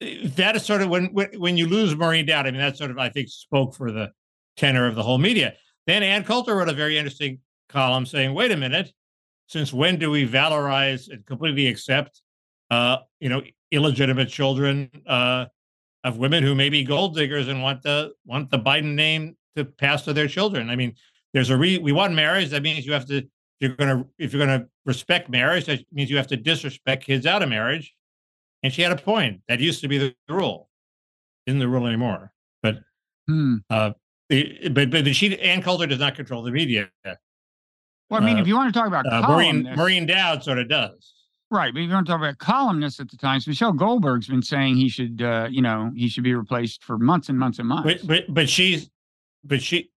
that 0.00 0.56
is 0.56 0.64
sort 0.64 0.82
of 0.82 0.88
when, 0.88 1.06
when 1.06 1.28
when 1.38 1.56
you 1.56 1.66
lose 1.66 1.94
Maureen 1.96 2.26
Dowd. 2.26 2.46
I 2.46 2.50
mean, 2.50 2.60
that 2.60 2.76
sort 2.76 2.90
of 2.90 2.98
I 2.98 3.08
think 3.08 3.28
spoke 3.28 3.74
for 3.74 3.92
the 3.92 4.12
tenor 4.56 4.86
of 4.86 4.94
the 4.94 5.02
whole 5.02 5.18
media. 5.18 5.54
Then 5.86 6.02
Ann 6.02 6.24
Coulter 6.24 6.56
wrote 6.56 6.68
a 6.68 6.74
very 6.74 6.98
interesting 6.98 7.40
column 7.68 8.06
saying, 8.06 8.34
"Wait 8.34 8.50
a 8.50 8.56
minute, 8.56 8.92
since 9.48 9.72
when 9.72 9.98
do 9.98 10.10
we 10.10 10.28
valorize 10.28 11.10
and 11.10 11.24
completely 11.26 11.66
accept, 11.66 12.22
uh, 12.70 12.98
you 13.18 13.28
know, 13.28 13.42
illegitimate 13.72 14.28
children 14.28 14.90
uh, 15.06 15.46
of 16.04 16.18
women 16.18 16.42
who 16.42 16.54
may 16.54 16.68
be 16.68 16.84
gold 16.84 17.16
diggers 17.16 17.48
and 17.48 17.62
want 17.62 17.82
the 17.82 18.12
want 18.24 18.50
the 18.50 18.58
Biden 18.58 18.94
name 18.94 19.36
to 19.56 19.64
pass 19.64 20.02
to 20.04 20.12
their 20.12 20.28
children? 20.28 20.70
I 20.70 20.76
mean, 20.76 20.94
there's 21.32 21.50
a 21.50 21.56
re 21.56 21.78
we 21.78 21.92
want 21.92 22.14
marriage. 22.14 22.50
That 22.50 22.62
means 22.62 22.86
you 22.86 22.92
have 22.92 23.06
to. 23.06 23.26
You're 23.60 23.74
gonna 23.74 24.04
if 24.18 24.32
you're 24.32 24.44
gonna 24.44 24.66
respect 24.86 25.28
marriage, 25.28 25.66
that 25.66 25.80
means 25.92 26.10
you 26.10 26.16
have 26.16 26.28
to 26.28 26.36
disrespect 26.36 27.04
kids 27.04 27.26
out 27.26 27.42
of 27.42 27.48
marriage. 27.48 27.94
And 28.62 28.72
she 28.72 28.82
had 28.82 28.92
a 28.92 28.96
point. 28.96 29.40
That 29.48 29.60
used 29.60 29.80
to 29.82 29.88
be 29.88 29.98
the 29.98 30.14
rule. 30.28 30.68
Isn't 31.46 31.58
the 31.60 31.68
rule 31.68 31.86
anymore. 31.86 32.32
But 32.62 32.80
Hmm. 33.26 33.56
uh, 33.70 33.92
the- 34.28 34.68
but 34.68 34.90
but 34.90 35.14
she 35.14 35.38
Ann 35.40 35.62
Coulter 35.62 35.86
does 35.86 35.98
not 35.98 36.14
control 36.14 36.42
the 36.42 36.50
media. 36.52 36.90
Well, 37.04 38.22
I 38.22 38.24
mean, 38.24 38.38
Uh, 38.38 38.40
if 38.40 38.46
you 38.46 38.54
want 38.56 38.72
to 38.72 38.78
talk 38.78 38.88
about 38.88 39.06
Uh, 39.06 39.22
Maureen 39.28 39.62
Maureen 39.76 40.06
Dowd 40.06 40.42
sort 40.44 40.58
of 40.58 40.68
does. 40.68 41.14
right? 41.50 41.72
But 41.74 41.80
if 41.80 41.88
you 41.88 41.94
want 41.94 42.06
to 42.06 42.12
talk 42.12 42.20
about 42.20 42.38
columnists 42.38 43.00
at 43.00 43.10
the 43.10 43.16
Times, 43.16 43.46
Michelle 43.46 43.72
Goldberg's 43.72 44.28
been 44.28 44.42
saying 44.42 44.76
he 44.76 44.88
should, 44.88 45.20
uh, 45.20 45.48
you 45.50 45.62
know, 45.62 45.92
he 45.96 46.08
should 46.08 46.24
be 46.24 46.34
replaced 46.34 46.84
for 46.84 46.96
months 46.98 47.28
and 47.28 47.38
months 47.38 47.58
and 47.58 47.68
months. 47.68 48.02
But 48.02 48.06
but 48.06 48.34
but 48.34 48.48
she's 48.48 48.88
but 49.44 49.60
she 49.62 49.90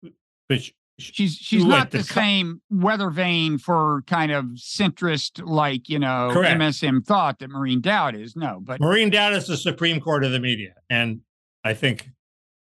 but 0.49 0.61
she, 0.63 0.73
she's 1.01 1.35
she's 1.35 1.65
not 1.65 1.91
the 1.91 1.99
the 1.99 2.03
co- 2.03 2.21
same 2.21 2.61
weather 2.69 3.09
vane 3.09 3.57
for 3.57 4.03
kind 4.07 4.31
of 4.31 4.45
centrist 4.55 5.41
like 5.43 5.89
you 5.89 5.99
know 5.99 6.29
Correct. 6.31 6.59
MSM 6.59 7.05
thought 7.05 7.39
that 7.39 7.49
Maureen 7.49 7.81
Dowd 7.81 8.15
is. 8.15 8.35
No, 8.35 8.59
but 8.61 8.79
Maureen 8.79 9.09
Dowd 9.09 9.33
is 9.33 9.47
the 9.47 9.57
Supreme 9.57 9.99
Court 9.99 10.23
of 10.23 10.31
the 10.31 10.39
media, 10.39 10.73
and 10.89 11.21
I 11.63 11.73
think 11.73 12.09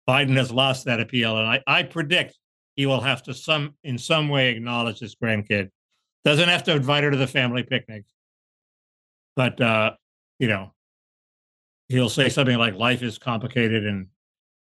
Biden 0.08 0.36
has 0.36 0.50
lost 0.50 0.84
that 0.86 1.00
appeal. 1.00 1.36
And 1.36 1.48
I, 1.48 1.60
I 1.66 1.82
predict 1.82 2.38
he 2.76 2.86
will 2.86 3.00
have 3.00 3.22
to 3.24 3.34
some 3.34 3.74
in 3.84 3.98
some 3.98 4.28
way 4.28 4.50
acknowledge 4.50 4.98
his 4.98 5.14
grandkid. 5.14 5.70
Doesn't 6.24 6.48
have 6.48 6.64
to 6.64 6.72
invite 6.72 7.04
her 7.04 7.10
to 7.10 7.16
the 7.16 7.26
family 7.26 7.62
picnic, 7.62 8.04
but 9.36 9.60
uh, 9.60 9.92
you 10.38 10.48
know, 10.48 10.72
he'll 11.88 12.08
say 12.08 12.28
something 12.28 12.58
like 12.58 12.74
"Life 12.74 13.02
is 13.02 13.18
complicated," 13.18 13.86
and 13.86 14.06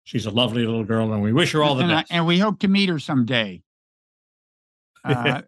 she's 0.04 0.26
a 0.26 0.32
lovely 0.32 0.66
little 0.66 0.84
girl, 0.84 1.12
and 1.14 1.22
we 1.22 1.32
wish 1.34 1.52
her 1.54 1.64
all 1.64 1.76
the 1.76 1.84
and, 1.84 1.92
I- 1.92 2.02
best. 2.02 2.12
and 2.12 2.26
we 2.26 2.40
hope 2.40 2.60
to 2.60 2.68
meet 2.68 2.90
her 2.90 3.00
someday. 3.00 3.62
Uh, 5.04 5.42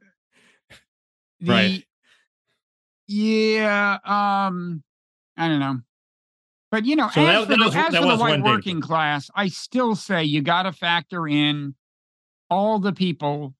the, 1.39 1.51
Right. 1.51 1.83
Yeah. 3.07 3.97
Um. 4.03 4.83
I 5.37 5.47
don't 5.47 5.59
know. 5.59 5.79
But 6.71 6.85
you 6.85 6.95
know, 6.95 7.09
So 7.13 7.21
as 7.21 7.25
that- 7.25 7.41
for 7.41 7.45
that 7.51 7.57
the, 7.59 7.65
was- 7.65 7.75
as 7.75 7.95
for 7.95 8.07
the 8.07 8.17
white 8.17 8.41
working 8.43 8.81
class, 8.81 9.29
I 9.35 9.47
still 9.49 9.95
say 9.95 10.23
you 10.23 10.41
got 10.41 10.63
to 10.63 10.71
factor 10.71 11.27
in 11.27 11.75
all 12.49 12.79
the 12.79 12.93
people 12.93 13.53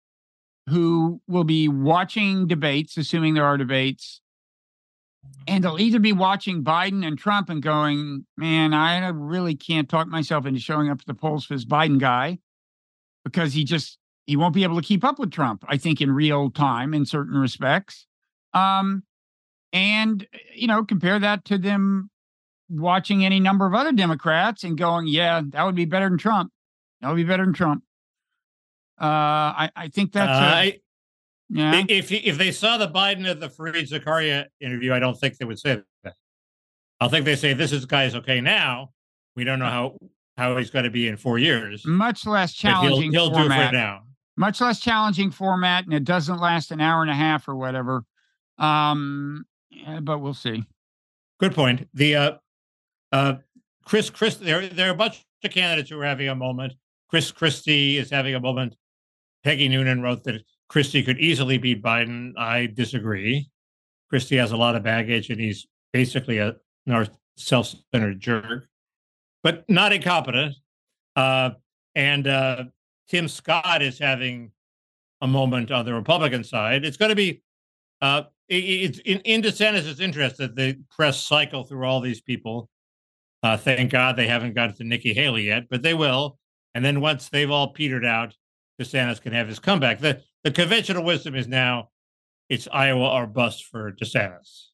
who 0.70 1.22
will 1.28 1.44
be 1.44 1.68
watching 1.68 2.48
debates, 2.48 2.98
assuming 2.98 3.34
there 3.36 3.46
are 3.46 3.58
debates, 3.58 4.22
and 5.48 5.64
they'll 5.64 5.80
either 5.80 6.00
be 6.00 6.14
watching 6.14 6.64
Biden 6.64 7.06
and 7.06 7.18
Trump 7.18 7.50
and 7.50 7.62
going, 7.62 8.26
man, 8.38 8.74
I 8.74 9.08
really 9.10 9.56
can't 9.56 9.90
talk 9.90 10.08
myself 10.08 10.46
into 10.46 10.60
showing 10.60 10.90
up 10.90 11.00
at 11.02 11.06
the 11.06 11.14
polls 11.14 11.46
for 11.46 11.54
this 11.54 11.66
Biden 11.66 12.00
guy 12.00 12.40
because 13.26 13.54
he 13.54 13.64
just 13.64 13.98
he 14.26 14.38
won't 14.38 14.54
be 14.54 14.64
able 14.64 14.78
to 14.80 14.88
keep 14.88 15.04
up 15.04 15.20
with 15.20 15.32
Trump, 15.32 15.64
I 15.68 15.78
think, 15.78 16.00
in 16.02 16.12
real 16.12 16.50
time 16.50 16.94
in 16.94 17.06
certain 17.06 17.38
respects. 17.38 18.08
Um, 18.54 19.04
and 19.74 20.26
you 20.56 20.68
know, 20.68 20.84
compare 20.84 21.20
that 21.20 21.44
to 21.46 21.58
them 21.58 22.10
watching 22.70 23.26
any 23.26 23.40
number 23.40 23.66
of 23.66 23.74
other 23.74 23.92
Democrats 23.92 24.64
and 24.64 24.78
going, 24.78 25.08
yeah, 25.08 25.42
that 25.50 25.64
would 25.66 25.76
be 25.76 25.86
better 25.86 26.08
than 26.08 26.18
Trump. 26.18 26.52
That 27.02 27.10
would 27.10 27.18
be 27.18 27.24
better 27.26 27.44
than 27.44 27.54
Trump. 27.54 27.84
Uh, 29.02 29.06
I, 29.06 29.70
I 29.76 29.88
think 29.90 30.14
that's 30.14 30.30
Uh, 30.30 30.34
a- 30.34 30.58
I- 30.58 30.80
yeah. 31.54 31.84
If 31.88 32.12
if 32.12 32.38
they 32.38 32.52
saw 32.52 32.78
the 32.78 32.88
Biden 32.88 33.30
at 33.30 33.40
the 33.40 33.48
Fareed 33.48 33.88
Zakaria 33.88 34.46
interview, 34.60 34.92
I 34.92 35.00
don't 35.00 35.18
think 35.20 35.38
they 35.38 35.46
would 35.46 35.60
say 35.60 35.82
that. 36.04 36.16
I 37.00 37.08
think 37.08 37.26
they 37.26 37.36
say 37.36 37.54
this 37.54 37.72
is 37.72 37.86
guy's 37.86 38.16
okay 38.16 38.42
now. 38.42 38.90
We 39.36 39.44
don't 39.44 39.60
know 39.60 39.70
how 39.70 39.98
how 40.36 40.58
he's 40.58 40.72
going 40.72 40.86
to 40.86 40.92
be 40.92 41.08
in 41.08 41.16
four 41.18 41.38
years. 41.38 41.86
much 41.86 42.26
less 42.26 42.60
but 42.60 42.70
he'll, 42.70 42.82
challenging 42.82 43.12
he'll 43.12 43.30
do 43.30 43.42
it 43.42 43.44
for 43.44 43.72
now. 43.72 44.02
much 44.36 44.62
less 44.62 44.80
challenging 44.80 45.30
format, 45.30 45.86
and 45.86 45.94
it 45.94 46.06
doesn't 46.06 46.40
last 46.40 46.72
an 46.72 46.82
hour 46.82 47.04
and 47.04 47.12
a 47.12 47.16
half 47.16 47.48
or 47.48 47.56
whatever. 47.56 48.04
Um, 48.58 49.46
but 50.02 50.20
we'll 50.20 50.34
see. 50.34 50.64
Good 51.40 51.54
point. 51.54 51.88
The 51.94 52.16
uh, 52.16 52.32
uh, 53.12 53.36
Chris 53.86 54.10
Chris 54.10 54.36
there 54.36 54.68
there 54.68 54.88
are 54.88 54.94
a 54.94 54.98
bunch 54.98 55.24
of 55.44 55.52
candidates 55.52 55.92
who 55.92 56.00
are 56.00 56.06
having 56.06 56.30
a 56.30 56.36
moment. 56.36 56.74
Chris 57.10 57.32
Christie 57.32 57.98
is 57.98 58.10
having 58.10 58.34
a 58.34 58.40
moment. 58.40 58.76
Peggy 59.44 59.68
Noonan 59.68 60.02
wrote 60.02 60.24
that 60.24 60.42
Christie 60.74 61.04
could 61.04 61.20
easily 61.20 61.60
beat 61.60 61.84
Biden. 61.84 62.34
I 62.36 62.66
disagree. 62.66 63.48
Christie 64.10 64.38
has 64.38 64.54
a 64.54 64.58
lot 64.58 64.76
of 64.76 64.82
baggage, 64.82 65.30
and 65.30 65.40
he's 65.40 65.68
basically 65.92 66.40
a 66.40 66.56
north 66.88 67.16
self-centered 67.38 68.20
jerk, 68.20 68.68
but 69.44 69.70
not 69.70 69.94
incompetent. 69.94 70.56
Uh, 71.16 71.52
and 71.94 72.28
uh, 72.28 72.64
Tim 73.08 73.28
Scott 73.28 73.84
is 73.84 74.00
having 74.00 74.52
a 75.22 75.28
moment 75.28 75.70
on 75.70 75.86
the 75.86 75.94
Republican 75.94 76.44
side. 76.44 76.84
It's 76.84 76.98
going 76.98 77.10
to 77.10 77.16
be 77.16 77.44
uh, 78.02 78.24
it, 78.50 78.56
it's 78.56 79.00
in, 79.06 79.20
in 79.20 79.44
DeSantis' 79.44 80.02
interest 80.02 80.38
that 80.38 80.56
the 80.56 80.80
press 80.90 81.24
cycle 81.24 81.66
through 81.66 81.86
all 81.86 82.02
these 82.02 82.22
people. 82.22 82.68
Uh, 83.44 83.58
thank 83.58 83.92
God 83.92 84.16
they 84.16 84.28
haven't 84.28 84.56
got 84.56 84.76
to 84.76 84.84
Nikki 84.84 85.14
Haley 85.14 85.44
yet, 85.44 85.66
but 85.70 85.84
they 85.84 85.94
will. 85.94 86.40
And 86.74 86.84
then 86.84 87.00
once 87.00 87.30
they've 87.30 87.52
all 87.52 87.74
petered 87.74 88.06
out, 88.06 88.36
DeSantis 88.82 89.22
can 89.22 89.34
have 89.34 89.48
his 89.48 89.60
comeback. 89.60 90.00
The 90.00 90.24
the 90.44 90.52
conventional 90.52 91.04
wisdom 91.04 91.36
is 91.36 91.48
now 91.48 91.90
it's 92.50 92.68
Iowa 92.72 93.10
or 93.10 93.28
bust 93.28 93.66
for 93.66 93.92
DeSantis. 93.92 94.68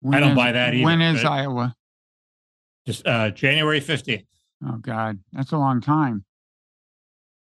When 0.00 0.20
don't 0.20 0.30
is- 0.30 0.36
buy 0.36 0.52
that 0.52 0.74
either, 0.74 0.84
When 0.84 1.00
is 1.02 1.24
Iowa? 1.24 1.74
Just 2.86 3.06
uh, 3.06 3.30
January 3.30 3.80
fifteenth. 3.80 4.24
Oh 4.66 4.76
God, 4.76 5.18
that's 5.32 5.52
a 5.52 5.58
long 5.58 5.80
time. 5.80 6.24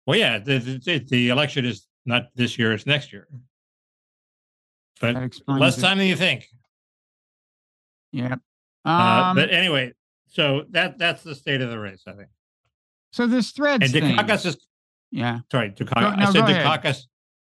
Well, 0.06 0.18
yeah, 0.18 0.38
the, 0.38 0.58
the 0.58 0.98
the 0.98 1.28
election 1.28 1.64
is 1.64 1.86
not 2.04 2.26
this 2.34 2.58
year; 2.58 2.72
it's 2.72 2.86
next 2.86 3.12
year. 3.12 3.28
But 5.00 5.40
less 5.46 5.78
it. 5.78 5.80
time 5.80 5.98
than 5.98 6.06
you 6.06 6.16
think. 6.16 6.46
Yep. 8.12 8.40
Uh, 8.84 8.88
Um, 8.88 9.36
but 9.36 9.50
anyway, 9.52 9.92
so 10.26 10.64
that 10.70 10.98
that's 10.98 11.22
the 11.22 11.34
state 11.34 11.60
of 11.60 11.70
the 11.70 11.78
race, 11.78 12.02
I 12.06 12.12
think. 12.12 12.28
so 13.12 13.26
this 13.26 13.52
thread. 13.52 13.82
And. 13.82 13.92
Dukakis 13.92 14.46
is 14.46 14.56
Yeah, 15.12 15.40
sorry, 15.52 15.70
Dukakis. 15.70 16.16
No, 16.16 16.26
I 16.26 16.32
said. 16.32 16.44
Dukakis. 16.44 17.02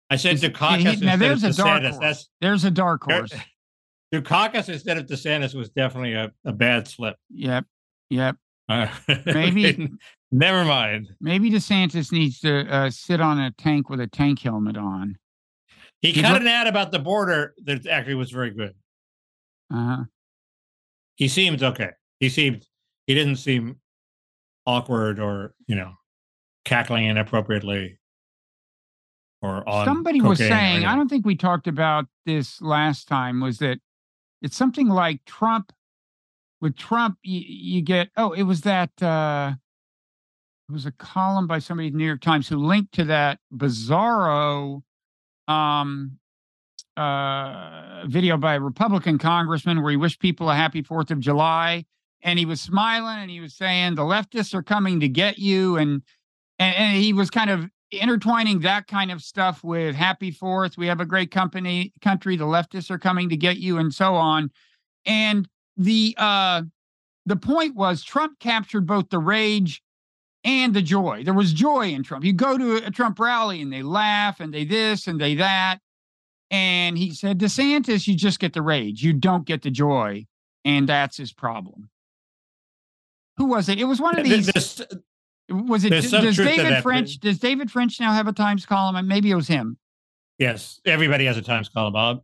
I 0.09 0.15
said 0.15 0.35
Is- 0.35 0.41
he- 0.41 0.47
Dukakis 0.49 0.83
now 1.01 1.13
instead 1.13 1.19
there's 1.19 1.43
of 1.43 1.49
a 1.51 1.53
dark 1.53 1.81
DeSantis. 1.81 1.89
horse. 1.91 1.99
That's 1.99 2.29
there's 2.39 2.63
a 2.63 2.71
dark 2.71 3.03
horse. 3.03 3.33
Dukakis 4.13 4.69
instead 4.69 4.97
of 4.97 5.05
DeSantis 5.07 5.53
was 5.53 5.69
definitely 5.69 6.13
a, 6.13 6.31
a 6.45 6.53
bad 6.53 6.87
slip. 6.87 7.17
Yep. 7.29 7.65
Yep. 8.09 8.35
Uh, 8.69 8.89
Maybe- 9.25 9.89
Never 10.29 10.65
mind. 10.65 11.07
Maybe 11.21 11.49
DeSantis 11.49 12.11
needs 12.11 12.41
to 12.41 12.67
uh, 12.69 12.89
sit 12.89 13.21
on 13.21 13.39
a 13.39 13.51
tank 13.51 13.89
with 13.89 14.01
a 14.01 14.07
tank 14.07 14.41
helmet 14.41 14.75
on. 14.75 15.17
He 16.01 16.11
He 16.11 16.21
cut 16.21 16.41
an 16.41 16.47
ad 16.49 16.67
about 16.67 16.91
the 16.91 16.99
border 16.99 17.53
that 17.63 17.87
actually 17.87 18.15
was 18.15 18.29
very 18.31 18.51
good. 18.51 18.73
Uh-huh. 19.73 20.03
He 21.15 21.29
seemed 21.29 21.63
okay. 21.63 21.91
He 22.19 22.27
seemed 22.27 22.67
he 23.05 23.13
didn't 23.13 23.37
seem 23.37 23.77
awkward 24.65 25.17
or 25.21 25.53
you 25.67 25.75
know 25.75 25.93
cackling 26.67 27.05
inappropriately 27.05 27.97
or 29.41 29.67
on. 29.67 29.85
Somebody 29.85 30.21
was 30.21 30.37
saying, 30.37 30.85
I 30.85 30.95
don't 30.95 31.07
think 31.07 31.25
we 31.25 31.35
talked 31.35 31.67
about 31.67 32.05
this 32.25 32.61
last 32.61 33.07
time, 33.07 33.39
was 33.39 33.59
that 33.59 33.79
it's 34.41 34.57
something 34.57 34.89
like 34.89 35.23
Trump. 35.25 35.71
With 36.59 36.75
Trump, 36.75 37.19
you, 37.21 37.39
you 37.45 37.81
get, 37.83 38.09
oh, 38.17 38.31
it 38.31 38.41
was 38.41 38.61
that, 38.61 38.89
uh, 39.01 39.53
it 40.67 40.71
was 40.71 40.87
a 40.87 40.91
column 40.91 41.45
by 41.45 41.59
somebody 41.59 41.87
in 41.87 41.93
the 41.93 41.99
New 41.99 42.05
York 42.05 42.19
Times 42.19 42.47
who 42.47 42.57
linked 42.57 42.93
to 42.95 43.03
that 43.05 43.39
bizarro 43.55 44.81
um, 45.47 46.17
uh, 46.97 48.05
video 48.07 48.37
by 48.37 48.55
a 48.55 48.59
Republican 48.59 49.19
congressman 49.19 49.83
where 49.83 49.91
he 49.91 49.97
wished 49.97 50.19
people 50.19 50.49
a 50.49 50.55
happy 50.55 50.81
4th 50.81 51.11
of 51.11 51.19
July. 51.19 51.85
And 52.23 52.39
he 52.39 52.45
was 52.45 52.59
smiling 52.59 53.19
and 53.19 53.29
he 53.29 53.39
was 53.39 53.53
saying, 53.53 53.93
the 53.93 54.01
leftists 54.01 54.55
are 54.55 54.63
coming 54.63 54.99
to 55.01 55.07
get 55.07 55.37
you. 55.37 55.77
And, 55.77 56.01
and, 56.59 56.75
and 56.75 56.97
he 56.97 57.13
was 57.13 57.29
kind 57.29 57.49
of 57.49 57.69
intertwining 57.91 58.59
that 58.59 58.87
kind 58.87 59.11
of 59.11 59.21
stuff 59.21 59.63
with 59.63 59.95
happy 59.95 60.29
fourth 60.29 60.77
we 60.77 60.87
have 60.87 60.99
a 60.99 61.05
great 61.05 61.31
company 61.31 61.93
country 62.01 62.35
the 62.35 62.43
leftists 62.43 62.91
are 62.91 62.97
coming 62.99 63.29
to 63.29 63.37
get 63.37 63.57
you 63.57 63.77
and 63.77 63.93
so 63.93 64.13
on. 64.15 64.51
And 65.05 65.47
the 65.77 66.13
uh 66.17 66.63
the 67.25 67.37
point 67.37 67.75
was 67.75 68.03
trump 68.03 68.39
captured 68.39 68.85
both 68.85 69.09
the 69.09 69.19
rage 69.19 69.81
and 70.43 70.73
the 70.73 70.81
joy. 70.81 71.23
There 71.23 71.33
was 71.33 71.53
joy 71.53 71.89
in 71.89 72.03
trump. 72.03 72.25
You 72.25 72.33
go 72.33 72.57
to 72.57 72.75
a 72.85 72.91
trump 72.91 73.19
rally 73.19 73.61
and 73.61 73.71
they 73.71 73.83
laugh 73.83 74.41
and 74.41 74.53
they 74.53 74.65
this 74.65 75.07
and 75.07 75.19
they 75.19 75.35
that 75.35 75.79
and 76.51 76.97
he 76.97 77.11
said 77.13 77.39
desantis 77.39 78.05
you 78.05 78.15
just 78.15 78.39
get 78.39 78.51
the 78.51 78.61
rage. 78.61 79.01
You 79.01 79.13
don't 79.13 79.45
get 79.45 79.61
the 79.61 79.71
joy 79.71 80.25
and 80.65 80.89
that's 80.89 81.15
his 81.15 81.31
problem. 81.31 81.89
Who 83.37 83.45
was 83.45 83.69
it? 83.69 83.79
It 83.79 83.85
was 83.85 84.01
one 84.01 84.17
of 84.19 84.25
Th- 84.25 84.45
these 84.45 84.53
this- 84.53 84.81
was 85.49 85.83
it? 85.85 85.89
There's 85.89 86.11
Does 86.11 86.37
David 86.37 86.83
French? 86.83 87.19
Does 87.19 87.39
David 87.39 87.71
French 87.71 87.99
now 87.99 88.13
have 88.13 88.27
a 88.27 88.33
Times 88.33 88.65
column? 88.65 88.95
And 88.95 89.07
maybe 89.07 89.31
it 89.31 89.35
was 89.35 89.47
him. 89.47 89.77
yes, 90.37 90.79
everybody 90.85 91.25
has 91.25 91.37
a 91.37 91.41
Times 91.41 91.69
column, 91.69 91.93
Bob. 91.93 92.21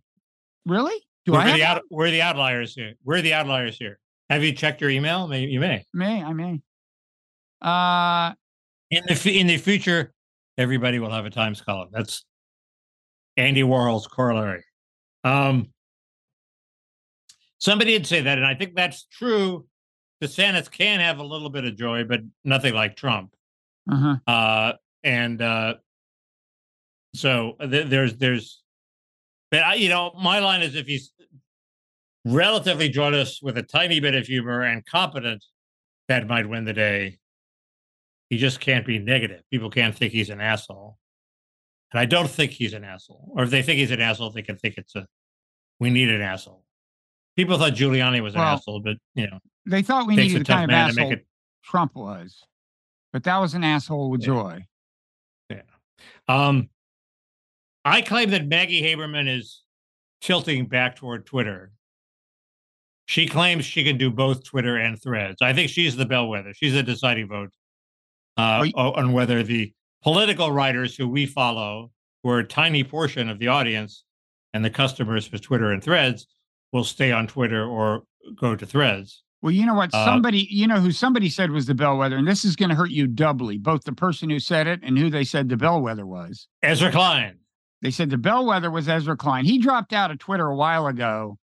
Really? 0.66 0.96
Do 1.26 1.32
we're 1.34 1.40
I 1.40 1.48
have? 1.48 1.58
the 1.58 1.64
out, 1.64 1.82
we're 1.90 2.12
the 2.12 2.22
outliers 2.22 2.74
here. 2.76 2.94
We're 3.04 3.22
the 3.22 3.34
outliers 3.34 3.78
here. 3.78 4.00
Have 4.30 4.44
you 4.44 4.52
checked 4.54 4.82
your 4.82 4.90
email? 4.90 5.28
Maybe 5.28 5.52
you 5.52 5.60
may. 5.60 5.86
May 5.94 6.24
I 6.24 6.34
may. 6.34 6.62
Uh, 7.62 8.34
In 8.92 9.04
the 9.08 9.40
in 9.40 9.48
the 9.48 9.58
future, 9.58 10.14
everybody 10.58 11.00
will 11.00 11.12
have 11.12 11.26
a 11.26 11.30
Times 11.30 11.62
column. 11.62 11.90
That's 11.92 12.26
Andy 13.38 13.64
Warhol's 13.64 14.06
corollary. 14.08 14.64
Um, 15.24 15.70
somebody 17.60 17.92
did 17.94 18.06
say 18.06 18.22
that, 18.22 18.38
and 18.38 18.46
I 18.46 18.56
think 18.56 18.76
that's 18.76 19.06
true. 19.06 19.66
DeSantis 20.24 20.72
can 20.72 21.00
have 21.00 21.20
a 21.20 21.24
little 21.24 21.50
bit 21.50 21.66
of 21.66 21.76
joy, 21.76 22.04
but 22.04 22.22
nothing 22.44 22.74
like 22.74 22.96
Trump. 22.96 23.34
uh-huh. 23.92 24.16
Uh, 24.26 24.74
and 25.04 25.42
uh, 25.42 25.74
so 27.14 27.58
th- 27.60 27.88
there's 27.88 28.16
there's, 28.16 28.64
but 29.52 29.64
I, 29.64 29.74
you 29.76 29.90
know, 29.90 30.14
my 30.18 30.40
line 30.40 30.62
is 30.62 30.76
if 30.76 30.88
he's 30.88 31.12
relatively 32.26 32.88
joyous 32.88 33.42
with 33.42 33.58
a 33.58 33.64
tiny 33.64 34.00
bit 34.00 34.16
of 34.16 34.26
humor 34.26 34.62
and 34.62 34.86
competent, 34.86 35.44
that 36.08 36.28
might 36.28 36.48
win 36.48 36.64
the 36.66 36.74
day. 36.74 37.20
He 38.30 38.38
just 38.38 38.60
can't 38.62 38.86
be 38.86 38.98
negative. 38.98 39.42
People 39.52 39.70
can't 39.70 39.96
think 39.96 40.14
he's 40.14 40.30
an 40.30 40.42
asshole, 40.42 40.98
and 41.92 42.00
I 42.00 42.06
don't 42.06 42.30
think 42.30 42.52
he's 42.52 42.74
an 42.74 42.84
asshole. 42.84 43.32
Or 43.36 43.44
if 43.44 43.50
they 43.50 43.62
think 43.62 43.78
he's 43.80 43.92
an 43.92 44.00
asshole, 44.02 44.32
they 44.32 44.42
can 44.42 44.56
think 44.58 44.76
it's 44.78 44.96
a 44.96 45.06
we 45.80 45.90
need 45.90 46.10
an 46.10 46.22
asshole. 46.22 46.64
People 47.36 47.58
thought 47.58 47.74
Giuliani 47.74 48.22
was 48.22 48.36
an 48.36 48.40
Well, 48.40 48.54
asshole, 48.56 48.80
but 48.80 48.96
you 49.16 49.28
know, 49.30 49.40
They 49.66 49.82
thought 49.82 50.08
we 50.08 50.16
needed 50.16 50.36
a 50.36 50.40
the 50.40 50.46
kind 50.46 50.64
of 50.66 50.70
man 50.70 50.90
to 50.90 50.96
make 50.96 51.04
asshole 51.06 51.14
it. 51.14 51.26
Trump 51.64 51.96
was, 51.96 52.44
but 53.14 53.24
that 53.24 53.38
was 53.38 53.54
an 53.54 53.64
asshole 53.64 54.10
with 54.10 54.22
Yeah. 54.22 54.26
joy. 54.28 54.66
Yeah. 55.50 55.62
Um, 56.28 56.70
I 57.86 58.02
claim 58.02 58.30
that 58.32 58.46
Maggie 58.48 58.82
Haberman 58.82 59.28
is 59.28 59.62
tilting 60.22 60.68
back 60.68 60.96
toward 60.96 61.26
Twitter. 61.26 61.72
She 63.06 63.28
claims 63.28 63.66
she 63.66 63.84
can 63.84 63.98
do 63.98 64.10
both 64.10 64.44
Twitter 64.46 64.78
and 64.78 65.02
Threads. 65.02 65.42
I 65.42 65.54
think 65.54 65.70
she's 65.70 65.96
the 65.96 66.06
bellwether. 66.06 66.54
She's 66.54 66.74
the 66.74 66.84
deciding 66.84 67.28
vote 67.28 67.52
uh, 68.38 68.64
you- 68.66 68.74
on 68.76 69.12
whether 69.12 69.44
the 69.44 69.74
political 70.02 70.52
writers 70.52 70.96
who 70.96 71.08
we 71.08 71.26
follow, 71.26 71.92
who 72.24 72.30
are 72.30 72.40
a 72.40 72.48
tiny 72.48 72.84
portion 72.84 73.30
of 73.30 73.40
the 73.40 73.48
audience 73.50 74.04
and 74.54 74.64
the 74.64 74.70
customers 74.70 75.28
for 75.28 75.38
Twitter 75.38 75.72
and 75.72 75.84
Threads, 75.84 76.28
will 76.72 76.84
stay 76.84 77.12
on 77.12 77.28
Twitter 77.28 77.66
or 77.66 78.04
go 78.36 78.56
to 78.56 78.66
Threads. 78.66 79.23
Well, 79.44 79.52
you 79.52 79.66
know 79.66 79.74
what? 79.74 79.94
Uh, 79.94 80.06
Somebody, 80.06 80.48
you 80.50 80.68
know 80.68 80.80
who 80.80 80.92
somebody 80.94 81.28
said 81.30 81.52
was 81.52 81.66
the 81.66 81.76
bellwether, 81.76 82.16
and 82.16 82.26
this 82.26 82.46
is 82.46 82.56
going 82.56 82.70
to 82.70 82.76
hurt 82.76 82.92
you 82.92 83.08
doubly, 83.08 83.58
both 83.58 83.84
the 83.84 83.92
person 83.92 84.30
who 84.30 84.40
said 84.40 84.68
it 84.68 84.80
and 84.84 84.98
who 84.98 85.10
they 85.10 85.26
said 85.26 85.50
the 85.50 85.58
bellwether 85.58 86.06
was. 86.06 86.48
Ezra 86.64 86.90
Klein. 86.90 87.40
They 87.82 87.92
said 87.92 88.10
the 88.10 88.18
bellwether 88.18 88.72
was 88.72 88.88
Ezra 88.88 89.18
Klein. 89.18 89.44
He 89.44 89.58
dropped 89.60 89.92
out 89.92 90.12
of 90.12 90.18
Twitter 90.20 90.48
a 90.48 90.56
while 90.56 90.88
ago, 90.88 91.38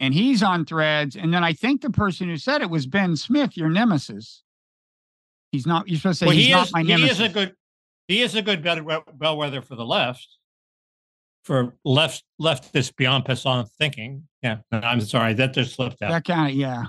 and 0.00 0.12
he's 0.12 0.42
on 0.42 0.64
threads. 0.66 1.14
And 1.14 1.32
then 1.32 1.44
I 1.44 1.52
think 1.52 1.82
the 1.82 1.90
person 1.90 2.28
who 2.28 2.36
said 2.36 2.62
it 2.62 2.68
was 2.70 2.88
Ben 2.88 3.14
Smith, 3.14 3.56
your 3.56 3.68
nemesis. 3.70 4.42
He's 5.52 5.68
not, 5.68 5.86
you're 5.88 5.98
supposed 5.98 6.18
to 6.18 6.24
say 6.24 6.26
Well, 6.26 6.34
he's 6.36 6.46
he 6.46 6.52
not 6.52 6.66
is. 6.66 6.72
my 6.72 6.80
He 6.82 6.88
nemesis. 6.88 7.12
is 7.12 7.20
a 7.20 7.28
good. 7.28 7.54
He 8.08 8.22
is 8.22 8.34
a 8.34 8.42
good 8.42 8.64
bellwether 9.14 9.62
for 9.62 9.76
the 9.76 9.84
left. 9.86 10.26
For 11.44 11.74
left 11.84 12.24
leftist 12.42 12.96
bien 12.96 13.22
pensant 13.22 13.68
thinking. 13.78 14.24
Yeah, 14.42 14.56
I'm 14.72 15.00
sorry 15.00 15.34
that 15.34 15.54
just 15.54 15.74
slipped 15.76 16.02
out. 16.02 16.10
that 16.10 16.24
kind 16.24 16.50
of, 16.50 16.56
yeah. 16.56 16.86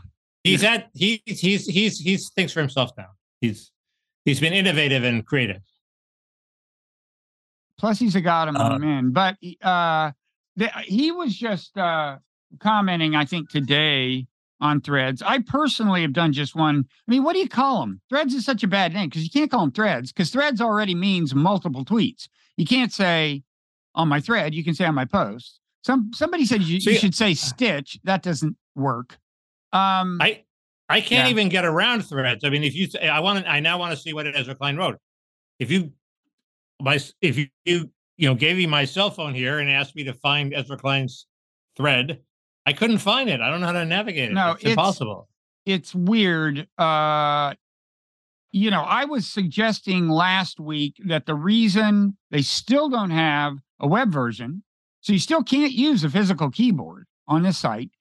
He's 0.48 0.64
at 0.64 0.90
he's 0.94 1.20
he's 1.26 1.66
he's 1.68 2.00
he's 2.00 2.30
thinks 2.30 2.54
for 2.54 2.60
himself 2.60 2.92
now. 2.98 3.10
He's 3.42 3.72
he's 4.26 4.40
been 4.40 4.54
innovative 4.54 5.04
and 5.04 5.26
creative. 5.26 5.62
Plus, 7.78 8.00
he's 8.00 8.16
a 8.16 8.22
god 8.22 8.48
among 8.48 8.72
Uh, 8.74 8.80
men. 8.80 9.12
But 9.12 9.38
uh, 9.62 10.12
the, 10.56 10.70
he 10.84 11.12
was 11.12 11.36
just 11.36 11.78
uh, 11.78 12.18
commenting, 12.60 13.16
I 13.16 13.26
think, 13.26 13.50
today 13.50 14.26
on 14.60 14.82
threads. 14.82 15.22
I 15.22 15.40
personally 15.40 16.02
have 16.02 16.14
done 16.14 16.34
just 16.34 16.56
one. 16.56 16.86
I 17.08 17.12
mean, 17.12 17.24
what 17.24 17.34
do 17.34 17.40
you 17.40 17.48
call 17.48 17.82
them? 17.82 18.02
Threads 18.10 18.34
is 18.34 18.46
such 18.46 18.64
a 18.64 18.68
bad 18.68 18.94
name 18.94 19.10
because 19.10 19.24
you 19.24 19.30
can't 19.30 19.52
call 19.52 19.62
them 19.62 19.72
threads 19.72 20.12
because 20.12 20.32
threads 20.32 20.60
already 20.62 20.96
means 20.96 21.36
multiple 21.36 21.86
tweets. 21.86 22.28
You 22.56 22.66
can't 22.66 22.92
say 22.92 23.44
on 23.94 24.08
my 24.08 24.20
thread, 24.20 24.56
you 24.56 24.64
can 24.64 24.74
say 24.74 24.86
on 24.86 24.96
my 24.96 25.06
post. 25.06 25.60
Some 25.84 26.12
somebody 26.14 26.46
said 26.46 26.64
you, 26.64 26.76
you 26.76 26.82
See- 26.82 26.98
should 26.98 27.14
say 27.16 27.36
stitch. 27.36 28.00
That 28.04 28.24
doesn't 28.24 28.58
work. 28.76 29.20
Um, 29.74 30.20
I 30.22 30.44
I 30.90 31.02
can't 31.02 31.28
Yeah. 31.28 31.32
even 31.32 31.50
get 31.50 31.66
around 31.66 32.04
threads. 32.04 32.44
I 32.44 32.50
mean, 32.50 32.64
if 32.64 32.74
you 32.76 32.88
say 32.88 33.08
I 33.08 33.20
want 33.20 33.44
to, 33.44 33.50
I 33.52 33.60
now 33.60 33.78
want 33.78 33.94
to 33.96 33.98
see 34.02 34.14
what 34.14 34.26
Ezra 34.28 34.56
Klein 34.56 34.78
wrote. 34.78 34.98
If 35.60 35.70
you 35.72 35.92
my 36.82 37.00
if 37.22 37.38
you 37.38 37.48
you 37.66 37.90
you 38.18 38.28
know 38.30 38.36
gave 38.36 38.58
me 38.58 38.66
my 38.66 38.86
cell 38.86 39.10
phone 39.10 39.34
here 39.34 39.60
and 39.60 39.70
asked 39.70 39.96
me 39.96 40.04
to 40.06 40.14
find 40.14 40.54
Ezra 40.54 40.78
Klein's 40.78 41.26
thread, 41.76 42.20
I 42.66 42.74
couldn't 42.74 43.00
find 43.00 43.30
it. 43.30 43.42
I 43.42 43.50
don't 43.50 43.60
know 43.62 43.68
how 43.68 43.74
to 43.74 43.86
navigate 43.86 44.30
it. 44.32 44.34
No, 44.34 44.52
it's, 44.52 44.62
it's- 44.62 44.72
impossible. 44.74 45.28
it's 45.66 45.94
weird. 45.94 46.68
Uh, 46.78 47.54
you 48.54 48.72
know, 48.72 48.82
I 48.82 49.04
was 49.06 49.28
suggesting 49.28 50.08
last 50.08 50.60
week 50.60 50.96
that 51.06 51.26
the 51.26 51.36
reason 51.36 52.16
they 52.32 52.42
still 52.42 52.88
don't 52.90 53.12
have 53.12 53.58
a 53.80 53.88
web 53.88 54.12
version, 54.12 54.64
so 55.02 55.12
you 55.14 55.20
still 55.20 55.44
can't 55.44 55.74
use 55.74 56.04
a 56.06 56.10
physical 56.10 56.50
keyboard 56.50 57.06
on 57.28 57.44
this 57.44 57.58
site, 57.58 57.92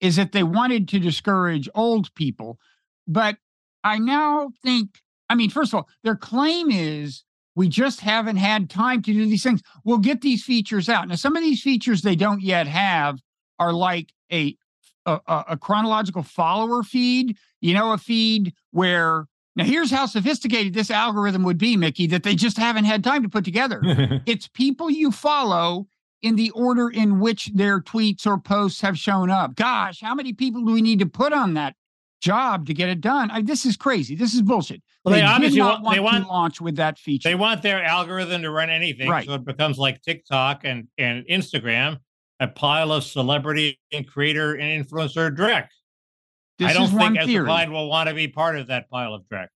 is 0.00 0.16
that 0.16 0.32
they 0.32 0.42
wanted 0.42 0.88
to 0.88 0.98
discourage 0.98 1.68
old 1.74 2.14
people. 2.14 2.58
But 3.06 3.36
I 3.84 3.98
now 3.98 4.50
think, 4.62 5.00
I 5.30 5.34
mean, 5.34 5.50
first 5.50 5.72
of 5.72 5.76
all, 5.76 5.88
their 6.02 6.16
claim 6.16 6.70
is 6.70 7.24
we 7.54 7.68
just 7.68 8.00
haven't 8.00 8.36
had 8.36 8.68
time 8.68 9.02
to 9.02 9.12
do 9.12 9.26
these 9.26 9.42
things. 9.42 9.62
We'll 9.84 9.98
get 9.98 10.20
these 10.20 10.44
features 10.44 10.88
out. 10.88 11.08
Now, 11.08 11.14
some 11.14 11.36
of 11.36 11.42
these 11.42 11.62
features 11.62 12.02
they 12.02 12.16
don't 12.16 12.42
yet 12.42 12.66
have 12.66 13.20
are 13.58 13.72
like 13.72 14.12
a 14.32 14.56
a, 15.06 15.20
a- 15.26 15.56
chronological 15.56 16.24
follower 16.24 16.82
feed, 16.82 17.36
you 17.60 17.72
know, 17.74 17.92
a 17.92 17.98
feed 17.98 18.52
where 18.72 19.26
now 19.54 19.64
here's 19.64 19.90
how 19.90 20.06
sophisticated 20.06 20.74
this 20.74 20.90
algorithm 20.90 21.44
would 21.44 21.58
be, 21.58 21.76
Mickey, 21.76 22.06
that 22.08 22.24
they 22.24 22.34
just 22.34 22.58
haven't 22.58 22.84
had 22.84 23.02
time 23.02 23.22
to 23.22 23.28
put 23.28 23.44
together. 23.44 23.80
it's 24.26 24.48
people 24.48 24.90
you 24.90 25.10
follow 25.10 25.86
in 26.26 26.36
the 26.36 26.50
order 26.50 26.88
in 26.90 27.20
which 27.20 27.46
their 27.54 27.80
tweets 27.80 28.26
or 28.26 28.38
posts 28.38 28.80
have 28.80 28.98
shown 28.98 29.30
up. 29.30 29.54
Gosh, 29.54 30.00
how 30.00 30.14
many 30.14 30.32
people 30.32 30.64
do 30.64 30.72
we 30.72 30.82
need 30.82 30.98
to 30.98 31.06
put 31.06 31.32
on 31.32 31.54
that 31.54 31.74
job 32.20 32.66
to 32.66 32.74
get 32.74 32.88
it 32.88 33.00
done? 33.00 33.30
I, 33.30 33.42
this 33.42 33.64
is 33.64 33.76
crazy. 33.76 34.16
This 34.16 34.34
is 34.34 34.42
bullshit. 34.42 34.82
Well, 35.04 35.14
they 35.14 35.20
did 35.20 35.26
obviously 35.28 35.58
not 35.60 35.82
want- 35.82 35.94
they 35.94 36.00
want, 36.00 36.14
want- 36.14 36.24
to 36.24 36.28
launch 36.28 36.60
with 36.60 36.76
that 36.76 36.98
feature. 36.98 37.28
they 37.28 37.34
want 37.36 37.62
their 37.62 37.82
algorithm 37.84 38.42
to 38.42 38.50
run 38.50 38.70
anything, 38.70 39.08
Right. 39.08 39.24
so 39.26 39.34
it 39.34 39.44
becomes 39.44 39.78
like 39.78 40.02
TikTok 40.02 40.62
and 40.64 40.88
and 40.98 41.24
Instagram, 41.26 41.98
a 42.40 42.48
pile 42.48 42.90
of 42.92 43.04
celebrity 43.04 43.78
and 43.92 44.06
creator 44.06 44.54
and 44.54 44.84
influencer 44.84 45.34
dreck. 45.34 45.68
this 46.58 46.70
I 46.70 46.72
don't 46.72 46.88
think 46.90 47.18
Ezra 47.18 47.26
theory. 47.26 47.68
Will 47.68 47.88
want 47.88 48.08
to 48.08 48.14
be 48.14 48.26
part 48.28 48.56
of 48.56 48.66
that 48.68 48.90
pile 48.90 49.14
of 49.14 49.22
dreck. 49.32 49.48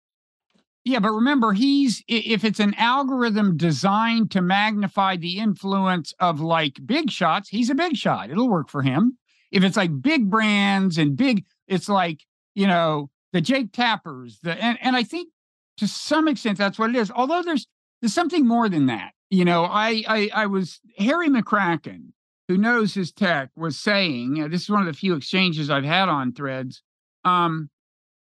Yeah, 0.84 1.00
but 1.00 1.12
remember, 1.12 1.52
he's 1.52 2.02
if 2.08 2.42
it's 2.42 2.60
an 2.60 2.74
algorithm 2.74 3.56
designed 3.56 4.30
to 4.30 4.40
magnify 4.40 5.16
the 5.16 5.38
influence 5.38 6.14
of 6.18 6.40
like 6.40 6.80
big 6.86 7.10
shots, 7.10 7.50
he's 7.50 7.68
a 7.68 7.74
big 7.74 7.96
shot. 7.96 8.30
It'll 8.30 8.48
work 8.48 8.70
for 8.70 8.82
him. 8.82 9.18
If 9.50 9.62
it's 9.62 9.76
like 9.76 10.00
big 10.00 10.30
brands 10.30 10.96
and 10.96 11.16
big, 11.16 11.44
it's 11.68 11.88
like 11.88 12.24
you 12.54 12.66
know 12.66 13.10
the 13.32 13.42
Jake 13.42 13.72
Tappers, 13.72 14.38
the 14.42 14.52
and 14.52 14.78
and 14.80 14.96
I 14.96 15.02
think 15.02 15.28
to 15.76 15.86
some 15.86 16.28
extent 16.28 16.56
that's 16.56 16.78
what 16.78 16.90
it 16.90 16.96
is. 16.96 17.10
Although 17.10 17.42
there's 17.42 17.66
there's 18.00 18.14
something 18.14 18.46
more 18.46 18.68
than 18.68 18.86
that. 18.86 19.12
You 19.28 19.44
know, 19.44 19.64
I 19.64 20.02
I, 20.08 20.30
I 20.34 20.46
was 20.46 20.80
Harry 20.96 21.28
McCracken, 21.28 22.12
who 22.48 22.56
knows 22.56 22.94
his 22.94 23.12
tech, 23.12 23.50
was 23.54 23.78
saying 23.78 24.48
this 24.50 24.62
is 24.62 24.70
one 24.70 24.80
of 24.80 24.86
the 24.86 24.98
few 24.98 25.14
exchanges 25.14 25.68
I've 25.68 25.84
had 25.84 26.08
on 26.08 26.32
Threads. 26.32 26.82
Um, 27.24 27.68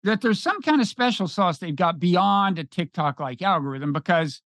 that 0.04 0.20
there's 0.20 0.40
some 0.40 0.60
kind 0.62 0.80
of 0.80 0.86
special 0.86 1.26
sauce 1.28 1.58
they've 1.58 1.74
got 1.74 1.98
beyond 1.98 2.58
a 2.58 2.64
TikTok 2.64 3.20
like 3.20 3.42
algorithm 3.42 3.92
because 3.92 4.40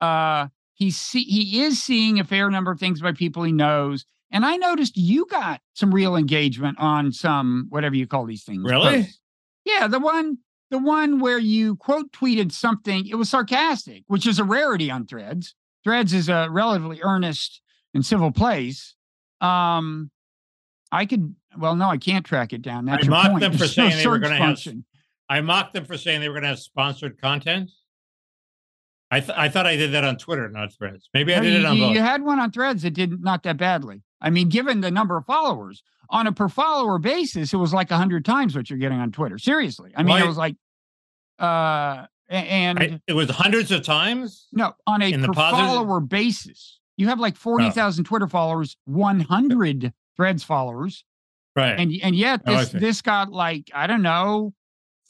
uh 0.00 0.48
he 0.74 0.90
see 0.90 1.22
he 1.22 1.62
is 1.62 1.82
seeing 1.82 2.20
a 2.20 2.24
fair 2.24 2.50
number 2.50 2.70
of 2.70 2.78
things 2.78 3.00
by 3.00 3.12
people 3.12 3.42
he 3.42 3.52
knows. 3.52 4.04
And 4.30 4.44
I 4.44 4.56
noticed 4.56 4.96
you 4.96 5.24
got 5.26 5.60
some 5.74 5.94
real 5.94 6.16
engagement 6.16 6.78
on 6.78 7.12
some 7.12 7.66
whatever 7.70 7.94
you 7.94 8.06
call 8.06 8.26
these 8.26 8.44
things. 8.44 8.62
Really? 8.64 9.02
posts. 9.04 9.20
Yeah, 9.64 9.88
the 9.88 10.00
one 10.00 10.38
the 10.70 10.78
one 10.78 11.20
where 11.20 11.38
you 11.38 11.76
quote 11.76 12.12
tweeted 12.12 12.52
something, 12.52 13.06
it 13.06 13.14
was 13.14 13.30
sarcastic, 13.30 14.02
which 14.08 14.26
is 14.26 14.38
a 14.38 14.44
rarity 14.44 14.90
on 14.90 15.06
threads. 15.06 15.54
Threads 15.84 16.12
is 16.12 16.28
a 16.28 16.48
relatively 16.50 17.00
earnest 17.02 17.62
and 17.94 18.04
civil 18.04 18.32
place. 18.32 18.94
Um 19.40 20.10
I 20.92 21.06
could 21.06 21.34
well 21.56 21.74
no, 21.76 21.88
I 21.88 21.96
can't 21.96 22.26
track 22.26 22.52
it 22.52 22.60
down. 22.60 22.84
That's 22.84 23.06
I 23.06 23.08
mocked 23.08 23.30
point. 23.30 23.40
them 23.40 23.52
for 23.52 23.58
There's 23.58 23.78
no 23.78 23.88
saying 23.88 24.02
they 24.02 24.08
were 24.08 24.18
gonna 24.18 24.36
have 24.36 24.46
function. 24.46 24.84
I 25.28 25.40
mocked 25.40 25.74
them 25.74 25.84
for 25.84 25.96
saying 25.98 26.20
they 26.20 26.28
were 26.28 26.34
going 26.34 26.42
to 26.44 26.48
have 26.50 26.58
sponsored 26.58 27.20
content. 27.20 27.70
I 29.10 29.20
th- 29.20 29.36
I 29.38 29.48
thought 29.48 29.66
I 29.66 29.76
did 29.76 29.92
that 29.92 30.04
on 30.04 30.16
Twitter, 30.18 30.48
not 30.48 30.72
Threads. 30.72 31.08
Maybe 31.14 31.32
I 31.34 31.38
No, 31.38 31.42
did 31.44 31.52
you, 31.52 31.58
it 31.60 31.64
on 31.64 31.76
you- 31.76 31.82
both. 31.84 31.94
you 31.94 32.00
had 32.00 32.22
one 32.22 32.38
on 32.40 32.50
Threads 32.50 32.82
that 32.82 32.90
did 32.92 33.20
not 33.22 33.42
that 33.44 33.56
badly. 33.56 34.02
I 34.20 34.30
mean, 34.30 34.48
given 34.48 34.80
the 34.80 34.90
number 34.90 35.16
of 35.16 35.24
followers 35.26 35.82
on 36.10 36.26
a 36.26 36.32
per 36.32 36.48
follower 36.48 36.98
basis, 36.98 37.52
it 37.52 37.56
was 37.56 37.72
like 37.72 37.90
a 37.90 37.96
hundred 37.96 38.24
times 38.24 38.56
what 38.56 38.68
you're 38.70 38.78
getting 38.78 38.98
on 38.98 39.12
Twitter. 39.12 39.38
Seriously, 39.38 39.92
I 39.96 40.02
mean, 40.02 40.14
Well, 40.14 40.24
it 40.24 40.26
was 40.26 40.36
like, 40.38 40.56
uh, 41.38 42.06
and 42.28 42.78
I- 42.78 43.00
it 43.06 43.12
was 43.12 43.30
hundreds 43.30 43.70
of 43.70 43.82
times. 43.84 44.48
no, 44.52 44.74
on 44.86 45.02
a 45.02 45.12
per 45.12 45.32
positive- 45.32 45.66
follower 45.68 46.00
basis, 46.00 46.80
you 46.96 47.06
have 47.08 47.20
like 47.20 47.36
forty 47.36 47.70
thousand 47.70 48.04
Twitter 48.04 48.26
followers, 48.28 48.76
one 48.86 49.20
hundred 49.20 49.92
Threads 50.16 50.42
followers, 50.42 51.04
Right. 51.54 51.78
and 51.78 51.92
and 52.02 52.16
yet 52.16 52.40
Oh, 52.46 52.56
this 52.56 52.70
see. 52.72 52.78
this 52.78 53.02
got 53.02 53.30
like 53.30 53.70
I 53.74 53.86
don't 53.86 54.02
know, 54.02 54.54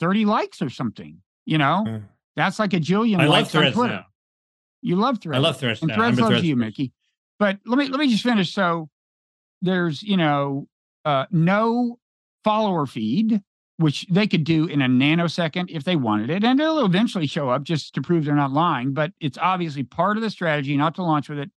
thirty 0.00 0.24
likes 0.24 0.60
or 0.62 0.70
something. 0.70 1.20
You 1.44 1.58
know, 1.58 1.84
Uh, 1.86 2.00
that's 2.34 2.58
like 2.58 2.72
a 2.74 2.80
jillion 2.80 3.20
I 3.20 3.26
likes 3.26 3.54
on 3.54 3.60
Threads 3.62 3.76
Twitter. 3.76 3.94
now. 3.94 4.06
You 4.82 4.96
love 4.96 5.20
Threads. 5.20 5.36
I 5.36 5.40
love 5.40 5.56
Threads 5.58 5.80
and 5.82 5.88
now. 5.88 5.94
Threads 5.96 6.18
loves 6.20 6.30
Threads 6.30 6.44
you. 6.44 6.56
Mickey. 6.56 6.92
But 7.38 7.58
let 7.66 7.78
me 7.78 7.88
let 7.88 7.98
me 8.00 8.08
just 8.08 8.22
finish. 8.22 8.52
So 8.52 8.88
there's 9.62 10.02
you 10.02 10.16
know 10.16 10.68
uh, 11.04 11.26
no 11.30 11.98
follower 12.44 12.86
feed, 12.86 13.42
which 13.78 14.06
they 14.10 14.26
could 14.26 14.44
do 14.44 14.66
in 14.66 14.82
a 14.82 14.86
nanosecond 14.88 15.66
if 15.70 15.84
they 15.84 15.96
wanted 15.96 16.30
it, 16.30 16.44
and 16.44 16.60
it'll 16.60 16.84
eventually 16.84 17.26
show 17.26 17.48
up 17.48 17.62
just 17.64 17.94
to 17.94 18.02
prove 18.02 18.24
they're 18.24 18.34
not 18.34 18.52
lying. 18.52 18.92
But 18.92 19.12
it's 19.20 19.38
obviously 19.38 19.82
part 19.82 20.16
of 20.16 20.22
the 20.22 20.30
strategy 20.30 20.76
not 20.76 20.94
to 20.96 21.02
launch 21.02 21.28
with 21.28 21.38
it. 21.38 21.50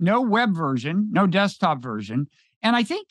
No 0.00 0.20
web 0.20 0.54
version, 0.54 1.08
no 1.10 1.26
desktop 1.26 1.82
version, 1.82 2.28
and 2.62 2.76
I 2.76 2.82
think 2.82 3.08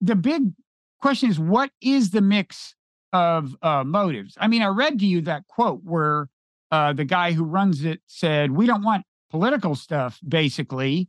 the 0.00 0.16
big 0.16 0.52
question 1.00 1.30
is 1.30 1.38
what 1.38 1.70
is 1.80 2.10
the 2.10 2.20
mix 2.20 2.73
of 3.14 3.56
uh, 3.62 3.84
motives? 3.84 4.36
I 4.38 4.48
mean, 4.48 4.60
I 4.60 4.66
read 4.66 4.98
to 4.98 5.06
you 5.06 5.22
that 5.22 5.46
quote 5.48 5.80
where 5.84 6.28
uh, 6.70 6.92
the 6.92 7.06
guy 7.06 7.32
who 7.32 7.44
runs 7.44 7.84
it 7.84 8.00
said, 8.06 8.50
"We 8.50 8.66
don't 8.66 8.82
want 8.82 9.06
political 9.30 9.74
stuff, 9.74 10.20
basically," 10.28 11.08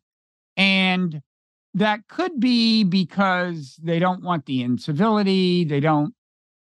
and 0.55 1.21
that 1.73 2.07
could 2.07 2.39
be 2.39 2.85
because 2.85 3.77
they 3.83 3.99
don't 3.99 4.23
want 4.23 4.45
the 4.45 4.63
incivility. 4.63 5.65
They 5.65 5.81
don't 5.81 6.13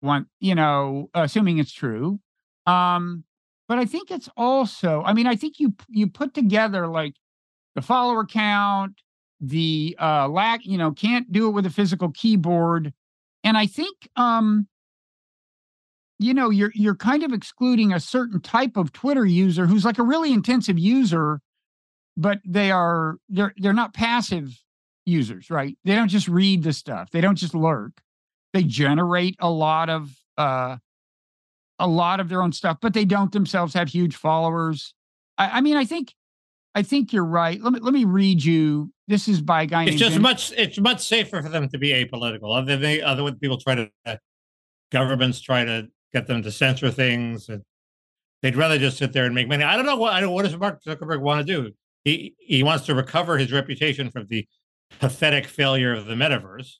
want, 0.01 0.27
you 0.39 0.53
know, 0.55 1.09
assuming 1.13 1.59
it's 1.59 1.71
true. 1.71 2.19
Um, 2.65 3.23
but 3.67 3.79
I 3.79 3.85
think 3.85 4.11
it's 4.11 4.29
also, 4.35 5.03
I 5.05 5.13
mean, 5.13 5.27
I 5.27 5.35
think 5.35 5.59
you 5.59 5.73
you 5.89 6.07
put 6.07 6.33
together 6.33 6.87
like 6.87 7.13
the 7.75 7.81
follower 7.81 8.25
count, 8.25 8.93
the 9.39 9.95
uh 10.01 10.27
lack, 10.27 10.65
you 10.65 10.77
know, 10.77 10.91
can't 10.91 11.31
do 11.31 11.47
it 11.47 11.51
with 11.51 11.65
a 11.65 11.69
physical 11.69 12.11
keyboard. 12.11 12.93
And 13.43 13.57
I 13.57 13.67
think 13.67 13.95
um 14.15 14.67
you 16.19 16.33
know, 16.33 16.49
you're 16.49 16.71
you're 16.73 16.95
kind 16.95 17.23
of 17.23 17.33
excluding 17.33 17.93
a 17.93 17.99
certain 17.99 18.41
type 18.41 18.77
of 18.77 18.91
Twitter 18.91 19.25
user 19.25 19.65
who's 19.65 19.85
like 19.85 19.99
a 19.99 20.03
really 20.03 20.33
intensive 20.33 20.79
user, 20.79 21.41
but 22.15 22.39
they 22.45 22.71
are 22.71 23.17
they're 23.29 23.53
they're 23.57 23.73
not 23.73 23.93
passive 23.93 24.59
users, 25.05 25.49
right? 25.49 25.77
They 25.85 25.95
don't 25.95 26.09
just 26.09 26.27
read 26.27 26.63
the 26.63 26.73
stuff. 26.73 27.11
They 27.11 27.21
don't 27.21 27.37
just 27.37 27.53
lurk. 27.53 28.01
They 28.53 28.63
generate 28.63 29.35
a 29.39 29.49
lot 29.49 29.89
of 29.89 30.15
uh, 30.37 30.77
a 31.79 31.87
lot 31.87 32.19
of 32.19 32.29
their 32.29 32.41
own 32.41 32.51
stuff, 32.51 32.77
but 32.81 32.93
they 32.93 33.05
don't 33.05 33.31
themselves 33.31 33.73
have 33.73 33.87
huge 33.87 34.15
followers. 34.15 34.93
I, 35.37 35.57
I 35.57 35.61
mean, 35.61 35.77
I 35.77 35.85
think, 35.85 36.13
I 36.73 36.81
think 36.81 37.13
you're 37.13 37.25
right. 37.25 37.61
Let 37.61 37.73
me 37.73 37.79
let 37.79 37.93
me 37.93 38.05
read 38.05 38.43
you. 38.43 38.91
This 39.07 39.27
is 39.27 39.41
by 39.41 39.63
a 39.63 39.65
guy. 39.67 39.85
It's 39.85 39.97
just 39.97 40.13
Jim- 40.13 40.21
much. 40.21 40.51
It's 40.57 40.79
much 40.79 41.05
safer 41.05 41.41
for 41.41 41.49
them 41.49 41.69
to 41.69 41.77
be 41.77 41.89
apolitical. 41.89 42.57
Other 42.57 42.77
than 42.77 43.03
other 43.03 43.31
people 43.33 43.57
try 43.57 43.75
to, 43.75 43.89
uh, 44.05 44.17
governments 44.91 45.39
try 45.39 45.63
to 45.63 45.87
get 46.13 46.27
them 46.27 46.41
to 46.43 46.51
censor 46.51 46.91
things, 46.91 47.49
and 47.49 47.61
they'd 48.41 48.55
rather 48.55 48.77
just 48.77 48.97
sit 48.97 49.13
there 49.13 49.25
and 49.25 49.35
make 49.35 49.47
money. 49.47 49.63
I 49.63 49.75
don't 49.75 49.85
know 49.85 49.97
what. 49.97 50.13
I 50.13 50.19
don't. 50.21 50.33
What 50.33 50.43
does 50.45 50.55
Mark 50.57 50.83
Zuckerberg 50.83 51.21
want 51.21 51.45
to 51.45 51.53
do? 51.53 51.71
He 52.05 52.35
he 52.39 52.63
wants 52.63 52.85
to 52.85 52.95
recover 52.95 53.37
his 53.37 53.51
reputation 53.51 54.09
from 54.11 54.27
the 54.29 54.47
pathetic 54.99 55.45
failure 55.47 55.93
of 55.93 56.05
the 56.05 56.13
metaverse. 56.15 56.73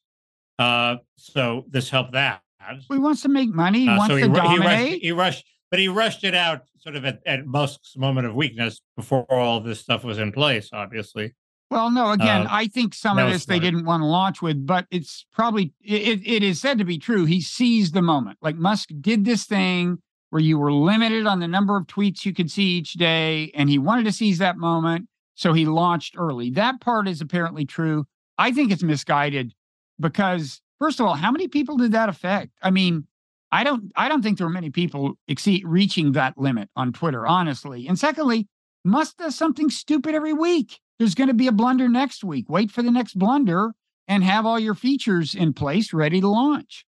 Uh, 0.59 0.97
so 1.17 1.65
this 1.69 1.89
helped 1.89 2.13
that. 2.13 2.41
He 2.89 2.97
wants 2.97 3.21
to 3.21 3.30
make 3.30 3.49
money. 3.53 3.82
He 3.82 3.89
Uh, 3.89 3.97
wants 3.97 4.13
so 4.13 4.17
he, 4.17 4.23
to 4.23 4.30
ru- 4.30 4.49
he 4.49 4.57
rushed, 4.59 5.01
he 5.01 5.11
rushed, 5.11 5.45
but 5.69 5.80
he 5.80 5.88
rushed 5.88 6.23
it 6.23 6.34
out 6.36 6.61
sort 6.80 6.95
of 6.95 7.05
at, 7.05 7.19
at 7.25 7.45
Musk's 7.45 7.95
moment 7.95 8.28
of 8.28 8.34
weakness 8.36 8.82
before 8.95 9.23
all 9.32 9.59
this 9.59 9.80
stuff 9.80 10.03
was 10.03 10.17
in 10.17 10.32
place. 10.32 10.69
Obviously, 10.73 11.34
Well, 11.70 11.91
no, 11.91 12.11
again, 12.11 12.47
Uh, 12.47 12.49
I 12.49 12.68
think 12.68 12.93
some 12.93 13.18
of 13.18 13.30
this 13.30 13.45
they 13.45 13.59
didn't 13.59 13.86
want 13.86 14.01
to 14.01 14.05
launch 14.05 14.41
with, 14.41 14.65
but 14.65 14.86
it's 14.89 15.26
probably 15.34 15.74
it, 15.84 16.26
it 16.26 16.41
is 16.43 16.61
said 16.61 16.78
to 16.78 16.86
be 16.86 16.97
true. 16.97 17.26
He 17.26 17.41
seized 17.41 17.93
the 17.93 18.01
moment. 18.01 18.38
Like 18.41 18.55
Musk 18.55 18.89
did 19.01 19.26
this 19.26 19.45
thing 19.45 19.97
where 20.30 20.41
you 20.41 20.57
were 20.57 20.72
limited 20.72 21.26
on 21.26 21.39
the 21.39 21.47
number 21.47 21.76
of 21.76 21.88
tweets 21.88 22.26
you 22.26 22.34
could 22.34 22.49
see 22.51 22.78
each 22.78 22.93
day, 22.93 23.51
and 23.53 23.70
he 23.70 23.78
wanted 23.80 24.05
to 24.05 24.11
seize 24.11 24.38
that 24.38 24.57
moment, 24.57 25.07
so 25.36 25.53
he 25.53 25.65
launched 25.65 26.15
early. 26.18 26.49
That 26.51 26.80
part 26.80 27.07
is 27.07 27.22
apparently 27.22 27.65
true. 27.65 28.05
I 28.38 28.51
think 28.51 28.72
it's 28.72 28.84
misguided 28.84 29.53
because 29.99 30.61
first 30.80 30.99
of 30.99 31.05
all, 31.05 31.15
how 31.15 31.32
many 31.32 31.47
people 31.47 31.76
did 31.78 31.91
that 31.91 32.07
affect? 32.07 32.51
I 32.61 32.72
mean, 32.72 33.07
I 33.51 33.63
don't 33.63 33.91
I 33.95 34.07
don't 34.07 34.22
think 34.22 34.38
there 34.38 34.47
were 34.47 34.53
many 34.53 34.70
people 34.70 35.18
exceed 35.28 35.63
reaching 35.65 36.13
that 36.13 36.38
limit 36.38 36.70
on 36.78 36.93
Twitter, 36.93 37.28
honestly. 37.28 37.88
And 37.88 37.99
secondly, 37.99 38.47
Musk 38.86 39.18
does 39.18 39.36
something 39.36 39.70
stupid 39.70 40.15
every 40.15 40.34
week. 40.34 40.80
There's 41.00 41.16
going 41.16 41.28
to 41.28 41.34
be 41.34 41.48
a 41.48 41.52
blunder 41.52 41.88
next 41.88 42.24
week. 42.24 42.50
Wait 42.50 42.72
for 42.72 42.82
the 42.82 42.91
next 42.91 43.18
blunder 43.18 43.74
and 44.08 44.24
have 44.24 44.45
all 44.45 44.60
your 44.60 44.74
features 44.76 45.36
in 45.36 45.54
place 45.54 45.93
ready 45.93 46.22
to 46.22 46.28
launch. 46.28 46.86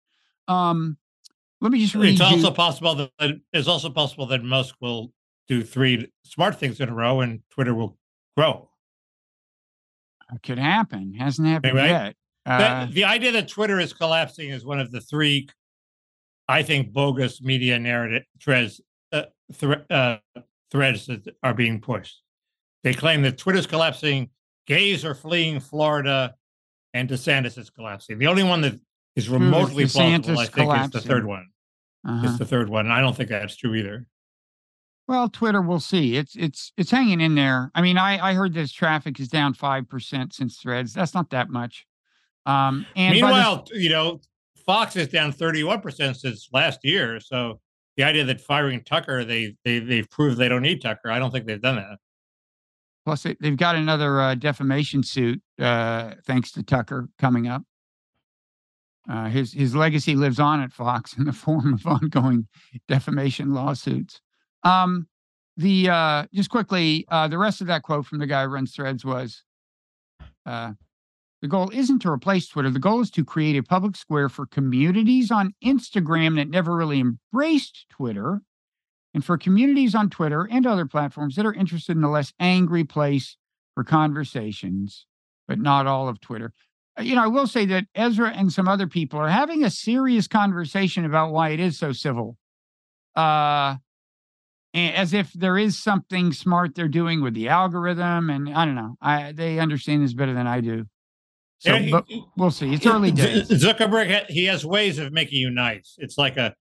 Um, 0.48 0.98
let 1.62 1.72
me 1.72 1.80
just 1.82 1.94
read 1.96 2.12
it's 2.14 2.20
you. 2.20 2.26
also 2.26 2.52
possible 2.52 2.96
that 2.96 3.36
it's 3.54 3.68
also 3.68 3.90
possible 3.90 4.26
that 4.28 4.44
Musk 4.44 4.76
will 4.82 5.12
do 5.48 5.62
three 5.64 6.12
smart 6.24 6.58
things 6.60 6.80
in 6.80 6.90
a 6.90 6.94
row, 6.94 7.22
and 7.22 7.42
Twitter 7.52 7.74
will 7.76 7.98
grow. 8.38 8.70
It 10.34 10.42
could 10.44 10.60
happen. 10.60 11.14
Hasn't 11.16 11.48
happened 11.48 11.76
Right. 11.76 11.90
yet. 11.90 12.16
Uh, 12.46 12.88
the 12.92 13.04
idea 13.04 13.32
that 13.34 13.48
Twitter 13.48 13.80
is 13.80 13.94
collapsing 13.94 14.50
is 14.50 14.64
one 14.66 14.80
of 14.80 14.92
the 14.92 15.02
three, 15.02 15.50
I 16.48 16.64
think, 16.64 16.94
bogus 16.94 17.42
media 17.42 17.78
narrative 17.78 18.24
threads 18.42 18.80
uh, 19.12 19.24
thre- 19.54 19.86
uh, 19.90 20.18
threads 20.72 21.08
that 21.08 21.36
are 21.44 21.54
being 21.54 21.82
pushed. 21.82 22.22
They 22.84 22.94
claim 22.94 23.22
that 23.24 23.38
Twitter's 23.38 23.68
collapsing, 23.68 24.30
gays 24.68 25.04
are 25.04 25.16
fleeing 25.16 25.60
Florida, 25.60 26.34
and 26.94 27.10
DeSantis 27.10 27.58
is 27.58 27.70
collapsing. 27.70 28.18
The 28.20 28.28
only 28.28 28.44
one 28.44 28.62
that 28.62 28.74
is 28.74 28.80
is 29.16 29.30
remotely 29.30 29.86
plausible, 29.86 30.40
I 30.40 30.46
think, 30.46 30.86
is 30.86 30.90
the 30.92 31.02
third 31.02 31.26
one. 31.26 31.48
uh-huh. 32.08 32.28
Is 32.28 32.38
the 32.38 32.46
third 32.46 32.70
one. 32.70 32.86
And 32.86 32.94
I 32.94 33.02
don't 33.02 33.16
think 33.16 33.30
that's 33.30 33.56
true 33.58 33.76
either. 33.76 34.06
Well, 35.08 35.28
Twitter, 35.28 35.62
we'll 35.62 35.80
see. 35.80 36.16
It's 36.16 36.36
it's 36.36 36.72
it's 36.78 36.92
hanging 36.92 37.20
in 37.20 37.36
there. 37.36 37.72
I 37.76 37.82
mean, 37.82 37.98
I 37.98 38.30
I 38.30 38.34
heard 38.34 38.54
this 38.54 38.72
traffic 38.72 39.20
is 39.20 39.28
down 39.28 39.56
five 39.56 39.90
percent 39.90 40.34
since 40.34 40.58
Threads. 40.58 40.94
That's 40.94 41.14
not 41.16 41.32
that 41.32 41.50
much. 41.50 41.86
Um, 42.46 42.86
and 42.96 43.20
by 43.20 43.28
the- 43.28 43.34
Meanwhile, 43.34 43.68
you 43.74 43.90
know, 43.90 44.22
Fox 44.66 44.96
is 44.96 45.08
down 45.08 45.34
31% 45.34 46.16
since 46.16 46.48
last 46.54 46.80
year. 46.84 47.20
So 47.20 47.60
the 47.98 48.04
idea 48.04 48.24
that 48.26 48.40
firing 48.40 48.84
Tucker, 48.84 49.26
they 49.26 49.56
they 49.66 49.80
they've 49.80 50.10
proved 50.10 50.38
they 50.38 50.48
don't 50.48 50.62
need 50.62 50.82
Tucker. 50.82 51.10
I 51.12 51.18
don't 51.20 51.32
think 51.32 51.48
they've 51.48 51.62
done 51.62 51.78
that. 51.78 51.98
Plus, 53.10 53.24
they- 53.24 53.38
they've 53.40 53.58
got 53.58 53.76
another 53.76 54.22
uh, 54.22 54.36
defamation 54.36 55.02
suit 55.02 55.42
uh, 55.60 56.14
thanks 56.28 56.52
to 56.52 56.62
Tucker 56.62 57.10
coming 57.18 57.48
up. 57.48 57.64
Uh, 59.10 59.30
his 59.30 59.52
his 59.52 59.76
legacy 59.76 60.16
lives 60.16 60.40
on 60.40 60.62
at 60.62 60.72
Fox 60.72 61.18
in 61.18 61.24
the 61.24 61.34
form 61.46 61.74
of 61.74 61.88
ongoing 61.88 62.48
defamation 62.88 63.52
lawsuits. 63.52 64.22
Um, 64.64 65.08
the 65.58 65.90
uh, 65.90 66.26
just 66.36 66.52
quickly, 66.52 67.06
uh, 67.10 67.28
the 67.28 67.40
rest 67.40 67.62
of 67.62 67.68
that 67.68 67.82
quote 67.82 68.06
from 68.06 68.20
the 68.20 68.28
guy 68.28 68.44
who 68.44 68.50
runs 68.50 68.76
Threads 68.76 69.04
was, 69.04 69.44
uh, 70.46 70.74
"The 71.42 71.48
goal 71.48 71.72
isn't 71.74 72.04
to 72.04 72.12
replace 72.12 72.48
Twitter. 72.48 72.70
The 72.70 72.78
goal 72.78 73.02
is 73.02 73.10
to 73.10 73.26
create 73.26 73.58
a 73.58 73.64
public 73.64 73.96
square 73.96 74.30
for 74.30 74.46
communities 74.46 75.32
on 75.32 75.56
Instagram 75.66 76.36
that 76.36 76.48
never 76.52 76.76
really 76.76 77.00
embraced 77.00 77.88
Twitter." 77.90 78.44
And 79.14 79.26
for 79.26 79.38
communities 79.38 79.96
on 79.96 80.10
Twitter 80.10 80.48
and 80.50 80.66
other 80.66 80.86
platforms 80.86 81.36
that 81.36 81.46
are 81.46 81.54
interested 81.54 81.98
in 81.98 82.04
a 82.04 82.12
less 82.12 82.34
angry 82.40 82.84
place 82.84 83.38
for 83.76 83.84
conversations, 83.84 85.06
but 85.48 85.60
not 85.60 85.88
all 85.88 86.08
of 86.08 86.20
Twitter. 86.20 86.54
Uh, 86.98 87.04
You 87.04 87.16
know, 87.16 87.24
I 87.24 87.28
will 87.28 87.48
say 87.48 87.66
that 87.66 87.86
Ezra 87.96 88.30
and 88.30 88.52
some 88.52 88.68
other 88.68 88.88
people 88.88 89.20
are 89.20 89.30
having 89.30 89.64
a 89.64 89.70
serious 89.70 90.28
conversation 90.28 91.06
about 91.06 91.32
why 91.32 91.50
it 91.50 91.60
is 91.60 91.78
so 91.78 91.92
civil. 91.92 92.38
Uh, 93.16 93.78
as 94.74 95.14
if 95.14 95.34
there 95.34 95.58
is 95.58 95.82
something 95.82 96.32
smart 96.32 96.76
they're 96.76 96.88
doing 96.88 97.24
with 97.24 97.34
the 97.34 97.50
algorithm, 97.50 98.30
and 98.30 98.54
I 98.54 98.66
don't 98.66 98.76
know. 98.76 98.96
I 99.02 99.32
they 99.32 99.60
understand 99.60 100.04
this 100.04 100.14
better 100.14 100.34
than 100.34 100.46
I 100.46 100.62
do. 100.62 100.86
So, 101.58 101.90
but 101.92 102.06
we'll 102.38 102.52
see. 102.52 102.74
It's 102.74 102.86
early 102.86 103.12
days. 103.12 103.50
Zuckerberg, 103.50 104.28
he 104.28 104.46
has 104.46 104.66
ways 104.66 104.98
of 105.00 105.12
making 105.12 105.40
you 105.40 105.50
nice. 105.50 105.96
It's 105.98 106.18
like 106.18 106.38
a, 106.38 106.54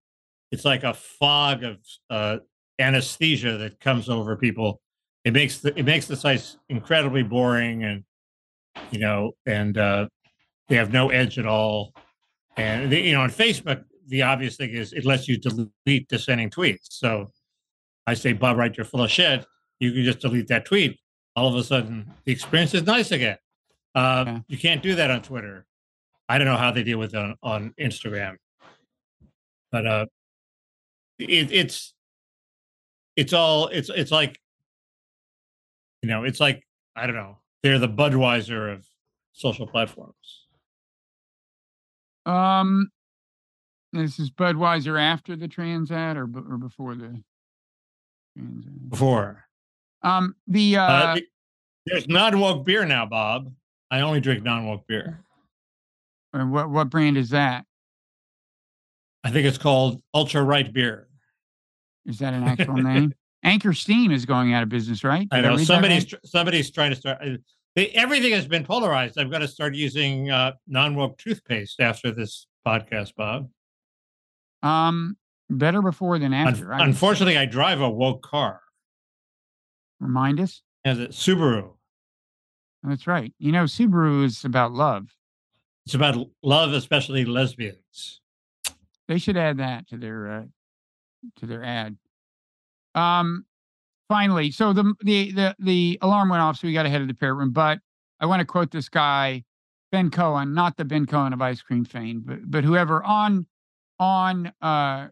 it's 0.51 0.65
like 0.65 0.85
a 0.85 0.95
fog 0.95 1.65
of 1.65 1.79
uh, 2.11 2.39
anesthesia 2.79 3.57
that 3.59 3.81
comes 3.81 4.09
over 4.09 4.37
people. 4.37 4.81
It 5.25 5.33
makes 5.33 5.59
the 5.59 5.79
it 5.79 5.85
makes 5.85 6.07
the 6.07 6.17
sites 6.17 6.59
incredibly 6.69 7.23
boring, 7.23 7.85
and 7.85 8.05
you 8.91 9.01
know, 9.01 9.33
and 9.47 9.77
uh, 9.77 10.09
they 10.69 10.77
have 10.77 10.93
no 10.93 11.11
edge 11.11 11.39
at 11.39 11.47
all. 11.47 11.93
And 12.57 12.91
the, 12.91 13.01
you 13.01 13.13
know, 13.13 13.23
on 13.23 13.31
Facebook, 13.31 13.85
the 14.07 14.23
obvious 14.23 14.57
thing 14.57 14.71
is 14.71 14.93
it 14.93 15.05
lets 15.05 15.29
you 15.29 15.39
delete 15.39 16.09
dissenting 16.09 16.51
tweets. 16.51 16.87
So 16.91 17.31
I 18.07 18.15
say, 18.15 18.33
Bob 18.33 18.57
Wright, 18.57 18.75
you're 18.77 18.87
full 18.87 19.03
of 19.03 19.11
shit. 19.11 19.45
You 19.81 19.93
can 19.93 20.05
just 20.05 20.21
delete 20.21 20.49
that 20.49 20.65
tweet. 20.65 20.99
All 21.37 21.47
of 21.47 21.55
a 21.55 21.63
sudden, 21.63 22.11
the 22.25 22.33
experience 22.33 22.75
is 22.75 22.83
nice 22.85 23.11
again. 23.13 23.37
Uh. 23.95 24.41
You 24.49 24.59
can't 24.59 24.83
do 24.83 24.95
that 24.97 25.11
on 25.11 25.23
Twitter. 25.23 25.67
I 26.29 26.39
don't 26.39 26.47
know 26.47 26.57
how 26.57 26.71
they 26.71 26.83
deal 26.83 26.99
with 26.99 27.15
it 27.15 27.19
on, 27.19 27.37
on 27.43 27.75
Instagram, 27.81 28.37
but 29.73 29.87
uh, 29.87 30.07
it, 31.19 31.53
it's 31.53 31.95
it's 33.17 33.33
all 33.33 33.69
it's 33.69 33.91
it's 33.91 34.11
like 34.11 34.41
you 36.03 36.09
know 36.09 36.25
it's 36.25 36.41
like 36.41 36.67
I 36.97 37.07
don't 37.07 37.17
know 37.17 37.39
they're 37.63 37.79
the 37.79 37.89
Budweiser 37.89 38.73
of 38.73 38.87
social 39.33 39.67
platforms. 39.67 40.47
Um, 42.27 42.91
this 43.93 44.19
is 44.19 44.31
Budweiser 44.31 45.01
after 45.01 45.35
the 45.35 45.49
Transat 45.49 46.17
or 46.17 46.27
b- 46.27 46.41
or 46.49 46.59
before 46.59 46.95
the 46.95 47.23
Transat. 48.39 48.91
Before 48.91 49.45
Um, 50.03 50.37
the 50.47 50.77
uh, 50.77 50.83
uh, 50.83 51.15
th- 51.15 51.27
there's 51.87 52.07
non 52.09 52.39
woke 52.39 52.65
beer 52.65 52.85
now, 52.85 53.07
Bob. 53.07 53.53
I 53.91 54.01
only 54.03 54.21
drink 54.21 54.45
non 54.45 54.67
woke 54.67 54.87
beer. 54.87 55.25
what 56.33 56.71
what 56.71 56.91
brand 56.91 57.17
is 57.17 57.31
that? 57.31 57.65
I 59.25 59.31
think 59.31 59.47
it's 59.47 59.59
called 59.59 60.01
Ultra 60.15 60.43
Right 60.43 60.73
Beer. 60.73 61.08
Is 62.09 62.19
that 62.19 62.35
an 62.35 62.43
actual 62.49 62.75
name? 62.75 63.15
Anchor 63.45 63.73
Steam 63.73 64.11
is 64.11 64.27
going 64.27 64.53
out 64.53 64.65
of 64.65 64.69
business, 64.69 65.05
right? 65.05 65.29
I 65.31 65.41
know 65.41 65.57
that 65.57 65.65
somebody's 65.65 66.13
right? 66.13 66.27
somebody's 66.27 66.71
trying 66.73 66.91
to 66.91 66.97
start. 66.97 67.19
uh, 67.23 67.37
They, 67.77 67.89
everything 67.91 68.33
has 68.33 68.49
been 68.49 68.65
polarized. 68.65 69.17
I've 69.19 69.31
got 69.31 69.39
to 69.39 69.49
start 69.49 69.75
using 69.77 70.29
uh, 70.31 70.53
non 70.67 70.97
woke 70.97 71.19
toothpaste 71.19 71.79
after 71.81 72.11
this 72.11 72.47
podcast, 72.67 73.15
Bob. 73.15 73.49
Um, 74.65 75.17
better 75.49 75.83
before 75.83 76.19
than 76.19 76.35
Un- 76.35 76.49
after. 76.49 76.73
I 76.73 76.79
would 76.79 76.83
say. 76.83 76.89
unfortunately, 76.89 77.39
I 77.39 77.45
drive 77.47 77.81
a 77.81 77.89
woke 77.89 78.23
car. 78.23 78.61
remind 80.01 80.41
us. 80.41 80.63
As 80.85 80.99
a 80.99 81.09
Subaru, 81.09 81.73
That's 82.83 83.07
right. 83.07 83.33
You 83.39 83.53
know, 83.53 83.65
Subaru 83.65 84.25
is 84.25 84.45
about 84.45 84.73
love. 84.73 85.15
it's 85.87 85.95
about 85.95 86.17
love, 86.43 86.73
especially 86.73 87.25
lesbians. 87.25 88.21
They 89.07 89.19
should 89.19 89.37
add 89.37 89.59
that 89.59 89.87
to 89.89 89.97
their 89.97 90.31
uh, 90.31 90.43
to 91.37 91.47
their 91.47 91.65
ad. 91.65 91.97
Um, 92.95 93.45
finally, 94.09 94.51
so 94.51 94.73
the 94.73 94.95
the 95.03 95.33
the 95.33 95.57
the 95.59 95.99
alarm 96.03 96.29
went 96.31 96.43
off, 96.43 96.59
so 96.59 96.67
we 96.67 96.73
got 96.73 96.87
ahead 96.87 97.03
of 97.03 97.09
the 97.09 97.15
parrot 97.15 97.35
room. 97.35 97.53
But 97.53 97.81
I 98.21 98.27
want 98.27 98.41
to 98.41 98.47
quote 98.47 98.71
this 98.71 98.89
guy, 98.89 99.45
Ben 99.93 100.11
Cohen, 100.11 100.55
not 100.55 100.77
the 100.77 100.85
Ben 100.85 101.07
Cohen 101.07 101.33
of 101.33 101.43
ice 101.43 101.63
cream 101.63 101.85
fame, 101.85 102.23
but 102.25 102.51
but 102.51 102.65
whoever 102.65 103.03
on 103.05 103.47
on 103.99 104.53
uh 104.63 105.09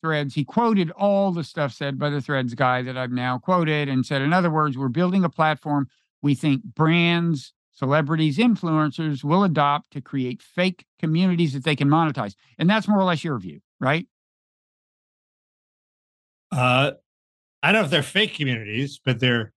threads 0.00 0.34
he 0.34 0.44
quoted 0.44 0.90
all 0.92 1.32
the 1.32 1.42
stuff 1.42 1.72
said 1.72 1.98
by 1.98 2.10
the 2.10 2.20
threads 2.20 2.54
guy 2.54 2.82
that 2.82 2.96
i've 2.96 3.10
now 3.10 3.38
quoted 3.38 3.88
and 3.88 4.06
said 4.06 4.22
in 4.22 4.32
other 4.32 4.50
words 4.50 4.78
we're 4.78 4.88
building 4.88 5.24
a 5.24 5.28
platform 5.28 5.88
we 6.22 6.34
think 6.34 6.62
brands 6.62 7.52
celebrities 7.72 8.38
influencers 8.38 9.24
will 9.24 9.44
adopt 9.44 9.90
to 9.90 10.00
create 10.00 10.42
fake 10.42 10.84
communities 10.98 11.52
that 11.52 11.64
they 11.64 11.74
can 11.74 11.88
monetize 11.88 12.34
and 12.58 12.68
that's 12.70 12.86
more 12.86 13.00
or 13.00 13.04
less 13.04 13.24
your 13.24 13.38
view 13.38 13.60
right 13.80 14.06
Uh, 16.50 16.92
I 17.62 17.72
don't 17.72 17.82
know 17.82 17.84
if 17.84 17.90
they're 17.90 18.02
fake 18.02 18.34
communities, 18.34 19.00
but 19.04 19.18
they're 19.20 19.52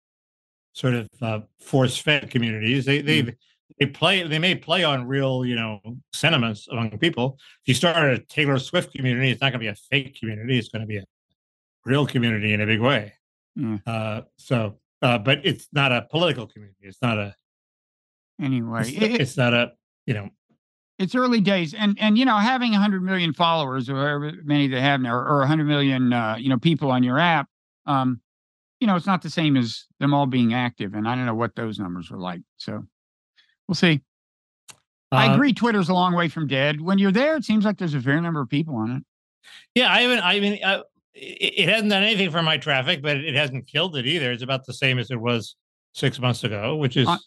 sort 0.73 0.93
of 0.93 1.07
uh, 1.21 1.39
force-fed 1.59 2.29
communities. 2.29 2.85
They 2.85 3.01
they 3.01 3.23
Mm. 3.23 3.35
they 3.79 3.85
play 3.87 4.23
they 4.27 4.39
may 4.39 4.55
play 4.55 4.83
on 4.83 5.07
real 5.07 5.45
you 5.45 5.55
know 5.55 5.79
sentiments 6.13 6.67
among 6.67 6.97
people. 6.97 7.37
If 7.63 7.67
you 7.69 7.73
start 7.73 7.97
a 8.13 8.19
Taylor 8.19 8.59
Swift 8.59 8.93
community, 8.93 9.29
it's 9.31 9.41
not 9.41 9.51
going 9.51 9.59
to 9.59 9.65
be 9.65 9.67
a 9.67 9.75
fake 9.75 10.19
community. 10.19 10.57
It's 10.57 10.69
going 10.69 10.81
to 10.81 10.87
be 10.87 10.97
a 10.97 11.03
real 11.85 12.05
community 12.05 12.53
in 12.53 12.61
a 12.61 12.65
big 12.65 12.79
way. 12.81 13.13
Yeah. 13.55 13.77
Uh, 13.85 14.21
so, 14.37 14.79
uh, 15.01 15.17
but 15.17 15.45
it's 15.45 15.67
not 15.73 15.91
a 15.91 16.03
political 16.09 16.47
community. 16.47 16.79
It's 16.83 17.01
not 17.01 17.17
a. 17.17 17.35
Anyway, 18.41 18.81
It's, 18.81 18.89
it- 18.91 19.21
it's 19.21 19.37
not 19.37 19.53
a. 19.53 19.71
You 20.07 20.13
know, 20.15 20.29
it's 21.01 21.15
early 21.15 21.41
days 21.41 21.73
and 21.73 21.97
and 21.99 22.17
you 22.17 22.25
know 22.25 22.37
having 22.37 22.71
100 22.71 23.01
million 23.03 23.33
followers 23.33 23.89
or 23.89 23.95
however 23.95 24.31
many 24.43 24.67
they 24.67 24.79
have 24.79 25.01
now 25.01 25.13
or 25.15 25.39
100 25.39 25.65
million 25.65 26.13
uh, 26.13 26.35
you 26.37 26.49
know 26.49 26.57
people 26.57 26.91
on 26.91 27.03
your 27.03 27.17
app 27.19 27.47
um 27.87 28.21
you 28.79 28.87
know 28.87 28.95
it's 28.95 29.05
not 29.07 29.21
the 29.21 29.29
same 29.29 29.57
as 29.57 29.85
them 29.99 30.13
all 30.13 30.25
being 30.25 30.53
active 30.53 30.93
and 30.93 31.07
i 31.07 31.15
don't 31.15 31.25
know 31.25 31.33
what 31.35 31.55
those 31.55 31.79
numbers 31.79 32.11
are 32.11 32.17
like 32.19 32.41
so 32.57 32.83
we'll 33.67 33.75
see 33.75 33.99
i 35.11 35.27
Uh, 35.27 35.33
agree 35.33 35.53
twitter's 35.53 35.89
a 35.89 35.93
long 35.93 36.13
way 36.15 36.27
from 36.29 36.47
dead 36.47 36.79
when 36.81 36.97
you're 36.97 37.11
there 37.11 37.35
it 37.35 37.43
seems 37.43 37.65
like 37.65 37.77
there's 37.77 37.93
a 37.95 38.01
fair 38.01 38.21
number 38.21 38.41
of 38.41 38.49
people 38.49 38.75
on 38.75 38.91
it 38.91 39.03
Yeah, 39.75 39.91
I 39.91 40.01
haven't. 40.03 40.23
I 40.23 40.39
mean, 40.39 40.63
uh, 40.63 40.83
it, 41.15 41.53
it 41.63 41.69
hasn't 41.69 41.89
done 41.89 42.03
anything 42.03 42.29
for 42.29 42.43
my 42.43 42.57
traffic, 42.57 43.01
but 43.01 43.17
it 43.17 43.35
hasn't 43.35 43.65
killed 43.67 43.95
it 43.97 44.05
either. 44.05 44.31
It's 44.31 44.43
about 44.43 44.65
the 44.65 44.73
same 44.73 44.99
as 44.99 45.09
it 45.09 45.19
was 45.19 45.55
six 45.93 46.19
months 46.19 46.43
ago, 46.43 46.75
which 46.75 46.95
is 46.95 47.07
On- 47.07 47.19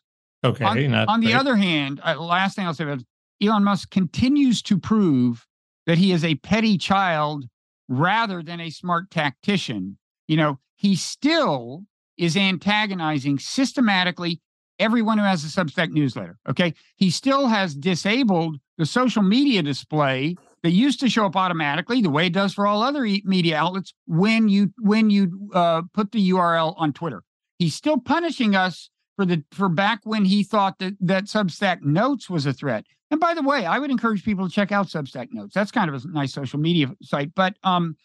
okay. 0.44 0.64
on, 0.64 0.90
not 0.90 1.08
on 1.08 1.20
the 1.20 1.34
other 1.34 1.56
hand 1.56 2.00
uh, 2.04 2.14
last 2.20 2.54
thing 2.56 2.66
i'll 2.66 2.74
say 2.74 2.84
about 2.84 3.00
elon 3.46 3.64
musk 3.64 3.90
continues 3.90 4.62
to 4.62 4.78
prove 4.78 5.46
that 5.86 5.98
he 5.98 6.12
is 6.12 6.24
a 6.24 6.36
petty 6.36 6.78
child 6.78 7.44
rather 7.88 8.42
than 8.42 8.60
a 8.60 8.70
smart 8.70 9.10
tactician. 9.10 9.98
You 10.28 10.36
know 10.36 10.58
he 10.76 10.96
still 10.96 11.84
is 12.16 12.36
antagonizing 12.36 13.38
systematically 13.38 14.40
everyone 14.78 15.18
who 15.18 15.24
has 15.24 15.44
a 15.44 15.48
substack 15.48 15.90
newsletter 15.90 16.36
okay? 16.48 16.74
He 16.96 17.10
still 17.10 17.46
has 17.48 17.74
disabled 17.74 18.58
the 18.78 18.86
social 18.86 19.22
media 19.22 19.62
display 19.62 20.36
that 20.62 20.70
used 20.70 21.00
to 21.00 21.08
show 21.08 21.26
up 21.26 21.36
automatically 21.36 22.02
the 22.02 22.10
way 22.10 22.26
it 22.26 22.32
does 22.32 22.54
for 22.54 22.66
all 22.66 22.82
other 22.82 23.02
media 23.24 23.56
outlets 23.56 23.94
when 24.06 24.48
you 24.48 24.72
when 24.78 25.10
you 25.10 25.50
uh, 25.54 25.82
put 25.92 26.12
the 26.12 26.30
url 26.30 26.74
on 26.76 26.92
twitter. 26.92 27.22
He's 27.58 27.74
still 27.74 27.98
punishing 27.98 28.56
us 28.56 28.90
for 29.16 29.24
the 29.24 29.44
for 29.50 29.68
back 29.68 30.00
when 30.04 30.24
he 30.24 30.42
thought 30.42 30.78
that 30.78 30.94
that 31.00 31.24
Substack 31.24 31.82
Notes 31.82 32.28
was 32.28 32.46
a 32.46 32.52
threat. 32.52 32.84
And 33.10 33.20
by 33.20 33.34
the 33.34 33.42
way, 33.42 33.64
I 33.64 33.78
would 33.78 33.90
encourage 33.90 34.24
people 34.24 34.48
to 34.48 34.54
check 34.54 34.72
out 34.72 34.88
Substack 34.88 35.28
Notes. 35.32 35.54
That's 35.54 35.70
kind 35.70 35.92
of 35.92 36.04
a 36.04 36.08
nice 36.08 36.32
social 36.32 36.58
media 36.58 36.94
site. 37.02 37.34
But 37.34 37.56
um, 37.62 37.96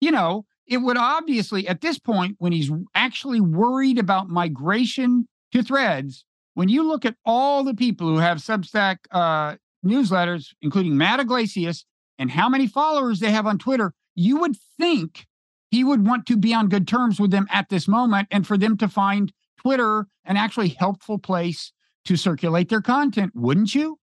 you 0.00 0.10
know, 0.10 0.44
it 0.66 0.78
would 0.78 0.96
obviously 0.96 1.66
at 1.66 1.80
this 1.80 1.98
point 1.98 2.36
when 2.38 2.52
he's 2.52 2.70
actually 2.94 3.40
worried 3.40 3.98
about 3.98 4.28
migration 4.28 5.26
to 5.52 5.62
Threads, 5.62 6.24
when 6.54 6.68
you 6.68 6.82
look 6.82 7.04
at 7.04 7.16
all 7.24 7.64
the 7.64 7.74
people 7.74 8.08
who 8.08 8.18
have 8.18 8.38
Substack 8.38 8.98
uh, 9.10 9.56
newsletters, 9.84 10.52
including 10.60 10.96
Matt 10.96 11.20
Yglesias, 11.20 11.84
and 12.18 12.30
how 12.30 12.48
many 12.48 12.66
followers 12.66 13.20
they 13.20 13.30
have 13.30 13.46
on 13.46 13.58
Twitter, 13.58 13.92
you 14.14 14.38
would 14.38 14.56
think 14.78 15.26
he 15.70 15.84
would 15.84 16.06
want 16.06 16.26
to 16.26 16.36
be 16.36 16.52
on 16.52 16.68
good 16.68 16.88
terms 16.88 17.20
with 17.20 17.30
them 17.30 17.46
at 17.50 17.68
this 17.68 17.86
moment 17.86 18.28
and 18.30 18.46
for 18.46 18.58
them 18.58 18.76
to 18.78 18.88
find 18.88 19.32
Twitter 19.68 20.06
an 20.24 20.38
actually 20.38 20.70
helpful 20.70 21.18
place 21.18 21.72
to 22.06 22.16
circulate 22.16 22.70
their 22.70 22.80
content, 22.80 23.32
wouldn't 23.34 23.74
you? 23.74 23.98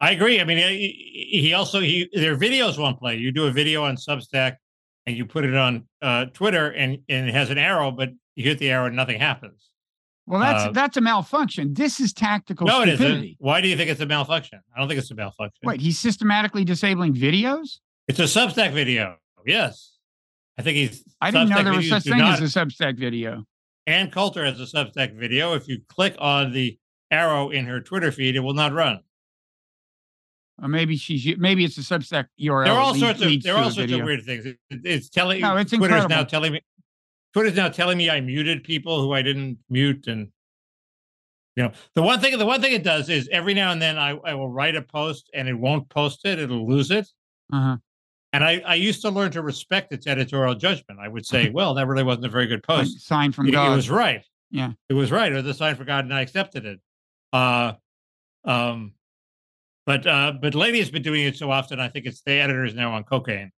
I 0.00 0.10
agree. 0.10 0.40
I 0.40 0.44
mean, 0.44 0.58
he, 0.58 1.54
also 1.54 1.78
he 1.80 2.08
their 2.12 2.36
videos 2.36 2.78
won't 2.78 2.98
play. 2.98 3.16
You 3.16 3.30
do 3.30 3.46
a 3.46 3.52
video 3.52 3.84
on 3.84 3.96
Substack, 3.96 4.56
and 5.06 5.16
you 5.16 5.24
put 5.24 5.44
it 5.44 5.54
on 5.54 5.86
uh, 6.02 6.26
Twitter, 6.26 6.70
and 6.70 6.98
and 7.08 7.28
it 7.28 7.34
has 7.34 7.50
an 7.50 7.58
arrow, 7.58 7.92
but 7.92 8.10
you 8.34 8.42
hit 8.42 8.58
the 8.58 8.70
arrow 8.70 8.86
and 8.86 8.96
nothing 8.96 9.20
happens. 9.20 9.70
Well, 10.26 10.40
that's 10.40 10.64
Uh, 10.64 10.72
that's 10.72 10.96
a 10.96 11.00
malfunction. 11.00 11.74
This 11.74 12.00
is 12.00 12.12
tactical 12.12 12.66
no, 12.66 12.82
stupidity. 12.82 13.14
isn't. 13.14 13.36
Why 13.38 13.60
do 13.60 13.68
you 13.68 13.76
think 13.76 13.88
it's 13.88 14.00
a 14.00 14.06
malfunction? 14.06 14.60
I 14.74 14.80
don't 14.80 14.88
think 14.88 14.98
it's 14.98 15.12
a 15.12 15.14
malfunction. 15.14 15.60
Wait, 15.62 15.80
he's 15.80 15.98
systematically 15.98 16.64
disabling 16.64 17.14
videos? 17.14 17.78
It's 18.08 18.18
a 18.18 18.24
Substack 18.24 18.72
video. 18.72 19.16
Yes, 19.46 19.96
I 20.58 20.62
think 20.62 20.76
he's. 20.76 21.04
I 21.20 21.30
didn't 21.30 21.50
know 21.50 21.56
Substack 21.56 21.64
there 21.64 21.74
was 21.74 21.88
such 21.88 22.02
thing 22.02 22.18
not- 22.18 22.42
as 22.42 22.56
a 22.56 22.60
Substack 22.60 22.98
video. 22.98 23.44
Ann 23.88 24.10
Coulter 24.10 24.44
has 24.44 24.60
a 24.60 24.64
Substack 24.64 25.14
video. 25.14 25.54
If 25.54 25.66
you 25.66 25.80
click 25.88 26.14
on 26.18 26.52
the 26.52 26.78
arrow 27.10 27.48
in 27.48 27.64
her 27.64 27.80
Twitter 27.80 28.12
feed, 28.12 28.36
it 28.36 28.40
will 28.40 28.52
not 28.52 28.74
run. 28.74 29.00
Or 30.60 30.68
maybe 30.68 30.96
she's 30.96 31.38
maybe 31.38 31.64
it's 31.64 31.78
a 31.78 31.80
Substack 31.80 32.26
URL. 32.38 32.64
There 32.66 32.74
are 32.74 32.80
all 32.80 32.94
sorts 32.94 33.22
of 33.22 33.42
there 33.42 33.54
are 33.54 33.64
all 33.64 33.70
sorts 33.70 33.90
video. 33.90 34.00
of 34.00 34.04
weird 34.04 34.24
things. 34.24 34.44
It- 34.44 34.58
it's 34.70 35.08
telling 35.08 35.40
No, 35.40 35.56
it's 35.56 35.72
Twitter's 35.72 36.06
now 36.08 36.22
telling 36.22 36.52
me 36.52 36.60
Twitter's 37.32 37.56
now 37.56 37.70
telling 37.70 37.96
me 37.96 38.10
I 38.10 38.20
muted 38.20 38.62
people 38.62 39.00
who 39.00 39.14
I 39.14 39.22
didn't 39.22 39.58
mute, 39.70 40.06
and 40.06 40.28
you 41.56 41.62
know 41.62 41.72
the 41.94 42.02
one 42.02 42.20
thing 42.20 42.36
the 42.36 42.44
one 42.44 42.60
thing 42.60 42.72
it 42.74 42.82
does 42.82 43.08
is 43.08 43.26
every 43.32 43.54
now 43.54 43.72
and 43.72 43.80
then 43.80 43.96
I, 43.96 44.10
I 44.10 44.34
will 44.34 44.50
write 44.50 44.76
a 44.76 44.82
post 44.82 45.30
and 45.32 45.48
it 45.48 45.54
won't 45.54 45.88
post 45.88 46.26
it; 46.26 46.38
it'll 46.38 46.68
lose 46.68 46.90
it. 46.90 47.08
Uh-huh. 47.52 47.76
And 48.32 48.44
I, 48.44 48.62
I 48.66 48.74
used 48.74 49.00
to 49.02 49.10
learn 49.10 49.30
to 49.32 49.42
respect 49.42 49.92
its 49.92 50.06
editorial 50.06 50.54
judgment. 50.54 51.00
I 51.00 51.08
would 51.08 51.24
say, 51.24 51.48
well, 51.50 51.72
that 51.74 51.86
really 51.86 52.02
wasn't 52.02 52.26
a 52.26 52.28
very 52.28 52.46
good 52.46 52.62
Like, 52.68 52.80
post. 52.80 53.06
sign 53.06 53.32
from 53.32 53.46
It, 53.48 53.54
it 53.54 53.58
was 53.70 53.88
right. 53.88 54.22
Yeah. 54.50 54.72
It 54.90 54.94
was 54.94 55.10
right. 55.10 55.32
It 55.32 55.34
was 55.36 55.46
a 55.46 55.54
sign 55.54 55.76
for 55.76 55.84
God, 55.84 56.04
and 56.04 56.12
I 56.12 56.20
accepted 56.20 56.66
it. 56.66 56.80
Uh, 57.32 57.72
um, 58.44 58.92
but 59.86 60.06
uh, 60.06 60.32
but 60.40 60.54
Lady 60.54 60.78
has 60.78 60.90
been 60.90 61.02
doing 61.02 61.24
it 61.24 61.36
so 61.36 61.50
often. 61.50 61.80
I 61.80 61.88
think 61.88 62.04
it's 62.06 62.20
the 62.22 62.32
editor 62.32 62.64
is 62.64 62.74
now 62.74 62.92
on 62.92 63.04
cocaine, 63.04 63.50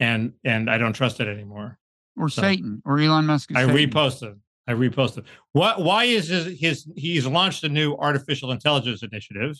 and 0.00 0.32
and 0.44 0.70
I 0.70 0.78
don't 0.78 0.92
trust 0.94 1.20
it 1.20 1.28
anymore. 1.28 1.78
or 2.16 2.28
so- 2.30 2.40
Satan, 2.42 2.82
or 2.86 2.98
Elon 2.98 3.26
Musk. 3.26 3.50
I 3.54 3.66
Satan. 3.66 3.76
reposted. 3.90 4.38
I 4.66 4.72
reposted. 4.72 5.24
What? 5.52 5.82
Why 5.82 6.04
is 6.04 6.28
his, 6.28 6.58
his? 6.58 6.86
He's 6.96 7.26
launched 7.26 7.64
a 7.64 7.68
new 7.68 7.94
artificial 7.96 8.52
intelligence 8.52 9.02
initiative 9.02 9.56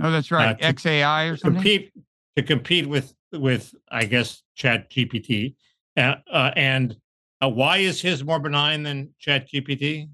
Oh, 0.00 0.10
that's 0.10 0.30
right. 0.30 0.58
to 0.58 0.64
XAI 0.72 1.30
or 1.30 1.34
to 1.34 1.38
something. 1.40 1.54
compete 1.56 1.92
to 2.36 2.42
compete 2.44 2.86
with 2.88 3.12
with 3.32 3.74
I 3.90 4.04
guess 4.04 4.42
Chat 4.56 4.90
GPT, 4.90 5.54
uh, 5.96 6.16
uh, 6.30 6.50
and 6.56 6.96
uh, 7.42 7.48
why 7.48 7.78
is 7.78 8.00
his 8.00 8.24
more 8.24 8.38
benign 8.40 8.82
than 8.82 9.10
Chat 9.18 9.48
GPT? 9.50 10.08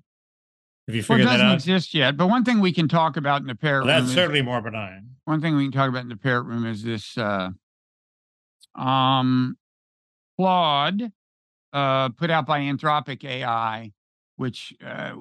Have 0.86 0.94
you 0.94 1.04
Well, 1.08 1.18
it 1.18 1.24
that 1.24 1.30
doesn't 1.32 1.46
out? 1.48 1.54
exist 1.54 1.94
yet. 1.94 2.16
But 2.16 2.28
one 2.28 2.44
thing 2.44 2.60
we 2.60 2.72
can 2.72 2.88
talk 2.88 3.16
about 3.16 3.40
in 3.40 3.46
the 3.48 3.54
parrot 3.54 3.84
Well, 3.84 3.94
room 3.94 3.96
that's 3.96 4.08
is- 4.08 4.14
certainly 4.14 4.42
more 4.42 4.60
benign. 4.60 5.10
one 5.24 5.40
thing 5.40 5.56
we 5.56 5.64
can 5.64 5.72
talk 5.72 5.88
about 5.88 6.02
in 6.02 6.08
the 6.08 6.16
parrot 6.16 6.44
room 6.44 6.64
is 6.66 6.82
this 6.82 7.16
uh 7.18 7.50
um 8.74 9.56
Claude 10.38 11.10
uh 11.72 12.08
put 12.10 12.30
out 12.30 12.46
by 12.46 12.60
Anthropic 12.60 13.24
AI, 13.24 13.90
which 14.36 14.74
uh, 14.84 15.12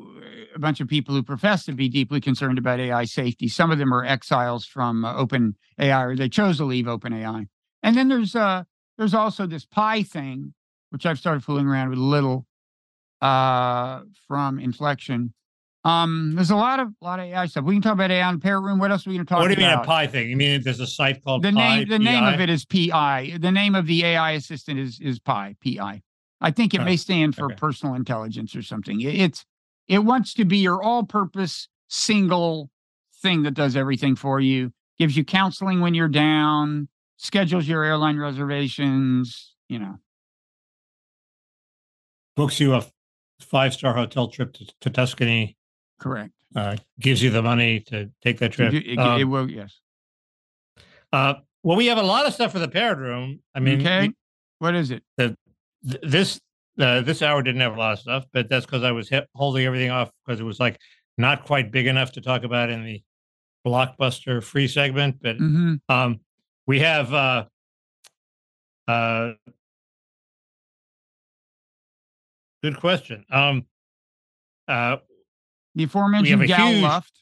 a 0.54 0.60
bunch 0.60 0.82
of 0.82 0.88
people 0.88 1.16
who 1.16 1.24
profess 1.24 1.66
to 1.66 1.72
be 1.74 1.90
deeply 1.90 2.20
concerned 2.22 2.58
about 2.58 2.80
AI 2.80 3.06
safety. 3.06 3.48
Some 3.48 3.72
of 3.72 3.78
them 3.80 3.94
are 3.94 4.04
exiles 4.06 4.66
from 4.66 5.06
uh, 5.06 5.16
Open 5.16 5.56
AI, 5.80 6.04
or 6.04 6.16
they 6.16 6.30
chose 6.30 6.58
to 6.58 6.66
leave 6.66 6.88
Open 6.88 7.14
AI. 7.14 7.48
And 7.86 7.96
then 7.96 8.08
there's 8.10 8.36
uh 8.36 8.64
there's 8.98 9.14
also 9.14 9.46
this 9.46 9.66
Pi 9.66 10.02
thing, 10.04 10.54
which 10.90 11.06
I've 11.06 11.20
started 11.20 11.44
fooling 11.44 11.68
around 11.68 11.92
with 11.92 12.00
a 12.00 12.02
little 12.02 12.46
uh 13.22 14.02
from 14.28 14.60
Inflection. 14.60 15.34
Um, 15.84 16.32
there's 16.34 16.50
a 16.50 16.56
lot 16.56 16.80
of 16.80 16.90
lot 17.00 17.20
of 17.20 17.26
AI 17.26 17.46
stuff. 17.46 17.64
We 17.64 17.76
can 17.76 17.82
talk 17.84 17.94
about 17.94 18.10
AI 18.10 18.28
in 18.28 18.36
the 18.36 18.42
parrot 18.42 18.62
room. 18.62 18.80
What 18.80 18.90
else 18.90 19.06
are 19.06 19.12
we 19.12 19.18
going 19.18 19.26
to 19.26 19.30
talk 19.30 19.38
about? 19.38 19.44
What 19.44 19.56
do 19.56 19.62
about? 19.62 19.72
you 19.72 19.76
mean 19.78 19.84
a 19.84 19.86
Pi 19.86 20.08
thing? 20.08 20.30
You 20.32 20.36
mean 20.36 20.64
there's 20.64 20.80
a 20.80 20.88
site 20.88 21.24
called 21.24 21.44
the 21.44 21.52
Pi? 21.52 21.78
name 21.80 21.88
the 21.88 22.00
name 22.00 22.24
of 22.24 22.40
it 22.40 22.50
is 22.50 22.66
pi 22.66 23.38
the 23.40 23.52
name 23.52 23.76
of 23.76 23.86
the 23.86 24.04
ai 24.04 24.32
assistant 24.32 24.80
is 24.80 25.00
is 25.02 25.20
pi 25.20 25.54
pi 25.64 26.02
i 26.42 26.50
think 26.50 26.74
it 26.74 26.80
Huh, 26.80 26.86
may 26.86 26.96
stand 26.96 27.36
for 27.36 27.46
okay. 27.48 27.56
personal 27.56 27.94
intelligence 27.94 28.56
or 28.56 28.62
something 28.62 29.00
It- 29.02 29.16
it's 29.16 29.46
it 29.88 30.00
wants 30.00 30.34
to 30.36 30.46
be 30.46 30.58
your 30.60 30.82
all-purpose 30.82 31.68
single 31.90 32.72
thing 33.22 33.44
that 33.44 33.52
does 33.54 33.76
everything 33.76 34.16
for 34.16 34.40
you 34.40 34.72
gives 34.98 35.16
you 35.18 35.24
counseling 35.26 35.82
when 35.82 35.94
you're 35.94 36.08
down 36.08 36.88
schedules 37.18 37.68
your 37.68 37.84
airline 37.84 38.18
reservations 38.18 39.56
you 39.70 39.80
know 39.80 39.96
books 42.36 42.60
you 42.60 42.74
a 42.74 42.84
five 43.40 43.74
star 43.74 43.94
hotel 43.94 44.28
trip 44.28 44.54
to, 44.54 44.66
to 44.82 44.90
Tuscany. 44.90 45.58
correct 46.00 46.32
Uh, 46.56 46.78
gives 47.00 47.22
you 47.22 47.30
the 47.30 47.42
money 47.42 47.80
to 47.82 48.10
take 48.22 48.40
that 48.40 48.52
trip. 48.54 48.72
gi- 48.72 48.94
it, 48.94 49.00
Um, 49.00 49.20
it 49.22 49.26
will 49.26 49.50
yes 49.50 49.80
uh, 51.14 51.36
well, 51.64 51.78
we 51.78 51.86
have 51.88 51.98
a 51.98 52.04
lot 52.04 52.26
of 52.26 52.34
stuff 52.34 52.52
for 52.52 52.60
the 52.60 52.68
parrot 52.68 53.00
room. 53.00 53.40
I 53.56 53.60
mean, 53.60 53.80
okay 53.80 54.10
we- 54.10 54.16
what 54.60 54.76
is 54.76 54.92
it 54.92 55.04
th- 55.18 55.34
this 55.84 56.40
uh, 56.80 57.02
this 57.02 57.22
hour 57.22 57.42
didn't 57.42 57.62
have 57.62 57.74
a 57.76 57.80
lot 57.80 57.94
of 57.94 58.00
stuff, 58.00 58.26
but 58.34 58.50
that's 58.50 58.66
because 58.66 58.84
I 58.84 58.92
was 58.92 59.08
he- 59.08 59.22
holding 59.34 59.66
everything 59.66 59.92
off 59.92 60.12
because 60.26 60.40
it 60.42 60.44
was 60.44 60.60
like 60.60 60.78
not 61.18 61.46
quite 61.46 61.72
big 61.72 61.88
enough 61.88 62.12
to 62.14 62.22
talk 62.22 62.44
about 62.44 62.70
in 62.70 62.84
the 62.84 63.02
blockbuster 63.66 64.44
free 64.44 64.68
segment. 64.68 65.22
But 65.22 65.38
hmm 65.38 65.76
um, 65.88 66.20
we 66.68 66.80
have 66.80 67.14
uh, 67.14 67.46
uh, 68.88 69.32
good 72.64 72.78
question. 72.80 73.26
Um, 73.32 73.66
uh, 74.68 74.98
the 75.76 75.84
aforementioned 75.84 76.48
gal 76.48 76.72
huge- 76.72 76.84
luft 76.84 77.14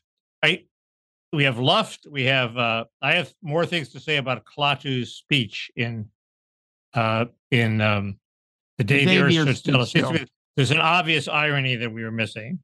I 0.44 0.66
we 1.32 1.46
have 1.46 1.58
Luft. 1.58 2.06
We 2.10 2.26
have 2.26 2.56
uh, 2.58 2.86
I 3.02 3.14
have 3.14 3.34
more 3.41 3.66
things 3.66 3.89
to 3.89 4.00
say 4.00 4.18
about 4.18 4.44
Klaatu's 4.46 5.16
speech 5.16 5.72
in 5.76 6.08
uh, 6.94 7.26
in 7.50 7.82
um, 7.82 8.20
The 8.78 8.84
day 8.84 9.06
the, 9.06 9.18
the 9.18 9.20
earth 9.20 9.58
stood 9.58 9.58
still. 9.58 9.86
stood 9.86 10.02
It 10.02 10.06
seems 10.06 10.10
to 10.10 10.16
still. 10.18 10.28
There's 10.56 10.72
an 10.72 10.80
obvious 10.80 11.28
irony 11.28 11.76
that 11.78 11.91
we 11.91 12.04
were 12.04 12.12
missing. 12.12 12.60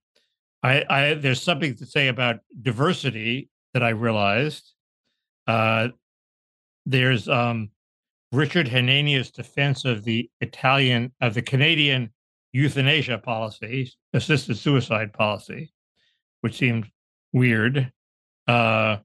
I, 0.61 0.85
I 0.87 1.13
there's 1.15 1.41
something 1.41 1.75
to 1.77 1.85
say 1.85 2.09
about 2.09 2.37
diversity 2.61 3.49
that 3.73 3.81
I 3.81 3.89
realized. 3.89 4.73
Uh, 5.47 5.87
there's 6.89 7.29
um, 7.29 7.69
Richard 8.31 8.67
Hanania's 8.67 9.31
defense 9.31 9.85
of 9.85 10.03
the 10.03 10.29
Italian 10.41 11.11
of 11.21 11.35
the 11.35 11.41
Canadian 11.41 12.11
euthanasia 12.51 13.19
policy, 13.19 13.91
assisted 14.13 14.57
suicide 14.57 15.13
policy, 15.13 15.71
which 16.41 16.57
seemed 16.57 16.87
weird. 17.31 17.91
Uh, 18.47 18.97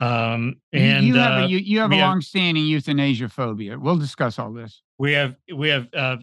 um, 0.00 0.60
and 0.72 1.04
you 1.04 1.16
have 1.16 1.42
uh, 1.42 1.44
a 1.44 1.48
you, 1.48 1.58
you 1.58 1.80
have 1.80 1.90
a 1.90 1.96
have- 1.96 2.08
long-standing 2.08 2.64
euthanasia 2.64 3.28
phobia. 3.28 3.76
We'll 3.76 3.96
discuss 3.96 4.38
all 4.38 4.52
this. 4.52 4.82
we 4.98 5.12
have 5.12 5.34
we 5.52 5.68
have 5.68 5.88
uh, 5.92 6.16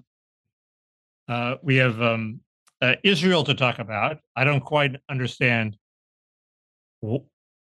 uh, 1.28 1.56
we 1.62 1.76
have 1.76 2.02
um, 2.02 2.40
uh, 2.82 2.96
Israel 3.04 3.44
to 3.44 3.54
talk 3.54 3.80
about. 3.80 4.20
I 4.38 4.46
don't 4.46 4.62
quite 4.62 4.96
understand 5.10 5.76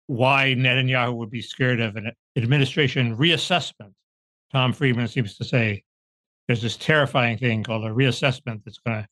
why 0.09 0.55
Netanyahu 0.57 1.15
would 1.17 1.29
be 1.29 1.39
scared 1.41 1.79
of 1.79 1.95
an 1.95 2.11
administration 2.35 3.15
reassessment. 3.15 3.93
Tom 4.51 4.73
Friedman 4.73 5.07
seems 5.07 5.37
to 5.37 5.45
say 5.45 5.83
there's 6.47 6.63
this 6.63 6.77
terrifying 6.77 7.37
thing 7.37 7.63
called 7.63 7.85
a 7.85 7.89
reassessment 7.89 8.63
that's 8.65 8.79
going 8.79 9.05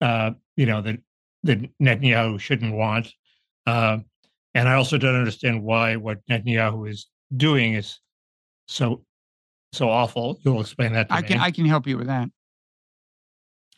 to, 0.00 0.06
uh, 0.06 0.30
you 0.56 0.66
know, 0.66 0.80
that 0.80 0.96
that 1.42 1.58
Netanyahu 1.80 2.38
shouldn't 2.38 2.72
want. 2.72 3.12
Uh, 3.66 3.98
and 4.54 4.68
I 4.68 4.74
also 4.74 4.96
don't 4.96 5.16
understand 5.16 5.60
why 5.64 5.96
what 5.96 6.24
Netanyahu 6.30 6.88
is 6.88 7.08
doing 7.36 7.74
is 7.74 7.98
so 8.68 9.02
so 9.72 9.90
awful. 9.90 10.38
You'll 10.44 10.60
explain 10.60 10.92
that 10.92 11.08
to 11.08 11.14
I 11.14 11.22
me. 11.22 11.26
can 11.26 11.40
I 11.40 11.50
can 11.50 11.64
help 11.64 11.88
you 11.88 11.98
with 11.98 12.06
that. 12.06 12.28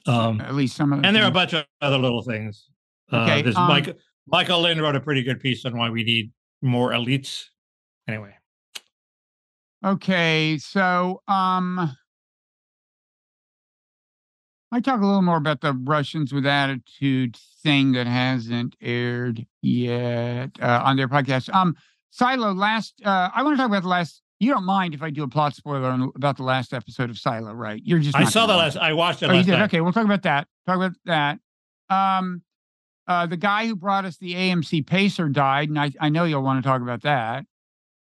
um, 0.06 0.42
At 0.42 0.54
least 0.54 0.76
some 0.76 0.92
of 0.92 1.00
the 1.00 1.06
and 1.06 1.16
there 1.16 1.24
are 1.24 1.28
a 1.28 1.32
bunch 1.32 1.54
of 1.54 1.64
other 1.80 1.96
little 1.96 2.22
things. 2.22 2.68
Okay, 3.10 3.40
uh, 3.40 3.42
there's 3.42 3.56
um, 3.56 3.68
Mike, 3.68 3.96
Michael 4.27 4.61
Lind 4.62 4.81
wrote 4.81 4.97
a 4.97 5.01
pretty 5.01 5.23
good 5.23 5.41
piece 5.41 5.64
on 5.64 5.77
why 5.77 5.91
we 5.91 6.05
need 6.05 6.33
more 6.62 6.91
elites. 6.91 7.47
Anyway, 8.09 8.35
Okay, 9.85 10.59
so 10.59 11.23
um 11.29 11.97
I 14.75 14.81
talk 14.81 15.01
a 15.01 15.05
little 15.05 15.23
more 15.23 15.37
about 15.37 15.61
the 15.61 15.75
Russians 15.75 16.33
with 16.33 16.47
attitude 16.47 17.37
thing 17.62 17.93
that 17.93 18.07
hasn't 18.07 18.75
aired 18.81 19.45
yet 19.61 20.51
uh, 20.61 20.83
on 20.85 20.97
their 20.97 21.09
podcast. 21.09 21.53
Um 21.55 21.77
Silo 22.11 22.53
last 22.53 22.95
uh 23.05 23.31
I 23.35 23.43
want 23.43 23.55
to 23.55 23.59
talk 23.59 23.68
about 23.68 23.83
the 23.83 23.89
last 23.89 24.23
you 24.39 24.51
don't 24.51 24.64
mind 24.64 24.93
if 24.93 25.03
I 25.03 25.11
do 25.11 25.23
a 25.23 25.29
plot 25.29 25.55
spoiler 25.55 25.89
on, 25.89 26.11
about 26.16 26.37
the 26.37 26.43
last 26.43 26.73
episode 26.73 27.11
of 27.11 27.18
Silo, 27.18 27.53
right? 27.53 27.81
You're 27.85 28.01
just 28.01 28.16
I 28.16 28.25
saw 28.25 28.47
the 28.47 28.57
last. 28.57 28.77
I 28.77 28.93
watched 28.93 29.23
it 29.23 29.31
Oh, 29.31 29.35
you 29.35 29.45
did? 29.45 29.61
Okay, 29.62 29.81
we'll 29.81 29.93
talk 29.93 30.05
about 30.05 30.23
that. 30.23 30.49
Talk 30.66 30.77
about 30.77 30.93
that. 31.05 31.39
Um, 31.89 32.43
uh, 33.07 33.26
the 33.26 33.36
guy 33.36 33.66
who 33.66 33.76
brought 33.76 34.05
us 34.05 34.16
the 34.16 34.34
AMC 34.34 34.86
Pacer 34.86 35.28
died, 35.28 35.68
and 35.68 35.78
I, 35.78 35.90
I 36.00 36.09
know 36.09 36.24
you'll 36.24 36.42
want 36.42 36.62
to 36.62 36.68
talk 36.68 36.82
about 36.82 37.03
that. 37.03 37.44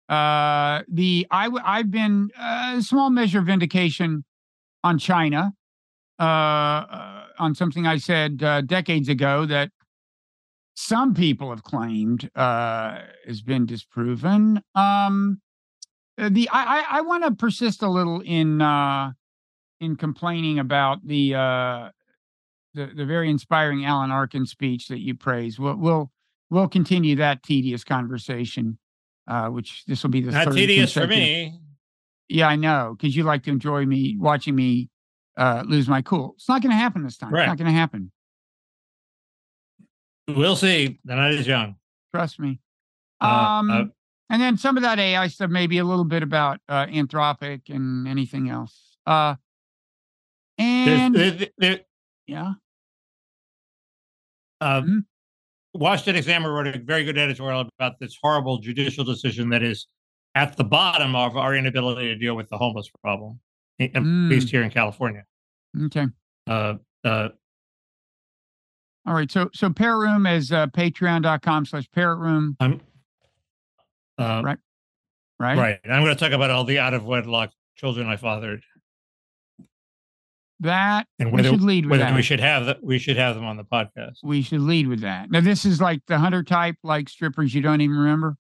Uh, 0.08 0.82
the 0.88 1.26
I 1.30 1.50
I've 1.64 1.90
been 1.90 2.30
uh, 2.38 2.76
a 2.78 2.82
small 2.82 3.10
measure 3.10 3.40
of 3.40 3.46
vindication 3.46 4.24
on 4.82 4.98
China, 4.98 5.52
uh, 6.18 6.22
uh, 6.22 7.24
on 7.38 7.54
something 7.54 7.86
I 7.86 7.98
said 7.98 8.42
uh, 8.42 8.62
decades 8.62 9.10
ago 9.10 9.44
that 9.46 9.70
some 10.74 11.12
people 11.12 11.50
have 11.50 11.62
claimed 11.62 12.30
has 12.34 13.42
been 13.44 13.66
disproven. 13.66 14.62
Um, 14.74 15.42
the 16.16 16.48
I 16.50 16.78
I, 16.78 16.84
I 16.98 17.00
want 17.02 17.24
to 17.24 17.32
persist 17.32 17.82
a 17.82 17.88
little 17.88 18.20
in. 18.20 18.62
In 19.80 19.94
complaining 19.94 20.58
about 20.58 21.06
the 21.06 21.92
the, 22.74 22.86
the 22.94 23.04
very 23.04 23.30
inspiring 23.30 23.84
Alan 23.84 24.10
Arkin 24.10 24.46
speech 24.46 24.88
that 24.88 25.00
you 25.00 25.14
praise. 25.14 25.58
We'll 25.58 25.76
we'll 25.76 26.12
we'll 26.50 26.68
continue 26.68 27.16
that 27.16 27.42
tedious 27.42 27.84
conversation, 27.84 28.78
uh, 29.26 29.48
which 29.48 29.84
this 29.86 30.02
will 30.02 30.10
be 30.10 30.20
the 30.20 30.32
Not 30.32 30.46
third 30.46 30.54
tedious 30.54 30.92
for 30.92 31.06
me. 31.06 31.58
Yeah, 32.28 32.48
I 32.48 32.56
know, 32.56 32.94
because 32.96 33.16
you 33.16 33.22
like 33.22 33.44
to 33.44 33.50
enjoy 33.50 33.86
me 33.86 34.16
watching 34.18 34.54
me 34.54 34.90
uh, 35.38 35.62
lose 35.66 35.88
my 35.88 36.02
cool. 36.02 36.34
It's 36.36 36.48
not 36.48 36.60
going 36.60 36.72
to 36.72 36.76
happen 36.76 37.02
this 37.02 37.16
time. 37.16 37.34
It's 37.34 37.46
not 37.46 37.56
going 37.56 37.72
to 37.72 37.78
happen. 37.78 38.12
We'll 40.28 40.56
see. 40.56 40.98
The 41.04 41.14
night 41.14 41.34
is 41.34 41.46
young. 41.46 41.76
Trust 42.14 42.38
me. 42.38 42.60
Uh, 43.20 43.26
Um, 43.26 43.70
uh, 43.70 43.84
and 44.30 44.42
then 44.42 44.58
some 44.58 44.76
of 44.76 44.82
that 44.82 44.98
AI 44.98 45.26
stuff, 45.28 45.50
maybe 45.50 45.78
a 45.78 45.84
little 45.84 46.04
bit 46.04 46.22
about 46.22 46.60
uh, 46.68 46.84
Anthropic 46.86 47.70
and 47.70 48.06
anything 48.06 48.50
else. 48.50 48.98
Uh, 49.06 49.36
There's, 50.58 51.00
and 51.00 51.14
there, 51.14 51.46
there, 51.56 51.80
yeah, 52.28 52.52
Mhm. 54.62 55.04
Washington 55.74 56.16
Examiner 56.16 56.52
wrote 56.52 56.66
a 56.68 56.78
very 56.78 57.04
good 57.04 57.18
editorial 57.18 57.68
about 57.78 57.98
this 58.00 58.16
horrible 58.22 58.58
judicial 58.58 59.04
decision 59.04 59.50
that 59.50 59.62
is 59.62 59.86
at 60.34 60.56
the 60.56 60.64
bottom 60.64 61.14
of 61.16 61.36
our 61.36 61.54
inability 61.54 62.06
to 62.08 62.16
deal 62.16 62.34
with 62.36 62.48
the 62.48 62.56
homeless 62.58 62.88
problem, 63.02 63.40
at 63.80 63.92
Mm. 63.92 64.28
least 64.30 64.50
here 64.50 64.62
in 64.62 64.70
California. 64.70 65.24
okay. 65.86 66.06
Uh, 66.46 66.74
uh, 67.04 67.28
All 69.06 69.14
right. 69.14 69.30
So 69.30 69.48
so 69.54 69.70
Parrot 69.72 69.98
Room 70.00 70.26
is 70.26 70.52
uh, 70.52 70.66
patreon.com 70.66 71.64
slash 71.64 71.90
parrot 71.92 72.16
room, 72.18 72.56
I'm, 72.60 72.80
uh, 74.18 74.42
Right. 74.44 74.58
right? 75.38 75.56
right. 75.58 75.80
I'm 75.84 76.02
going 76.02 76.14
to 76.14 76.18
talk 76.20 76.32
about 76.32 76.50
all 76.50 76.64
the 76.64 76.78
out 76.78 76.92
of 76.94 77.04
wedlock 77.06 77.52
children 77.76 78.06
I 78.06 78.16
fathered 78.16 78.62
That 80.60 81.06
and 81.20 81.32
we 81.32 81.44
should 81.44 81.62
lead 81.62 81.86
with 81.86 82.00
that. 82.00 82.14
we 82.14 82.22
should 82.22 82.40
have 82.40 82.66
that. 82.66 82.82
We 82.82 82.98
should 82.98 83.16
have 83.16 83.36
them 83.36 83.44
on 83.44 83.56
the 83.56 83.64
podcast. 83.64 84.16
we 84.24 84.42
should 84.42 84.60
lead 84.60 84.88
with 84.88 85.02
that. 85.02 85.30
Now 85.30 85.40
this 85.40 85.64
is 85.64 85.80
like 85.80 86.00
the 86.06 86.18
hunter 86.18 86.42
type, 86.42 86.74
like 86.82 87.08
strippers 87.08 87.54
you 87.54 87.60
don't 87.60 87.80
even 87.80 87.96
remember. 87.96 88.36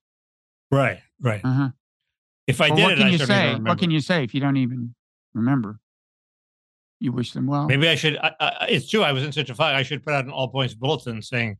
Right. 0.70 0.98
Right. 1.20 1.40
Uh-huh. 1.44 1.68
If 2.48 2.60
I 2.60 2.68
Well, 2.70 2.76
did 2.76 2.82
what 2.82 2.92
it, 2.92 2.96
can 2.98 3.06
I 3.06 3.10
you 3.10 3.18
say? 3.18 3.54
What 3.54 3.78
can 3.78 3.90
you 3.90 4.00
say 4.00 4.24
if 4.24 4.34
you 4.34 4.40
don't 4.40 4.56
even 4.56 4.94
remember? 5.34 5.78
You 7.00 7.12
wish 7.12 7.32
them 7.32 7.46
well. 7.46 7.66
Maybe 7.68 7.88
I 7.88 7.94
should. 7.94 8.16
I, 8.18 8.34
I, 8.40 8.66
it's 8.68 8.88
true. 8.90 9.02
I 9.04 9.12
was 9.12 9.22
in 9.22 9.30
such 9.30 9.50
a 9.50 9.54
fight. 9.54 9.76
I 9.76 9.84
should 9.84 10.04
put 10.04 10.14
out 10.14 10.24
an 10.24 10.32
all 10.32 10.48
points 10.48 10.74
bulletin 10.74 11.22
saying, 11.22 11.56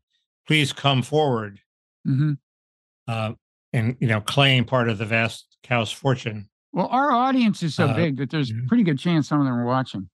"Please 0.49 0.73
come 0.73 1.03
forward 1.03 1.61
hmm 2.05 2.33
uh, 3.07 3.33
and 3.73 3.97
you 4.01 4.09
know 4.09 4.21
claim 4.21 4.65
part 4.65 4.89
of 4.89 4.99
the 4.99 5.05
vast 5.07 5.57
Kaus 5.65 5.95
fortune." 5.95 6.49
Well, 6.73 6.89
our 6.89 7.13
audience 7.13 7.63
is 7.63 7.77
so 7.77 7.87
Uh, 7.87 7.95
big 7.95 8.17
that 8.17 8.31
there's 8.31 8.51
a 8.51 8.55
pretty 8.67 8.83
good 8.83 8.99
chance 8.99 9.29
some 9.29 9.39
of 9.41 9.47
them 9.47 9.55
are 9.55 9.65
watching. 9.65 10.09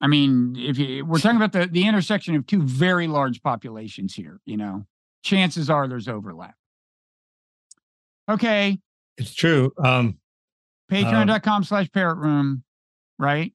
I 0.00 0.06
mean, 0.06 0.56
if 0.58 0.78
you 0.78 1.04
we're 1.04 1.18
talking 1.18 1.36
about 1.36 1.52
the 1.52 1.66
the 1.66 1.86
intersection 1.86 2.34
of 2.34 2.46
two 2.46 2.62
very 2.62 3.06
large 3.06 3.42
populations 3.42 4.14
here, 4.14 4.40
you 4.46 4.56
know, 4.56 4.86
chances 5.22 5.68
are 5.68 5.86
there's 5.88 6.08
overlap. 6.08 6.54
Okay, 8.30 8.78
It's 9.18 9.34
true. 9.34 9.72
Um, 9.76 10.18
patreon.com 10.90 11.64
slash 11.64 11.90
parrot 11.90 12.18
room, 12.18 12.62
right? 13.18 13.52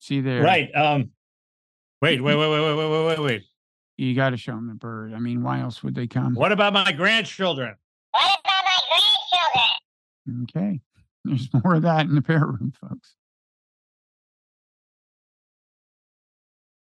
See 0.00 0.20
there. 0.20 0.42
Right. 0.42 0.74
Um, 0.74 1.10
wait. 2.00 2.22
Wait. 2.22 2.36
Wait. 2.36 2.50
Wait. 2.50 2.60
Wait. 2.60 2.76
Wait. 2.76 2.90
Wait. 2.90 3.06
Wait. 3.06 3.18
Wait. 3.18 3.42
You 3.98 4.14
got 4.14 4.30
to 4.30 4.36
show 4.36 4.52
them 4.52 4.68
the 4.68 4.74
bird. 4.74 5.12
I 5.12 5.18
mean, 5.18 5.42
why 5.42 5.60
else 5.60 5.82
would 5.82 5.94
they 5.94 6.06
come? 6.06 6.34
What 6.34 6.52
about 6.52 6.72
my 6.72 6.92
grandchildren? 6.92 7.74
What 8.12 8.40
about 8.40 8.64
my 8.64 8.78
grandchildren? 10.24 10.44
Okay. 10.44 10.80
There's 11.24 11.48
more 11.64 11.74
of 11.74 11.82
that 11.82 12.06
in 12.06 12.14
the 12.14 12.22
parrot 12.22 12.60
room, 12.60 12.72
folks. 12.80 13.16